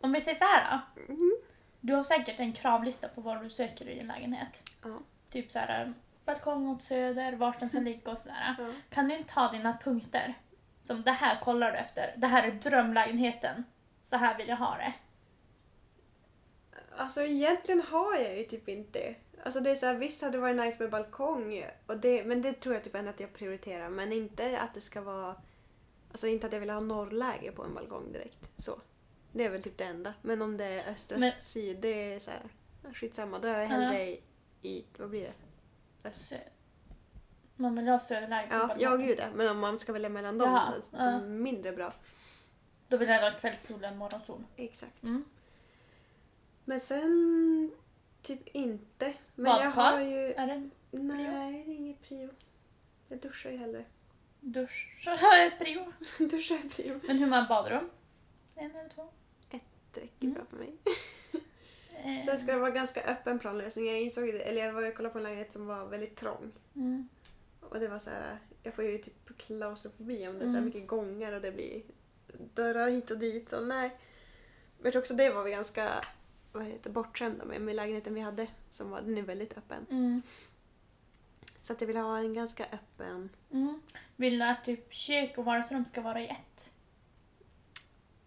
om 0.00 0.12
vi 0.12 0.20
säger 0.20 0.38
så 0.38 0.44
här 0.44 0.80
då. 0.96 1.12
Mhm. 1.12 1.32
Du 1.80 1.94
har 1.94 2.02
säkert 2.02 2.40
en 2.40 2.52
kravlista 2.52 3.08
på 3.08 3.20
vad 3.20 3.42
du 3.42 3.48
söker 3.50 3.88
i 3.88 3.98
en 3.98 4.06
lägenhet. 4.06 4.70
Ja. 4.84 4.98
Typ 5.30 5.52
så 5.52 5.58
här, 5.58 5.84
äh, 5.84 5.90
balkong 6.24 6.68
åt 6.68 6.82
söder, 6.82 7.32
vart 7.32 7.60
den 7.60 7.68
ska 7.68 7.78
Mm. 7.78 7.92
ligga 7.92 8.10
och 8.12 8.18
sådär. 8.18 8.54
Ja. 8.58 8.66
Kan 8.90 9.08
du 9.08 9.16
inte 9.16 9.32
ha 9.34 9.50
dina 9.50 9.72
punkter? 9.78 10.34
Som 10.80 11.02
det 11.02 11.12
här 11.12 11.40
kollar 11.40 11.72
du 11.72 11.78
efter. 11.78 12.14
Det 12.16 12.26
här 12.26 12.42
är 12.42 12.50
drömlägenheten. 12.52 13.64
Så 14.00 14.16
här 14.16 14.38
vill 14.38 14.48
jag 14.48 14.56
ha 14.56 14.76
det. 14.76 14.92
Alltså 16.96 17.22
egentligen 17.22 17.80
har 17.80 18.14
jag 18.14 18.38
ju 18.38 18.44
typ 18.44 18.68
inte. 18.68 19.14
Alltså 19.44 19.60
det 19.60 19.70
är 19.70 19.74
så 19.74 19.86
här, 19.86 19.94
visst 19.94 20.22
hade 20.22 20.36
det 20.36 20.40
varit 20.40 20.56
nice 20.56 20.82
med 20.82 20.90
balkong, 20.90 21.64
och 21.86 21.96
det, 21.96 22.24
men 22.24 22.42
det 22.42 22.52
tror 22.52 22.74
jag 22.74 22.84
typ 22.84 22.94
ändå 22.94 23.10
att 23.10 23.20
jag 23.20 23.32
prioriterar. 23.32 23.88
Men 23.88 24.12
inte 24.12 24.60
att 24.60 24.74
det 24.74 24.80
ska 24.80 25.00
vara... 25.00 25.36
Alltså 26.10 26.26
inte 26.26 26.46
att 26.46 26.52
jag 26.52 26.60
vill 26.60 26.70
ha 26.70 26.80
norrläge 26.80 27.52
på 27.52 27.64
en 27.64 27.74
balkong 27.74 28.12
direkt. 28.12 28.50
Så. 28.56 28.80
Det 29.32 29.44
är 29.44 29.50
väl 29.50 29.62
typ 29.62 29.78
det 29.78 29.84
enda. 29.84 30.14
Men 30.22 30.42
om 30.42 30.56
det 30.56 30.64
är 30.64 30.92
öst, 30.92 31.10
Men- 31.10 31.22
öst, 31.22 31.42
syd, 31.42 31.78
det 31.80 32.14
är 32.14 32.18
så 32.18 32.30
här, 32.30 32.40
ja, 32.82 32.88
skitsamma. 32.94 33.38
Då 33.38 33.48
är 33.48 33.60
jag 33.60 33.66
hellre 33.66 34.08
i, 34.08 34.20
i, 34.62 34.84
vad 34.98 35.10
blir 35.10 35.22
det? 35.22 36.08
Öst. 36.08 36.32
Man 37.56 37.76
vill 37.76 37.88
ha 37.88 37.98
söderläge 37.98 38.48
på 38.48 38.54
Ja, 38.54 38.76
ja 38.78 38.96
gud 38.96 39.18
ja. 39.18 39.26
Men 39.34 39.48
om 39.48 39.58
man 39.58 39.78
ska 39.78 39.92
välja 39.92 40.08
mellan 40.08 40.38
dem, 40.38 40.50
Jaha, 40.50 40.72
då 40.90 40.98
ja. 40.98 41.04
är 41.04 41.20
det 41.20 41.26
mindre 41.26 41.72
bra. 41.72 41.92
Då 42.88 42.96
vill 42.96 43.08
jag 43.08 43.30
ha 43.30 43.38
kvällssol 43.38 43.84
än 43.84 43.96
morgonsol. 43.96 44.44
Exakt. 44.56 45.02
Mm. 45.02 45.24
Men 46.72 46.80
sen 46.80 47.70
typ 48.22 48.48
inte. 48.48 49.14
Men 49.34 49.46
jag 49.52 49.64
Badkar? 49.64 49.92
har 49.92 50.00
ju... 50.00 50.32
Är 50.32 50.46
det 50.46 50.52
en 50.52 50.70
Nej, 50.90 51.64
det 51.66 51.72
är 51.72 51.76
inget 51.76 52.02
prio. 52.02 52.28
Jag 53.08 53.18
duschar 53.20 53.50
ju 53.50 53.56
hellre. 53.56 53.84
dusch? 54.40 55.04
ett 55.46 55.58
prio. 55.58 55.92
duschar 56.18 56.54
är 56.54 56.68
prio. 56.68 57.00
Men 57.06 57.18
hur 57.18 57.26
många 57.26 57.46
badrum? 57.48 57.90
En 58.54 58.70
eller 58.70 58.88
två? 58.88 59.08
Det 59.50 59.60
räcker 60.00 60.10
Mm. 60.26 60.34
bra 60.34 60.44
för 60.50 60.56
mig. 60.56 60.72
Eh, 62.04 62.24
Sen 62.26 62.38
ska 62.38 62.52
det 62.52 62.58
vara 62.58 62.70
ganska 62.70 63.02
öppen 63.04 63.38
planlösning. 63.38 63.86
Jag 63.86 64.00
insåg 64.00 64.24
det, 64.24 64.40
eller 64.40 64.66
jag 64.66 64.72
var 64.72 64.82
och 64.82 64.94
kollade 64.96 65.12
på 65.12 65.18
en 65.18 65.24
lägenhet 65.24 65.52
som 65.52 65.66
var 65.66 65.86
väldigt 65.86 66.16
trång. 66.16 66.52
Mm. 66.76 67.08
Och 67.60 67.80
det 67.80 67.88
var 67.88 67.98
så 67.98 68.10
här, 68.10 68.38
jag 68.62 68.74
får 68.74 68.84
ju 68.84 68.98
typ 68.98 69.38
klaustrofobi 69.38 70.28
om 70.28 70.38
det 70.38 70.44
är 70.44 70.46
så 70.46 70.52
här 70.52 70.58
Mm. 70.58 70.64
mycket 70.64 70.86
gångar 70.86 71.32
och 71.32 71.40
det 71.42 71.52
blir 71.52 71.82
dörrar 72.54 72.88
hit 72.88 73.10
och 73.10 73.18
dit 73.18 73.52
och 73.52 73.66
nej. 73.66 73.88
Men 74.76 74.84
jag 74.84 74.92
tror 74.92 75.02
också 75.02 75.14
det 75.14 75.30
var 75.30 75.42
vi 75.44 75.50
ganska 75.50 75.88
vad 76.52 76.64
heter, 76.64 76.90
bortskämda 76.90 77.44
med, 77.44 77.60
med 77.60 77.76
lägenheten 77.76 78.14
vi 78.14 78.20
hade. 78.20 78.46
Som 78.70 78.90
var, 78.90 79.00
den 79.00 79.18
är 79.18 79.22
väldigt 79.22 79.58
öppen. 79.58 79.86
Mm. 79.90 80.22
Så 81.60 81.72
att 81.72 81.80
jag 81.80 81.88
vill 81.88 81.96
ha 81.96 82.18
en 82.18 82.34
ganska 82.34 82.64
öppen. 82.64 83.30
Mm. 83.50 83.82
Vill 84.16 84.38
du 84.38 84.44
att 84.44 84.64
typ 84.64 84.94
kök 84.94 85.38
och 85.38 85.44
vardagsrum 85.44 85.84
ska 85.84 86.00
vara 86.00 86.20
i 86.20 86.28
ett? 86.28 86.70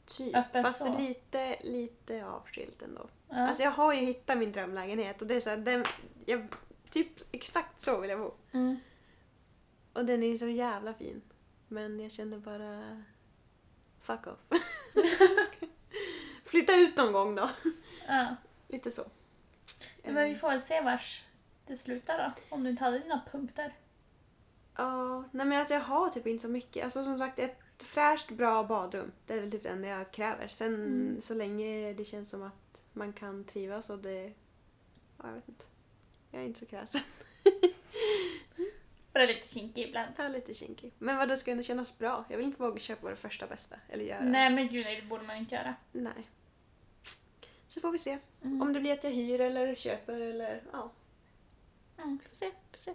Typ. 0.06 0.36
Öppen 0.36 0.64
Fast 0.64 0.80
så. 0.80 0.98
lite, 0.98 1.58
lite 1.64 2.26
avskilt 2.26 2.82
ändå. 2.82 3.10
Ja. 3.30 3.36
Alltså 3.36 3.64
jag 3.64 3.72
har 3.72 3.94
ju 3.94 4.00
hittat 4.06 4.38
min 4.38 4.52
drömlägenhet 4.52 5.22
och 5.22 5.28
det 5.28 5.36
är 5.36 5.40
så 5.40 5.50
här, 5.50 5.58
den, 5.58 5.86
jag, 6.26 6.48
typ 6.90 7.10
exakt 7.32 7.84
så 7.84 8.00
vill 8.00 8.10
jag 8.10 8.20
bo. 8.20 8.32
mm. 8.52 8.78
Och 9.94 10.06
den 10.06 10.24
är 10.24 10.28
ju 10.28 10.38
så 10.38 10.48
jävla 10.48 10.94
fin. 10.94 11.22
Men 11.68 12.00
jag 12.00 12.12
känner 12.12 12.38
bara... 12.38 13.04
Fuck 14.00 14.28
off. 14.28 14.40
Flytta 16.46 16.76
ut 16.76 16.98
någon 16.98 17.14
gång 17.14 17.36
då. 17.36 17.50
Ja. 18.08 18.36
Lite 18.68 18.92
så. 18.92 19.04
Men 20.04 20.30
vi 20.30 20.36
får 20.36 20.50
väl 20.50 20.62
se 20.62 20.82
vars 20.82 21.24
det 21.68 21.76
slutar 21.78 22.18
då. 22.18 22.56
Om 22.56 22.64
du 22.64 22.70
inte 22.70 22.84
hade 22.84 23.00
dina 23.00 23.22
punkter. 23.32 23.74
Ja, 24.78 25.24
nej 25.32 25.46
men 25.46 25.60
alltså 25.60 25.74
jag 25.74 25.82
har 25.82 26.10
typ 26.10 26.28
inte 26.28 26.42
så 26.42 26.50
mycket. 26.52 26.84
Alltså 26.84 27.04
som 27.04 27.20
sagt 27.20 27.40
ett 27.40 27.60
fräscht, 27.78 28.32
bra 28.32 28.64
badrum. 28.64 29.12
Det 29.28 29.34
är 29.34 29.42
väl 29.42 29.52
typ 29.52 29.64
det 29.64 29.70
enda 29.70 29.88
jag 29.88 30.12
kräver. 30.12 30.48
Sen 30.48 30.74
Mm. 30.76 31.22
så 31.22 31.34
länge 31.34 31.94
det 31.94 32.04
känns 32.04 32.30
som 32.30 32.44
att 32.44 32.84
man 32.94 33.14
kan 33.14 33.44
trivas 33.44 33.90
och 33.90 34.00
det... 34.00 34.24
Ja, 35.18 35.28
jag 35.28 35.34
vet 35.34 35.50
inte. 35.50 35.66
Jag 36.32 36.42
är 36.42 36.46
inte 36.46 36.60
så 36.60 36.66
kräsen. 36.66 37.02
Bara 39.14 39.26
lite 39.26 39.48
kinkig 39.48 39.88
ibland. 39.88 40.10
Är 40.18 40.30
lite 40.30 40.54
kinkig. 40.54 40.92
Men 40.98 41.18
vad 41.18 41.28
det 41.30 41.38
ska 41.38 41.52
ändå 41.52 41.64
kännas 41.64 41.98
bra. 41.98 42.26
Jag 42.30 42.38
vill 42.38 42.46
inte 42.46 42.62
våga 42.62 42.80
köpa 42.80 43.10
det 43.10 43.16
första 43.16 43.48
bästa. 43.48 43.76
Eller 43.90 44.04
göra. 44.04 44.24
Nej 44.24 44.50
men 44.50 44.68
gud 44.68 44.86
nej, 44.86 45.02
det 45.02 45.08
borde 45.08 45.24
man 45.24 45.36
inte 45.38 45.56
göra. 45.56 45.76
Nej. 45.92 46.30
Så 47.76 47.82
får 47.82 47.92
vi 47.92 47.98
se. 47.98 48.18
Mm. 48.44 48.62
Om 48.62 48.74
det 48.74 48.80
blir 48.80 48.94
att 48.94 49.04
jag 49.04 49.12
hyr 49.12 49.42
eller 49.42 49.76
köper 49.76 50.14
eller 50.14 50.64
ja. 50.72 50.92
Mm. 51.98 52.20
Vi 52.24 52.28
får 52.30 52.36
se. 52.36 52.52
Får 52.72 52.78
se. 52.78 52.94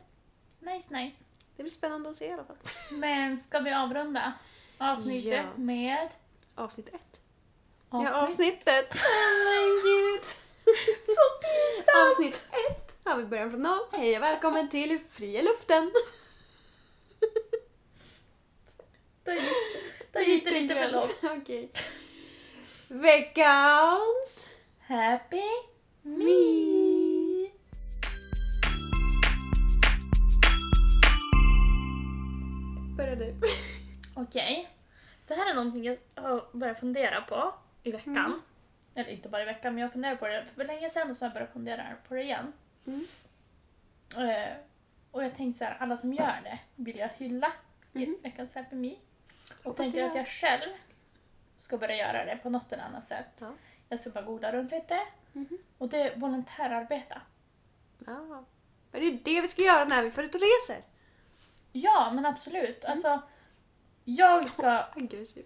Nice 0.60 0.86
nice. 0.94 1.16
Det 1.56 1.62
blir 1.62 1.70
spännande 1.72 2.10
att 2.10 2.16
se 2.16 2.26
i 2.26 2.32
alla 2.32 2.44
fall. 2.44 2.56
Men 2.90 3.40
ska 3.40 3.58
vi 3.60 3.72
avrunda 3.72 4.32
avsnittet 4.78 5.32
Ja. 5.32 5.44
med 5.56 6.08
Avsnitt 6.54 6.88
ett. 6.88 7.20
avsnitt? 7.88 8.10
Ja, 8.12 8.22
avsnittet. 8.26 8.94
Men 9.44 9.80
gud. 9.84 10.24
Så 11.06 11.22
pinsamt! 11.42 12.10
Avsnitt 12.10 12.46
ett 12.70 12.98
har 13.04 13.16
vi 13.16 13.24
början 13.24 13.50
från 13.50 13.62
noll. 13.62 13.86
Hej 13.92 14.16
och 14.16 14.22
välkommen 14.22 14.68
till 14.68 14.98
Fria 15.10 15.42
luften. 15.42 15.92
Där 19.24 19.32
gick 19.34 19.44
det, 20.12 20.18
där 20.18 20.20
gick 20.20 20.44
det 20.44 20.50
lite 20.50 20.74
för 20.74 20.90
långt. 20.92 21.20
Okej. 21.42 21.70
Veckans 22.88 24.48
Happy 24.90 25.42
me! 26.02 27.50
Börja 32.96 33.14
du. 33.14 33.34
Okej. 34.14 34.68
Det 35.26 35.34
här 35.34 35.50
är 35.50 35.54
någonting 35.54 35.84
jag 35.84 35.96
har 36.14 36.44
börjat 36.52 36.80
fundera 36.80 37.20
på 37.20 37.54
i 37.82 37.92
veckan. 37.92 38.16
Mm. 38.16 38.40
Eller 38.94 39.10
inte 39.10 39.28
bara 39.28 39.42
i 39.42 39.44
veckan, 39.44 39.74
men 39.74 39.82
jag 39.82 39.92
funderar 39.92 40.16
på 40.16 40.26
det 40.28 40.44
för 40.54 40.64
länge 40.64 40.90
sedan 40.90 41.10
och 41.10 41.16
så 41.16 41.24
har 41.24 41.28
jag 41.28 41.34
börjat 41.34 41.52
fundera 41.52 41.86
på 42.08 42.14
det 42.14 42.22
igen. 42.22 42.52
Mm. 42.86 43.04
Eh, 44.30 44.56
och 45.10 45.24
jag 45.24 45.36
tänkte 45.36 45.58
så 45.58 45.64
här, 45.64 45.76
alla 45.80 45.96
som 45.96 46.12
gör 46.12 46.40
det 46.44 46.58
vill 46.76 46.96
jag 46.96 47.08
hylla 47.16 47.52
i 47.92 48.06
Mhm. 48.06 48.16
veckans 48.22 48.54
Happy 48.54 48.76
Me. 48.76 48.94
Och 49.62 49.76
tänkte 49.76 50.00
det 50.00 50.06
att 50.06 50.16
jag 50.16 50.28
själv 50.28 50.68
ska 51.56 51.78
börja 51.78 51.96
göra 51.96 52.24
det 52.24 52.36
på 52.36 52.50
något 52.50 52.72
eller 52.72 52.82
annat 52.84 53.08
sätt. 53.08 53.38
Ja. 53.40 53.52
Jag 53.92 54.00
ska 54.00 54.10
bara 54.10 54.24
googla 54.24 54.52
runt 54.52 54.70
lite. 54.70 54.98
Mhm. 55.32 55.58
Och 55.78 55.88
det 55.88 56.00
är 56.02 56.16
volontärarbeta. 56.16 57.20
Ja. 58.06 58.44
Men 58.92 59.00
det 59.00 59.06
är 59.06 59.20
det 59.24 59.40
vi 59.40 59.48
ska 59.48 59.62
göra 59.62 59.84
när 59.84 60.02
vi 60.02 60.10
får 60.10 60.24
ut 60.24 60.34
och 60.34 60.40
reser. 60.40 60.84
Ja, 61.72 62.10
men 62.14 62.26
absolut. 62.26 62.84
Alltså, 62.84 63.22
jag 64.04 64.50
ska, 64.50 64.84
Aggressiv. 64.96 65.44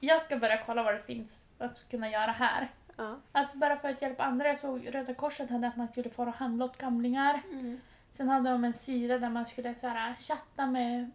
jag 0.00 0.20
ska 0.22 0.36
börja 0.36 0.62
kolla 0.64 0.82
vad 0.82 0.94
det 0.94 1.02
finns 1.02 1.48
att 1.58 1.88
kunna 1.90 2.10
göra 2.10 2.32
här. 2.32 2.68
Ja. 2.96 3.16
Alltså 3.32 3.58
bara 3.58 3.76
för 3.76 3.88
att 3.88 4.02
hjälpa 4.02 4.24
andra. 4.24 4.48
Jag 4.48 4.58
såg 4.58 4.94
Röda 4.94 5.14
Korset 5.14 5.50
hade 5.50 5.68
att 5.68 5.76
man 5.76 5.88
skulle 5.88 6.10
få 6.10 6.24
handla 6.24 6.64
åt 6.64 6.76
gamlingar. 6.76 7.42
Mm. 7.50 7.80
Sen 8.12 8.28
hade 8.28 8.50
de 8.50 8.64
en 8.64 8.74
sida 8.74 9.18
där 9.18 9.30
man 9.30 9.46
skulle 9.46 9.74
så 9.80 9.88
här, 9.88 10.14
chatta 10.14 10.66
med, 10.66 11.10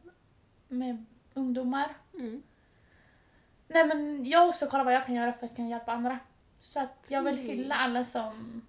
med 0.67 1.05
ungdomar. 1.33 1.95
Mm. 2.13 2.43
Nej 3.67 3.85
men 3.87 4.25
jag 4.25 4.49
också 4.49 4.67
kolla 4.67 4.83
vad 4.83 4.93
jag 4.93 5.05
kan 5.05 5.15
göra 5.15 5.33
för 5.33 5.45
att 5.45 5.55
kunna 5.55 5.69
hjälpa 5.69 5.91
andra. 5.91 6.19
Så 6.63 6.79
att 6.79 7.05
jag 7.07 7.21
vill 7.21 7.37
hylla 7.37 7.75
alla 7.75 8.03
som 8.05 8.61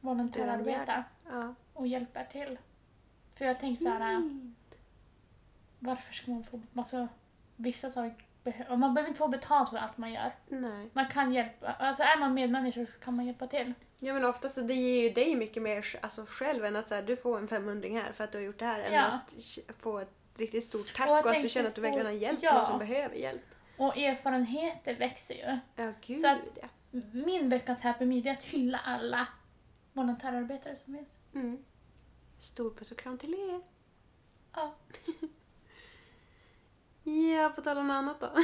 volontärarbetar 0.00 1.04
Ja. 1.30 1.54
och 1.74 1.86
hjälper 1.86 2.24
till. 2.24 2.58
För 3.34 3.44
jag 3.44 3.60
tänker 3.60 3.82
så 3.84 3.88
här, 3.90 4.14
Mm. 4.14 4.54
varför 5.78 6.12
ska 6.14 6.30
man 6.30 6.44
få... 6.44 6.60
Alltså, 6.76 7.08
vissa 7.56 7.90
saker 7.90 8.14
man 8.76 8.94
behöver 8.94 9.08
inte 9.08 9.18
få 9.18 9.28
betalt 9.28 9.70
för 9.70 9.76
allt 9.76 9.98
man 9.98 10.12
gör. 10.12 10.32
Nej. 10.48 10.88
Man 10.92 11.08
kan 11.08 11.32
hjälpa, 11.32 11.72
alltså 11.72 12.02
är 12.02 12.18
man 12.20 12.34
medmänniska 12.34 12.86
så 12.86 13.00
kan 13.00 13.16
man 13.16 13.26
hjälpa 13.26 13.46
till. 13.46 13.74
Ja 14.00 14.14
men 14.14 14.24
oftast 14.24 14.54
så 14.54 14.60
det 14.60 14.74
ger 14.74 15.02
ju 15.02 15.10
dig 15.10 15.36
mycket 15.36 15.62
mer 15.62 15.84
alltså, 16.02 16.24
själv 16.28 16.64
än 16.64 16.76
att 16.76 16.88
så 16.88 16.94
här, 16.94 17.02
du 17.02 17.16
får 17.16 17.38
en 17.38 17.48
500 17.48 17.88
här 17.88 18.12
för 18.12 18.24
att 18.24 18.32
du 18.32 18.38
har 18.38 18.42
gjort 18.44 18.58
det 18.58 18.64
här. 18.64 18.80
Än 18.80 18.92
Ja. 18.92 19.02
att 19.02 19.34
få 19.78 19.98
ett 19.98 20.14
riktigt 20.36 20.64
stort 20.64 20.94
tack 20.96 21.08
Och 21.08 21.18
och, 21.18 21.26
att 21.30 21.42
du 21.42 21.48
känner 21.48 21.68
att 21.68 21.74
du 21.74 21.80
verkligen 21.80 22.06
har 22.06 22.12
hjälpt 22.12 22.42
ja. 22.42 22.54
någon 22.54 22.64
som 22.66 22.78
behöver 22.78 23.14
hjälp. 23.16 23.42
Och 23.76 23.96
erfarenheter 23.98 24.94
växer 24.94 25.34
ju. 25.34 25.58
Ja 25.84 25.92
gud 26.06 26.18
Så 26.20 26.28
att- 26.28 26.38
ja. 26.62 26.68
Min 27.12 27.48
veckans 27.48 27.80
Happy 27.80 28.04
Me 28.04 28.20
det 28.20 28.28
är 28.28 28.32
att 28.32 28.42
hylla 28.42 28.78
alla 28.78 29.28
volontärarbetare 29.92 30.76
som 30.76 30.94
finns. 30.94 31.18
Mm. 31.34 31.64
Stor 32.38 32.70
puss 32.70 32.92
och 32.92 32.98
kram 32.98 33.18
till 33.18 33.34
er. 33.34 33.60
Ja. 34.54 34.74
Ja, 37.04 37.52
på 37.54 37.62
tal 37.62 37.78
om 37.78 37.86
något 37.86 37.94
annat 37.94 38.20
då. 38.20 38.30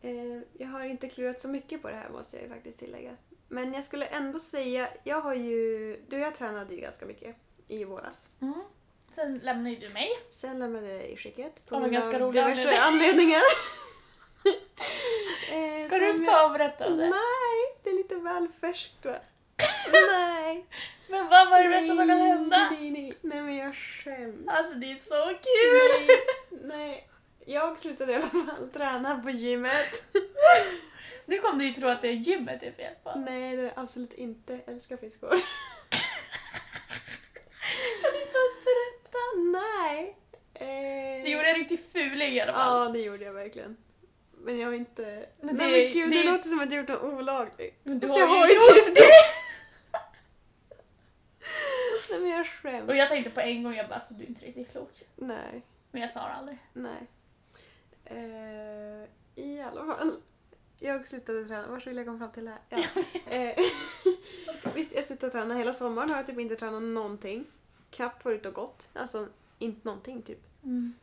Eh, 0.00 0.42
jag 0.52 0.68
har 0.68 0.84
inte 0.84 1.08
klurat 1.08 1.40
så 1.40 1.48
mycket 1.48 1.82
på 1.82 1.88
det 1.88 1.94
här 1.94 2.08
måste 2.08 2.36
jag 2.36 2.42
ju 2.42 2.48
faktiskt 2.48 2.78
tillägga. 2.78 3.16
Men 3.48 3.74
jag 3.74 3.84
skulle 3.84 4.06
ändå 4.06 4.38
säga, 4.38 4.88
jag 5.04 5.20
har 5.20 5.34
ju, 5.34 5.96
du 6.08 6.16
och 6.16 6.22
jag 6.22 6.34
tränade 6.34 6.74
ju 6.74 6.80
ganska 6.80 7.06
mycket 7.06 7.36
i 7.68 7.84
våras. 7.84 8.28
Mm. 8.40 8.62
Sen 9.10 9.38
lämnar 9.38 9.70
ju 9.70 9.76
du 9.76 9.88
mig. 9.88 10.08
Sen 10.30 10.58
lämnade 10.58 10.88
jag 10.88 11.06
i 11.06 11.16
skicket 11.16 11.66
på 11.66 11.80
grund 11.80 11.96
av 11.96 12.32
diverse 12.32 12.78
anledningar. 12.80 13.42
Eh, 15.52 15.86
Ska 15.86 15.98
du 15.98 16.24
ta 16.24 16.44
och 16.46 16.52
berätta 16.52 16.86
om 16.86 16.96
det? 16.96 17.04
Nej, 17.08 17.78
det 17.82 17.90
är 17.90 17.94
lite 17.94 18.16
väl 18.16 18.48
färskt 18.60 19.04
va? 19.04 19.16
Nej. 19.92 20.66
Men 21.08 21.28
vad 21.28 21.50
var 21.50 21.62
det 21.62 21.68
värsta 21.68 21.86
som 21.86 21.96
kan 21.96 22.06
Nej, 22.06 22.18
hända? 22.28 22.68
Nej, 22.70 22.90
nej, 22.90 23.14
nej 23.20 23.40
men 23.42 23.56
jag 23.56 23.74
skäms. 23.76 24.48
Alltså 24.48 24.74
det 24.74 24.92
är 24.92 24.96
så 24.96 25.24
kul! 25.28 26.06
Nej, 26.06 26.20
nej. 26.78 27.08
Jag 27.46 27.78
slutade 27.80 28.12
i 28.12 28.14
alla 28.14 28.24
fall 28.26 28.68
träna 28.72 29.18
på 29.18 29.30
gymmet. 29.30 30.04
Nu 31.26 31.38
kommer 31.38 31.58
du 31.58 31.64
ju 31.66 31.72
tro 31.72 31.88
att 31.88 32.02
det 32.02 32.08
är 32.08 32.12
gymmet 32.12 32.60
det 32.60 32.66
är 32.66 32.72
fel 32.72 32.94
på. 33.02 33.12
Nej, 33.18 33.56
det 33.56 33.62
är 33.62 33.72
absolut 33.76 34.12
inte. 34.14 34.52
Jag 34.66 34.74
älskar 34.74 34.96
friskvård. 34.96 35.30
Kan 38.02 38.10
du 38.12 38.20
inte 38.22 38.38
ens 38.38 38.64
berätta? 38.64 39.18
Nej. 39.58 40.16
Eh, 40.54 41.24
Du 41.24 41.30
gjorde 41.32 41.48
en 41.50 41.54
riktig 41.58 41.80
fuling 41.92 42.32
i 42.32 42.40
alla 42.40 42.52
fall. 42.52 42.86
Ja, 42.86 42.92
det 42.92 42.98
gjorde 43.00 43.24
jag 43.24 43.32
verkligen. 43.32 43.76
Men 44.44 44.58
jag 44.58 44.66
har 44.68 44.74
inte... 44.74 45.26
Men 45.40 45.56
Nej 45.56 45.72
det- 45.72 45.84
men 45.84 45.92
gud, 45.92 46.10
det, 46.10 46.22
det- 46.22 46.30
låter 46.32 46.48
som 46.48 46.60
att 46.60 46.70
jag 46.72 46.78
gjort 46.80 46.88
något 46.88 47.02
olagligt. 47.14 47.80
Men 47.82 47.98
du 47.98 48.08
Så 48.08 48.12
har 48.14 48.20
jag 48.20 48.26
har 48.26 48.46
ju 48.48 48.54
gjort 48.54 48.74
typ 48.86 48.94
det! 48.94 49.00
Nej 52.10 52.20
men 52.20 52.28
jag 52.30 52.46
skäms. 52.46 52.88
Och 52.88 52.96
jag 52.96 53.08
tänkte 53.08 53.30
på 53.30 53.40
en 53.40 53.62
gång, 53.62 53.74
jag 53.74 53.88
bara 53.88 53.94
alltså 53.94 54.14
du 54.14 54.24
är 54.24 54.28
inte 54.28 54.46
riktigt 54.46 54.70
klok. 54.70 54.90
Nej, 55.16 55.62
Men 55.90 56.02
jag 56.02 56.10
sa 56.10 56.20
det 56.20 56.34
aldrig. 56.34 56.58
nej. 56.72 57.06
Eh, 58.04 59.08
I 59.44 59.60
alla 59.60 59.84
fall. 59.94 60.12
Jag 60.78 61.08
slutade 61.08 61.44
träna. 61.44 61.66
Vart 61.66 61.86
vill 61.86 61.96
jag 61.96 62.06
komma 62.06 62.18
fram 62.18 62.32
till 62.32 62.48
här? 62.48 62.58
Ja. 62.68 62.82
Eh, 63.36 63.58
visst, 64.74 64.94
jag 64.96 65.04
slutade 65.04 65.32
träna 65.32 65.54
hela 65.54 65.72
sommaren. 65.72 66.10
Har 66.10 66.16
jag 66.16 66.26
typ 66.26 66.38
inte 66.38 66.56
tränat 66.56 66.82
någonting. 66.82 67.44
Knappt 67.90 68.24
varit 68.24 68.46
och 68.46 68.54
gått. 68.54 68.88
Alltså, 68.92 69.28
inte 69.58 69.80
någonting 69.88 70.22
typ. 70.22 70.40
Mm. 70.64 70.94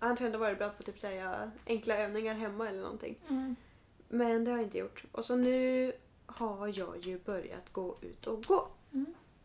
Jag 0.00 0.06
har 0.06 0.26
ändå 0.26 0.38
varit 0.38 0.58
bra 0.58 0.70
på 0.70 0.82
typ 0.82 0.98
säga 0.98 1.50
enkla 1.66 1.96
övningar 1.96 2.34
hemma 2.34 2.68
eller 2.68 2.82
någonting. 2.82 3.18
Mm. 3.28 3.56
Men 4.08 4.44
det 4.44 4.50
har 4.50 4.58
jag 4.58 4.66
inte 4.66 4.78
gjort. 4.78 5.04
Och 5.12 5.24
så 5.24 5.36
nu 5.36 5.92
har 6.26 6.78
jag 6.78 7.06
ju 7.06 7.18
börjat 7.18 7.72
gå 7.72 7.98
ut 8.00 8.26
och 8.26 8.44
gå. 8.44 8.68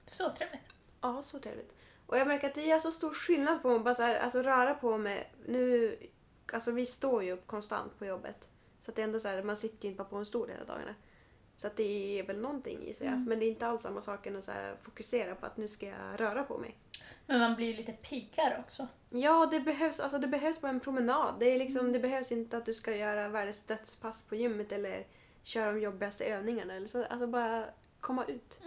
Så 0.05 0.29
trevligt. 0.29 0.69
Ja, 1.01 1.21
så 1.21 1.39
trevligt. 1.39 1.73
Och 2.05 2.17
jag 2.17 2.27
märker 2.27 2.47
att 2.47 2.55
det 2.55 2.71
är 2.71 2.79
så 2.79 2.91
stor 2.91 3.13
skillnad 3.13 3.61
på 3.61 3.75
att 3.75 3.83
bara 3.83 3.95
så 3.95 4.03
här, 4.03 4.15
alltså 4.15 4.41
röra 4.41 4.73
på 4.73 4.97
mig. 4.97 5.33
Nu, 5.45 5.97
alltså 6.53 6.71
vi 6.71 6.85
står 6.85 7.23
ju 7.23 7.31
upp 7.31 7.47
konstant 7.47 7.99
på 7.99 8.05
jobbet. 8.05 8.49
Så 8.79 8.91
det 8.91 9.01
är 9.01 9.03
ändå 9.03 9.19
så 9.19 9.27
här, 9.27 9.43
man 9.43 9.57
sitter 9.57 9.83
ju 9.83 9.89
inte 9.89 9.97
bara 9.97 10.09
på 10.09 10.15
en 10.15 10.25
stol 10.25 10.49
hela 10.49 10.65
dagarna. 10.65 10.95
Så 11.55 11.67
att 11.67 11.77
det 11.77 12.19
är 12.19 12.23
väl 12.23 12.41
någonting 12.41 12.83
i 12.83 12.93
sig. 12.93 13.07
Mm. 13.07 13.23
Men 13.23 13.39
det 13.39 13.45
är 13.45 13.49
inte 13.49 13.67
alls 13.67 13.81
samma 13.81 14.01
sak 14.01 14.27
än 14.27 14.35
att 14.35 14.43
så 14.43 14.51
här, 14.51 14.75
fokusera 14.81 15.35
på 15.35 15.45
att 15.45 15.57
nu 15.57 15.67
ska 15.67 15.85
jag 15.85 16.19
röra 16.19 16.43
på 16.43 16.57
mig. 16.57 16.77
Men 17.27 17.39
man 17.39 17.55
blir 17.55 17.67
ju 17.67 17.73
lite 17.73 17.91
piggare 17.91 18.57
också. 18.59 18.87
Ja, 19.09 19.47
det 19.51 19.59
behövs, 19.59 19.99
alltså 19.99 20.19
det 20.19 20.27
behövs 20.27 20.61
bara 20.61 20.69
en 20.69 20.79
promenad. 20.79 21.35
Det, 21.39 21.45
är 21.45 21.59
liksom, 21.59 21.91
det 21.91 21.99
behövs 21.99 22.31
inte 22.31 22.57
att 22.57 22.65
du 22.65 22.73
ska 22.73 22.95
göra 22.95 23.29
världens 23.29 23.63
dödspass 23.63 24.21
på 24.21 24.35
gymmet 24.35 24.71
eller 24.71 25.05
köra 25.43 25.71
de 25.71 25.81
jobbigaste 25.81 26.25
övningarna. 26.25 26.73
Eller 26.73 26.87
så. 26.87 27.05
Alltså 27.05 27.27
bara 27.27 27.65
komma 27.99 28.25
ut. 28.25 28.59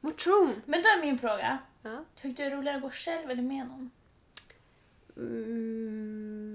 Motion! 0.00 0.62
Men 0.66 0.82
då 0.82 0.88
är 0.88 1.00
min 1.00 1.18
fråga. 1.18 1.58
Ja. 1.82 2.04
Tyckte 2.14 2.42
du 2.42 2.50
det 2.50 2.54
är 2.54 2.58
roligare 2.58 2.76
att 2.76 2.82
gå 2.82 2.90
själv 2.90 3.30
eller 3.30 3.42
med 3.42 3.66
någon? 3.66 3.90
Mm, 5.16 6.51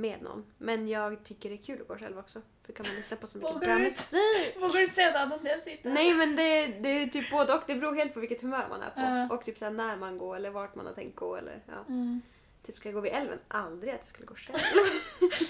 med 0.00 0.22
någon. 0.22 0.44
Men 0.58 0.88
jag 0.88 1.24
tycker 1.24 1.48
det 1.48 1.54
är 1.54 1.62
kul 1.62 1.80
att 1.82 1.88
gå 1.88 1.96
själv 1.96 2.18
också. 2.18 2.38
För 2.66 2.72
kan 2.72 2.86
man 2.88 2.96
lyssna 2.96 3.16
på 3.16 3.26
så 3.26 3.38
mycket 3.38 3.54
Vågar 3.54 3.66
bra 3.66 3.74
du- 3.74 3.82
musik. 3.84 4.56
Vågar 4.60 4.80
du 4.80 4.88
säga 4.88 5.12
det 5.12 5.18
annat 5.20 5.42
när 5.42 5.50
jag 5.50 5.62
sitter? 5.62 5.90
Nej 5.90 6.14
men 6.14 6.36
det, 6.36 6.66
det 6.66 6.88
är 6.88 7.06
typ 7.06 7.30
både 7.30 7.54
och. 7.54 7.62
Det 7.66 7.74
beror 7.74 7.94
helt 7.94 8.14
på 8.14 8.20
vilket 8.20 8.42
humör 8.42 8.66
man 8.70 8.80
är 8.82 8.90
på. 8.90 9.00
Ja. 9.00 9.34
Och 9.36 9.44
typ 9.44 9.58
så 9.58 9.64
här 9.64 9.72
när 9.72 9.96
man 9.96 10.18
går 10.18 10.36
eller 10.36 10.50
vart 10.50 10.74
man 10.74 10.86
har 10.86 10.92
tänkt 10.92 11.16
gå. 11.16 11.36
Eller, 11.36 11.60
ja. 11.66 11.84
Mm. 11.88 12.20
Typ 12.62 12.76
ska 12.76 12.88
jag 12.88 12.94
gå 12.94 13.00
vid 13.00 13.12
älven? 13.12 13.38
Aldrig 13.48 13.92
att 13.92 13.98
jag 13.98 14.06
skulle 14.06 14.26
gå 14.26 14.34
själv. 14.34 14.58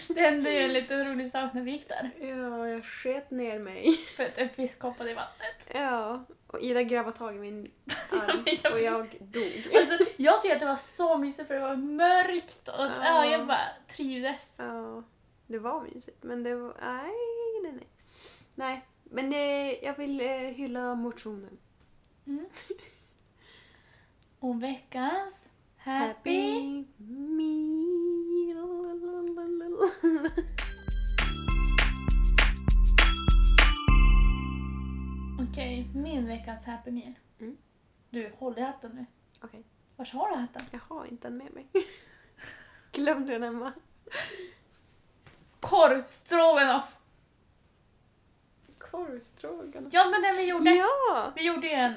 Det 0.14 0.20
hände 0.20 0.52
ju 0.52 0.58
en 0.58 0.72
liten 0.72 1.08
rolig 1.08 1.30
sak 1.30 1.52
när 1.54 1.62
vi 1.62 1.70
gick 1.70 1.88
där. 1.88 2.11
ja, 2.20 2.68
jag 2.68 2.84
sket 2.84 3.30
ner 3.30 3.58
mig. 3.58 3.96
För 4.16 4.24
att 4.24 4.38
en 4.38 4.50
fisk 4.50 4.82
hoppade 4.82 5.11
i 5.11 5.14
vattnet. 5.14 5.70
Ja, 5.74 6.24
och 6.46 6.61
Ida 6.61 6.82
grabbade 6.82 7.16
tag 7.16 7.36
i 7.36 7.38
min 7.38 7.70
arm 8.11 8.44
jag 8.62 8.72
och 8.72 8.80
jag 8.80 9.16
dog. 9.20 9.76
Alltså, 9.76 9.98
jag 10.16 10.42
tyckte 10.42 10.54
att 10.54 10.61
det 10.61 10.66
var 10.66 10.76
så 10.76 11.18
mysigt 11.18 11.48
för 11.48 11.54
det 11.54 11.61
var 11.61 11.76
mörkt 11.76 12.68
och 12.68 12.86
ja, 13.02 13.26
jag 13.26 13.46
bara 13.46 13.68
trivdes. 13.88 14.52
Ja, 14.56 15.02
det 15.46 15.58
var 15.58 15.82
mysigt 15.82 16.22
men 16.22 16.42
det 16.42 16.54
var... 16.54 16.74
Nej, 16.80 17.12
nej, 17.62 17.72
nej. 17.72 17.88
Nej, 18.54 18.86
men 19.04 19.32
eh, 19.32 19.84
jag 19.84 19.96
vill 19.96 20.20
eh, 20.20 20.26
hylla 20.26 20.94
motionen. 20.94 21.58
Mm. 22.26 22.46
Och 24.40 24.62
veckans 24.62 25.52
happy... 25.82 26.84
meal. 26.98 27.70
Okej, 35.50 35.90
min 35.94 36.26
veckans 36.26 36.66
happy 36.66 36.90
meal. 36.90 37.14
Mm. 37.40 37.56
Du, 38.10 38.32
håll 38.38 38.58
i 38.58 38.60
hatten 38.60 38.90
nu. 38.90 39.06
Okej, 39.40 39.64
Vars 39.96 40.12
har 40.12 40.28
du 40.28 40.34
hatten? 40.34 40.62
jag 40.70 40.80
har 40.88 41.06
inte 41.06 41.28
den 41.28 41.36
med 41.36 41.52
mig. 41.54 41.66
Glömde 42.92 43.32
den 43.32 43.42
hemma. 43.42 43.72
Korv 45.60 46.02
stroganoff! 46.06 46.96
Korvstroganoff. 48.78 49.92
Ja 49.92 50.10
men 50.10 50.22
den 50.22 50.36
vi 50.36 50.48
gjorde. 50.48 50.70
Ja! 50.70 51.32
Vi 51.36 51.46
gjorde 51.46 51.66
ju 51.66 51.72
en 51.72 51.96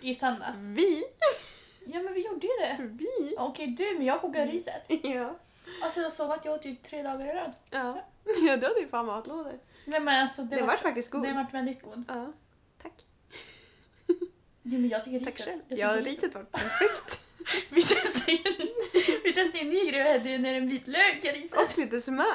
i 0.00 0.14
söndags. 0.14 0.58
Vi? 0.58 1.02
Ja 1.86 2.02
men 2.02 2.14
vi 2.14 2.26
gjorde 2.26 2.46
ju 2.46 2.52
det. 2.60 2.76
Vi? 2.80 3.34
Okej 3.38 3.66
du, 3.66 3.94
men 3.96 4.06
jag 4.06 4.20
kokade 4.20 4.46
riset. 4.46 4.86
Ja. 5.04 5.36
Alltså 5.82 6.00
jag 6.00 6.12
såg 6.12 6.30
att 6.30 6.44
jag 6.44 6.54
åt 6.54 6.64
ju 6.64 6.74
tre 6.76 7.02
dagar 7.02 7.26
i 7.26 7.32
rad. 7.32 7.52
Ja, 7.70 8.04
ja 8.46 8.56
du 8.56 8.66
hade 8.66 8.80
ju 8.80 8.88
fan 8.88 9.06
matlådor. 9.06 9.58
Nej 9.84 10.00
men 10.00 10.22
alltså 10.22 10.42
det, 10.42 10.56
Det, 10.56 10.62
var, 10.62 10.68
vart 10.68 10.80
faktiskt 10.80 11.10
god. 11.10 11.22
det 11.22 11.32
vart 11.32 11.54
väldigt 11.54 11.82
god. 11.82 12.04
Ja, 12.08 12.32
tack. 12.82 12.92
Jo 14.62 14.78
men 14.80 14.88
jag 14.88 15.04
tycker 15.04 15.18
riset. 15.18 15.36
Tack 15.36 15.46
själv. 15.46 15.60
jag 15.68 15.78
Ja, 15.78 15.96
tycker 15.98 16.10
riset 16.10 16.34
var 16.34 16.42
perfekt. 16.44 17.22
Vi 17.70 17.82
testade 17.82 18.32
ju 18.32 18.38
en, 18.38 18.68
vi 19.24 19.32
testade 19.32 19.58
ju 19.58 19.60
en 19.64 19.68
ny 19.68 19.90
grej, 19.90 20.02
vi 20.02 20.12
hade 20.12 20.30
ju 20.30 20.38
ner 20.38 20.54
en 20.54 20.68
vitlök 20.68 21.24
i 21.24 21.28
riset. 21.32 21.58
Och 21.72 21.78
lite 21.78 22.00
smör. 22.00 22.26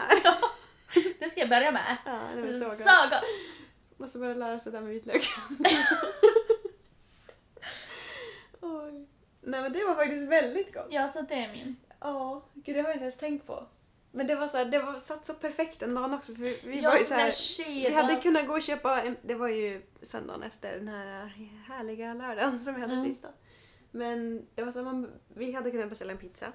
Det 1.19 1.29
ska 1.29 1.39
jag 1.39 1.49
börja 1.49 1.71
med. 1.71 1.97
Ja, 2.05 2.19
det 2.35 2.41
var 2.41 2.53
så 2.53 2.65
gott. 2.65 2.77
Så 2.77 2.83
gott! 3.09 3.23
Måste 3.97 4.17
börja 4.19 4.33
lära 4.35 4.59
sig 4.59 4.71
det 4.71 4.77
där 4.77 4.85
med 4.85 4.93
vitlök. 4.93 5.21
Oj. 8.61 9.07
Nej 9.41 9.61
men 9.61 9.73
det 9.73 9.83
var 9.85 9.95
faktiskt 9.95 10.27
väldigt 10.27 10.73
gott. 10.73 10.87
Ja, 10.89 11.07
så 11.09 11.21
det 11.21 11.33
är 11.35 11.51
min. 11.51 11.75
Ja, 11.99 12.43
gud 12.53 12.75
det 12.75 12.81
har 12.81 12.87
jag 12.87 12.95
inte 12.95 13.03
ens 13.03 13.17
tänkt 13.17 13.47
på. 13.47 13.67
Men 14.11 14.27
det 14.27 14.35
var 14.35 14.47
så 14.47 14.57
här, 14.57 14.65
det 14.65 14.79
var 14.79 14.99
satt 14.99 15.25
så 15.25 15.33
perfekt 15.33 15.79
den 15.79 15.95
dagen 15.95 16.13
också 16.13 16.31
för 16.35 16.41
vi, 16.41 16.59
vi 16.63 16.81
var 16.81 16.97
ju 16.97 17.03
så 17.05 17.13
här, 17.13 17.33
vi 17.67 17.93
hade 17.93 18.15
kunnat 18.15 18.47
gå 18.47 18.53
och 18.53 18.61
köpa, 18.61 19.01
en, 19.01 19.17
det 19.21 19.35
var 19.35 19.47
ju 19.47 19.81
söndagen 20.01 20.43
efter 20.43 20.77
den 20.77 20.87
här 20.87 21.25
härliga 21.67 22.13
lördagen 22.13 22.59
som 22.59 22.75
vi 22.75 22.81
hade 22.81 22.93
Mm. 22.93 23.05
sista. 23.05 23.27
Men 23.91 24.47
det 24.55 24.63
var 24.63 24.71
så 24.71 24.79
här, 24.79 24.85
man, 24.85 25.11
vi 25.35 25.51
hade 25.53 25.71
kunnat 25.71 25.89
beställa 25.89 26.11
en 26.11 26.17
pizza. 26.17 26.47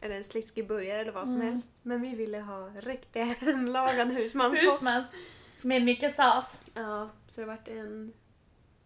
Eller 0.00 0.16
en 0.16 0.24
sliskig 0.24 0.68
burgare 0.68 0.98
eller 1.00 1.12
vad 1.12 1.28
som 1.28 1.36
Mm. 1.36 1.46
helst. 1.46 1.70
Men 1.82 2.02
vi 2.02 2.14
ville 2.14 2.38
ha 2.40 2.68
riktig 2.68 3.20
hemlagad 3.20 4.12
husmanskost. 4.12 4.72
Husmans 4.74 5.06
med 5.62 5.82
mycket 5.84 6.14
sås. 6.14 6.60
Ja, 6.74 7.10
så 7.28 7.40
det 7.40 7.46
vart 7.46 7.68
en... 7.68 8.12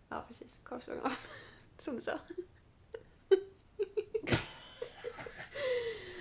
Ja, 0.08 0.24
precis. 0.28 0.60
Korvstroganoff. 0.64 1.28
Som 1.78 1.94
du 1.96 2.00
sa. 2.00 2.18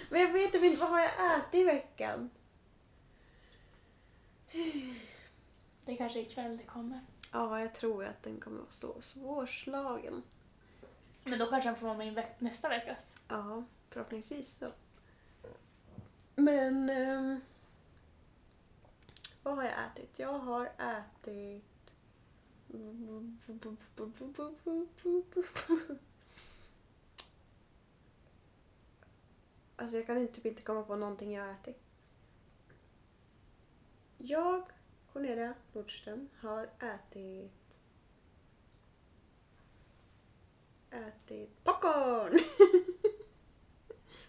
Men 0.09 0.21
jag 0.21 0.31
vet 0.33 0.55
inte, 0.55 0.79
vad 0.79 0.89
har 0.89 0.99
jag 0.99 1.37
ätit 1.39 1.55
i 1.55 1.63
veckan? 1.63 2.29
Det 5.85 5.95
kanske 5.97 6.19
är 6.19 6.23
ikväll 6.23 6.57
det 6.57 6.63
kommer. 6.63 7.01
Ja, 7.31 7.59
jag 7.59 7.75
tror 7.75 8.05
att 8.05 8.23
den 8.23 8.39
kommer 8.39 8.57
vara 8.57 8.69
så 8.71 9.01
svårslagen. 9.01 10.23
Men 11.23 11.39
då 11.39 11.45
kanske 11.49 11.69
han 11.69 11.77
får 11.77 11.87
vara 11.87 11.97
med 11.97 12.07
i 12.07 12.11
veck- 12.15 12.35
nästa 12.39 12.69
veckas. 12.69 13.15
Ja, 13.27 13.63
förhoppningsvis 13.89 14.57
så. 14.57 14.71
Men... 16.35 16.89
ehm, 16.89 17.41
vad 19.43 19.55
har 19.55 19.63
jag 19.63 19.73
ätit? 19.85 20.19
Jag 20.19 20.39
har 20.39 20.65
ätit... 20.65 21.63
Alltså 29.79 29.97
jag 29.97 30.05
kan 30.05 30.17
inte- 30.17 30.33
typ 30.33 30.45
inte 30.45 30.61
komma 30.61 30.83
på 30.83 30.95
någonting 30.95 31.33
jag 31.33 31.43
har 31.43 31.51
ätit. 31.51 31.79
Jag, 34.17 34.63
Cornelia 35.13 35.53
Nordström, 35.73 36.29
har 36.39 36.69
ätit... 36.79 37.79
Ätit 40.91 41.63
popcorn! 41.63 42.39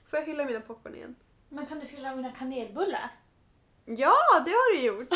Får 0.04 0.18
jag 0.18 0.26
hylla 0.26 0.44
mina 0.44 0.60
popcorn 0.60 0.94
igen? 0.94 1.14
Men 1.48 1.66
kan 1.66 1.80
du 1.80 1.86
fylla 1.86 2.16
mina 2.16 2.32
kanelbullar? 2.32 3.10
Ja, 3.84 4.14
det 4.44 4.50
har 4.50 4.76
du 4.76 4.86
gjort! 4.86 5.08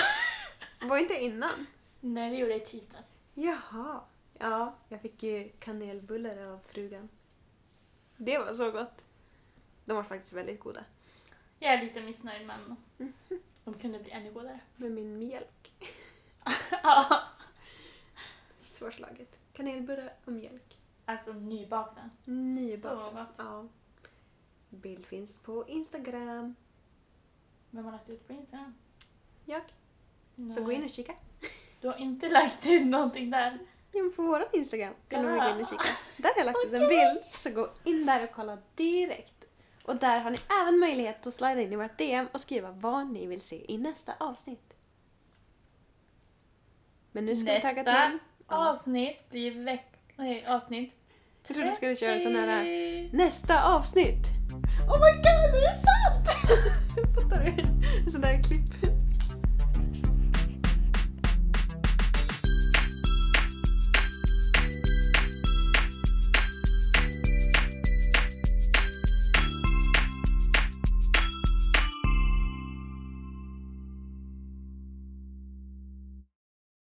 Var 0.88 0.98
inte 0.98 1.14
innan? 1.14 1.66
Nej, 2.00 2.30
det 2.30 2.36
gjorde 2.36 2.52
jag 2.52 2.62
i 2.62 2.64
tisdags. 2.66 3.08
Jaha. 3.34 4.00
Ja, 4.38 4.74
jag 4.88 5.00
fick 5.00 5.22
ju 5.22 5.48
kanelbullar 5.58 6.46
av 6.46 6.58
frugan. 6.66 7.08
Det 8.16 8.38
var 8.38 8.52
så 8.52 8.70
gott. 8.70 9.04
De 9.84 9.96
var 9.96 10.02
faktiskt 10.02 10.32
väldigt 10.32 10.60
goda. 10.60 10.84
Jag 11.58 11.72
är 11.74 11.82
lite 11.82 12.00
missnöjd 12.00 12.46
men 12.46 12.76
de 13.64 13.74
kunde 13.74 13.98
bli 13.98 14.10
ännu 14.10 14.32
godare. 14.32 14.60
Med 14.76 14.90
min 14.92 15.18
mjölk. 15.18 15.72
Ja. 16.82 17.22
Svårslaget. 18.66 19.38
Kanelbullar 19.52 20.14
och 20.24 20.32
mjölk. 20.32 20.76
alltså 21.04 21.32
nybakna. 21.32 22.10
Nybakt. 22.24 22.94
Så 22.94 23.10
gott. 23.10 23.28
Ja. 23.36 23.66
Bild 24.70 25.06
finns 25.06 25.36
på 25.36 25.68
Instagram. 25.68 26.54
Vem 27.70 27.84
har 27.84 27.92
lagt 27.92 28.08
ut 28.08 28.26
på 28.26 28.32
Instagram? 28.32 28.74
Jag. 29.44 29.62
Så 30.54 30.64
gå 30.64 30.72
in 30.72 30.84
och 30.84 30.90
kika. 30.90 31.14
Du 31.80 31.88
har 31.88 31.96
inte 31.96 32.28
lagt 32.30 32.66
ut 32.66 32.86
någonting 32.86 33.30
där. 33.30 33.58
Jo, 33.92 34.12
på 34.16 34.22
vår 34.22 34.48
Instagram 34.52 34.94
kan 35.08 35.22
du 35.22 35.28
gå 35.28 35.34
in 35.34 35.40
Ah. 35.42 35.60
och 35.60 35.66
kika. 35.68 35.82
Där 36.16 36.28
har 36.28 36.36
jag 36.36 36.46
lagt 36.46 36.66
ut 36.66 36.72
en 36.72 36.88
bild. 36.88 37.18
Så 37.38 37.50
gå 37.50 37.70
in 37.84 38.06
där 38.06 38.24
och 38.24 38.30
kolla 38.34 38.58
direkt. 38.74 39.31
Och 39.82 39.96
där 39.96 40.20
har 40.20 40.30
ni 40.30 40.38
även 40.62 40.78
möjlighet 40.78 41.26
att 41.26 41.32
slida 41.32 41.60
in 41.60 41.72
i 41.72 41.76
vårt 41.76 41.98
DM 41.98 42.28
och 42.32 42.40
skriva 42.40 42.70
vad 42.70 43.06
ni 43.06 43.26
vill 43.26 43.40
se 43.40 43.72
i 43.72 43.78
nästa 43.78 44.12
avsnitt. 44.20 44.74
Men 47.12 47.26
nu 47.26 47.36
ska 47.36 47.52
vi 47.52 47.60
tagga 47.60 47.82
Nästa 47.82 48.10
till. 48.10 48.18
Ja. 48.48 48.70
avsnitt 48.70 49.30
blir 49.30 49.64
veck... 49.64 49.86
Nej, 50.16 50.46
avsnitt 50.46 50.94
Jag 51.42 51.54
trodde 51.54 51.70
du 51.70 51.74
skulle 51.74 51.96
köra 51.96 52.20
sån 52.20 52.34
här 52.34 52.62
30. 52.62 53.16
nästa 53.16 53.64
avsnitt. 53.64 54.26
Oh 54.88 55.00
my 55.00 55.16
god, 55.16 55.56
är 55.56 55.60
det 55.60 55.74
sant? 55.74 56.28
Fattar 57.14 57.44
du? 57.44 58.10
Sån 58.10 58.20
där 58.20 58.42
klipp 58.42 58.91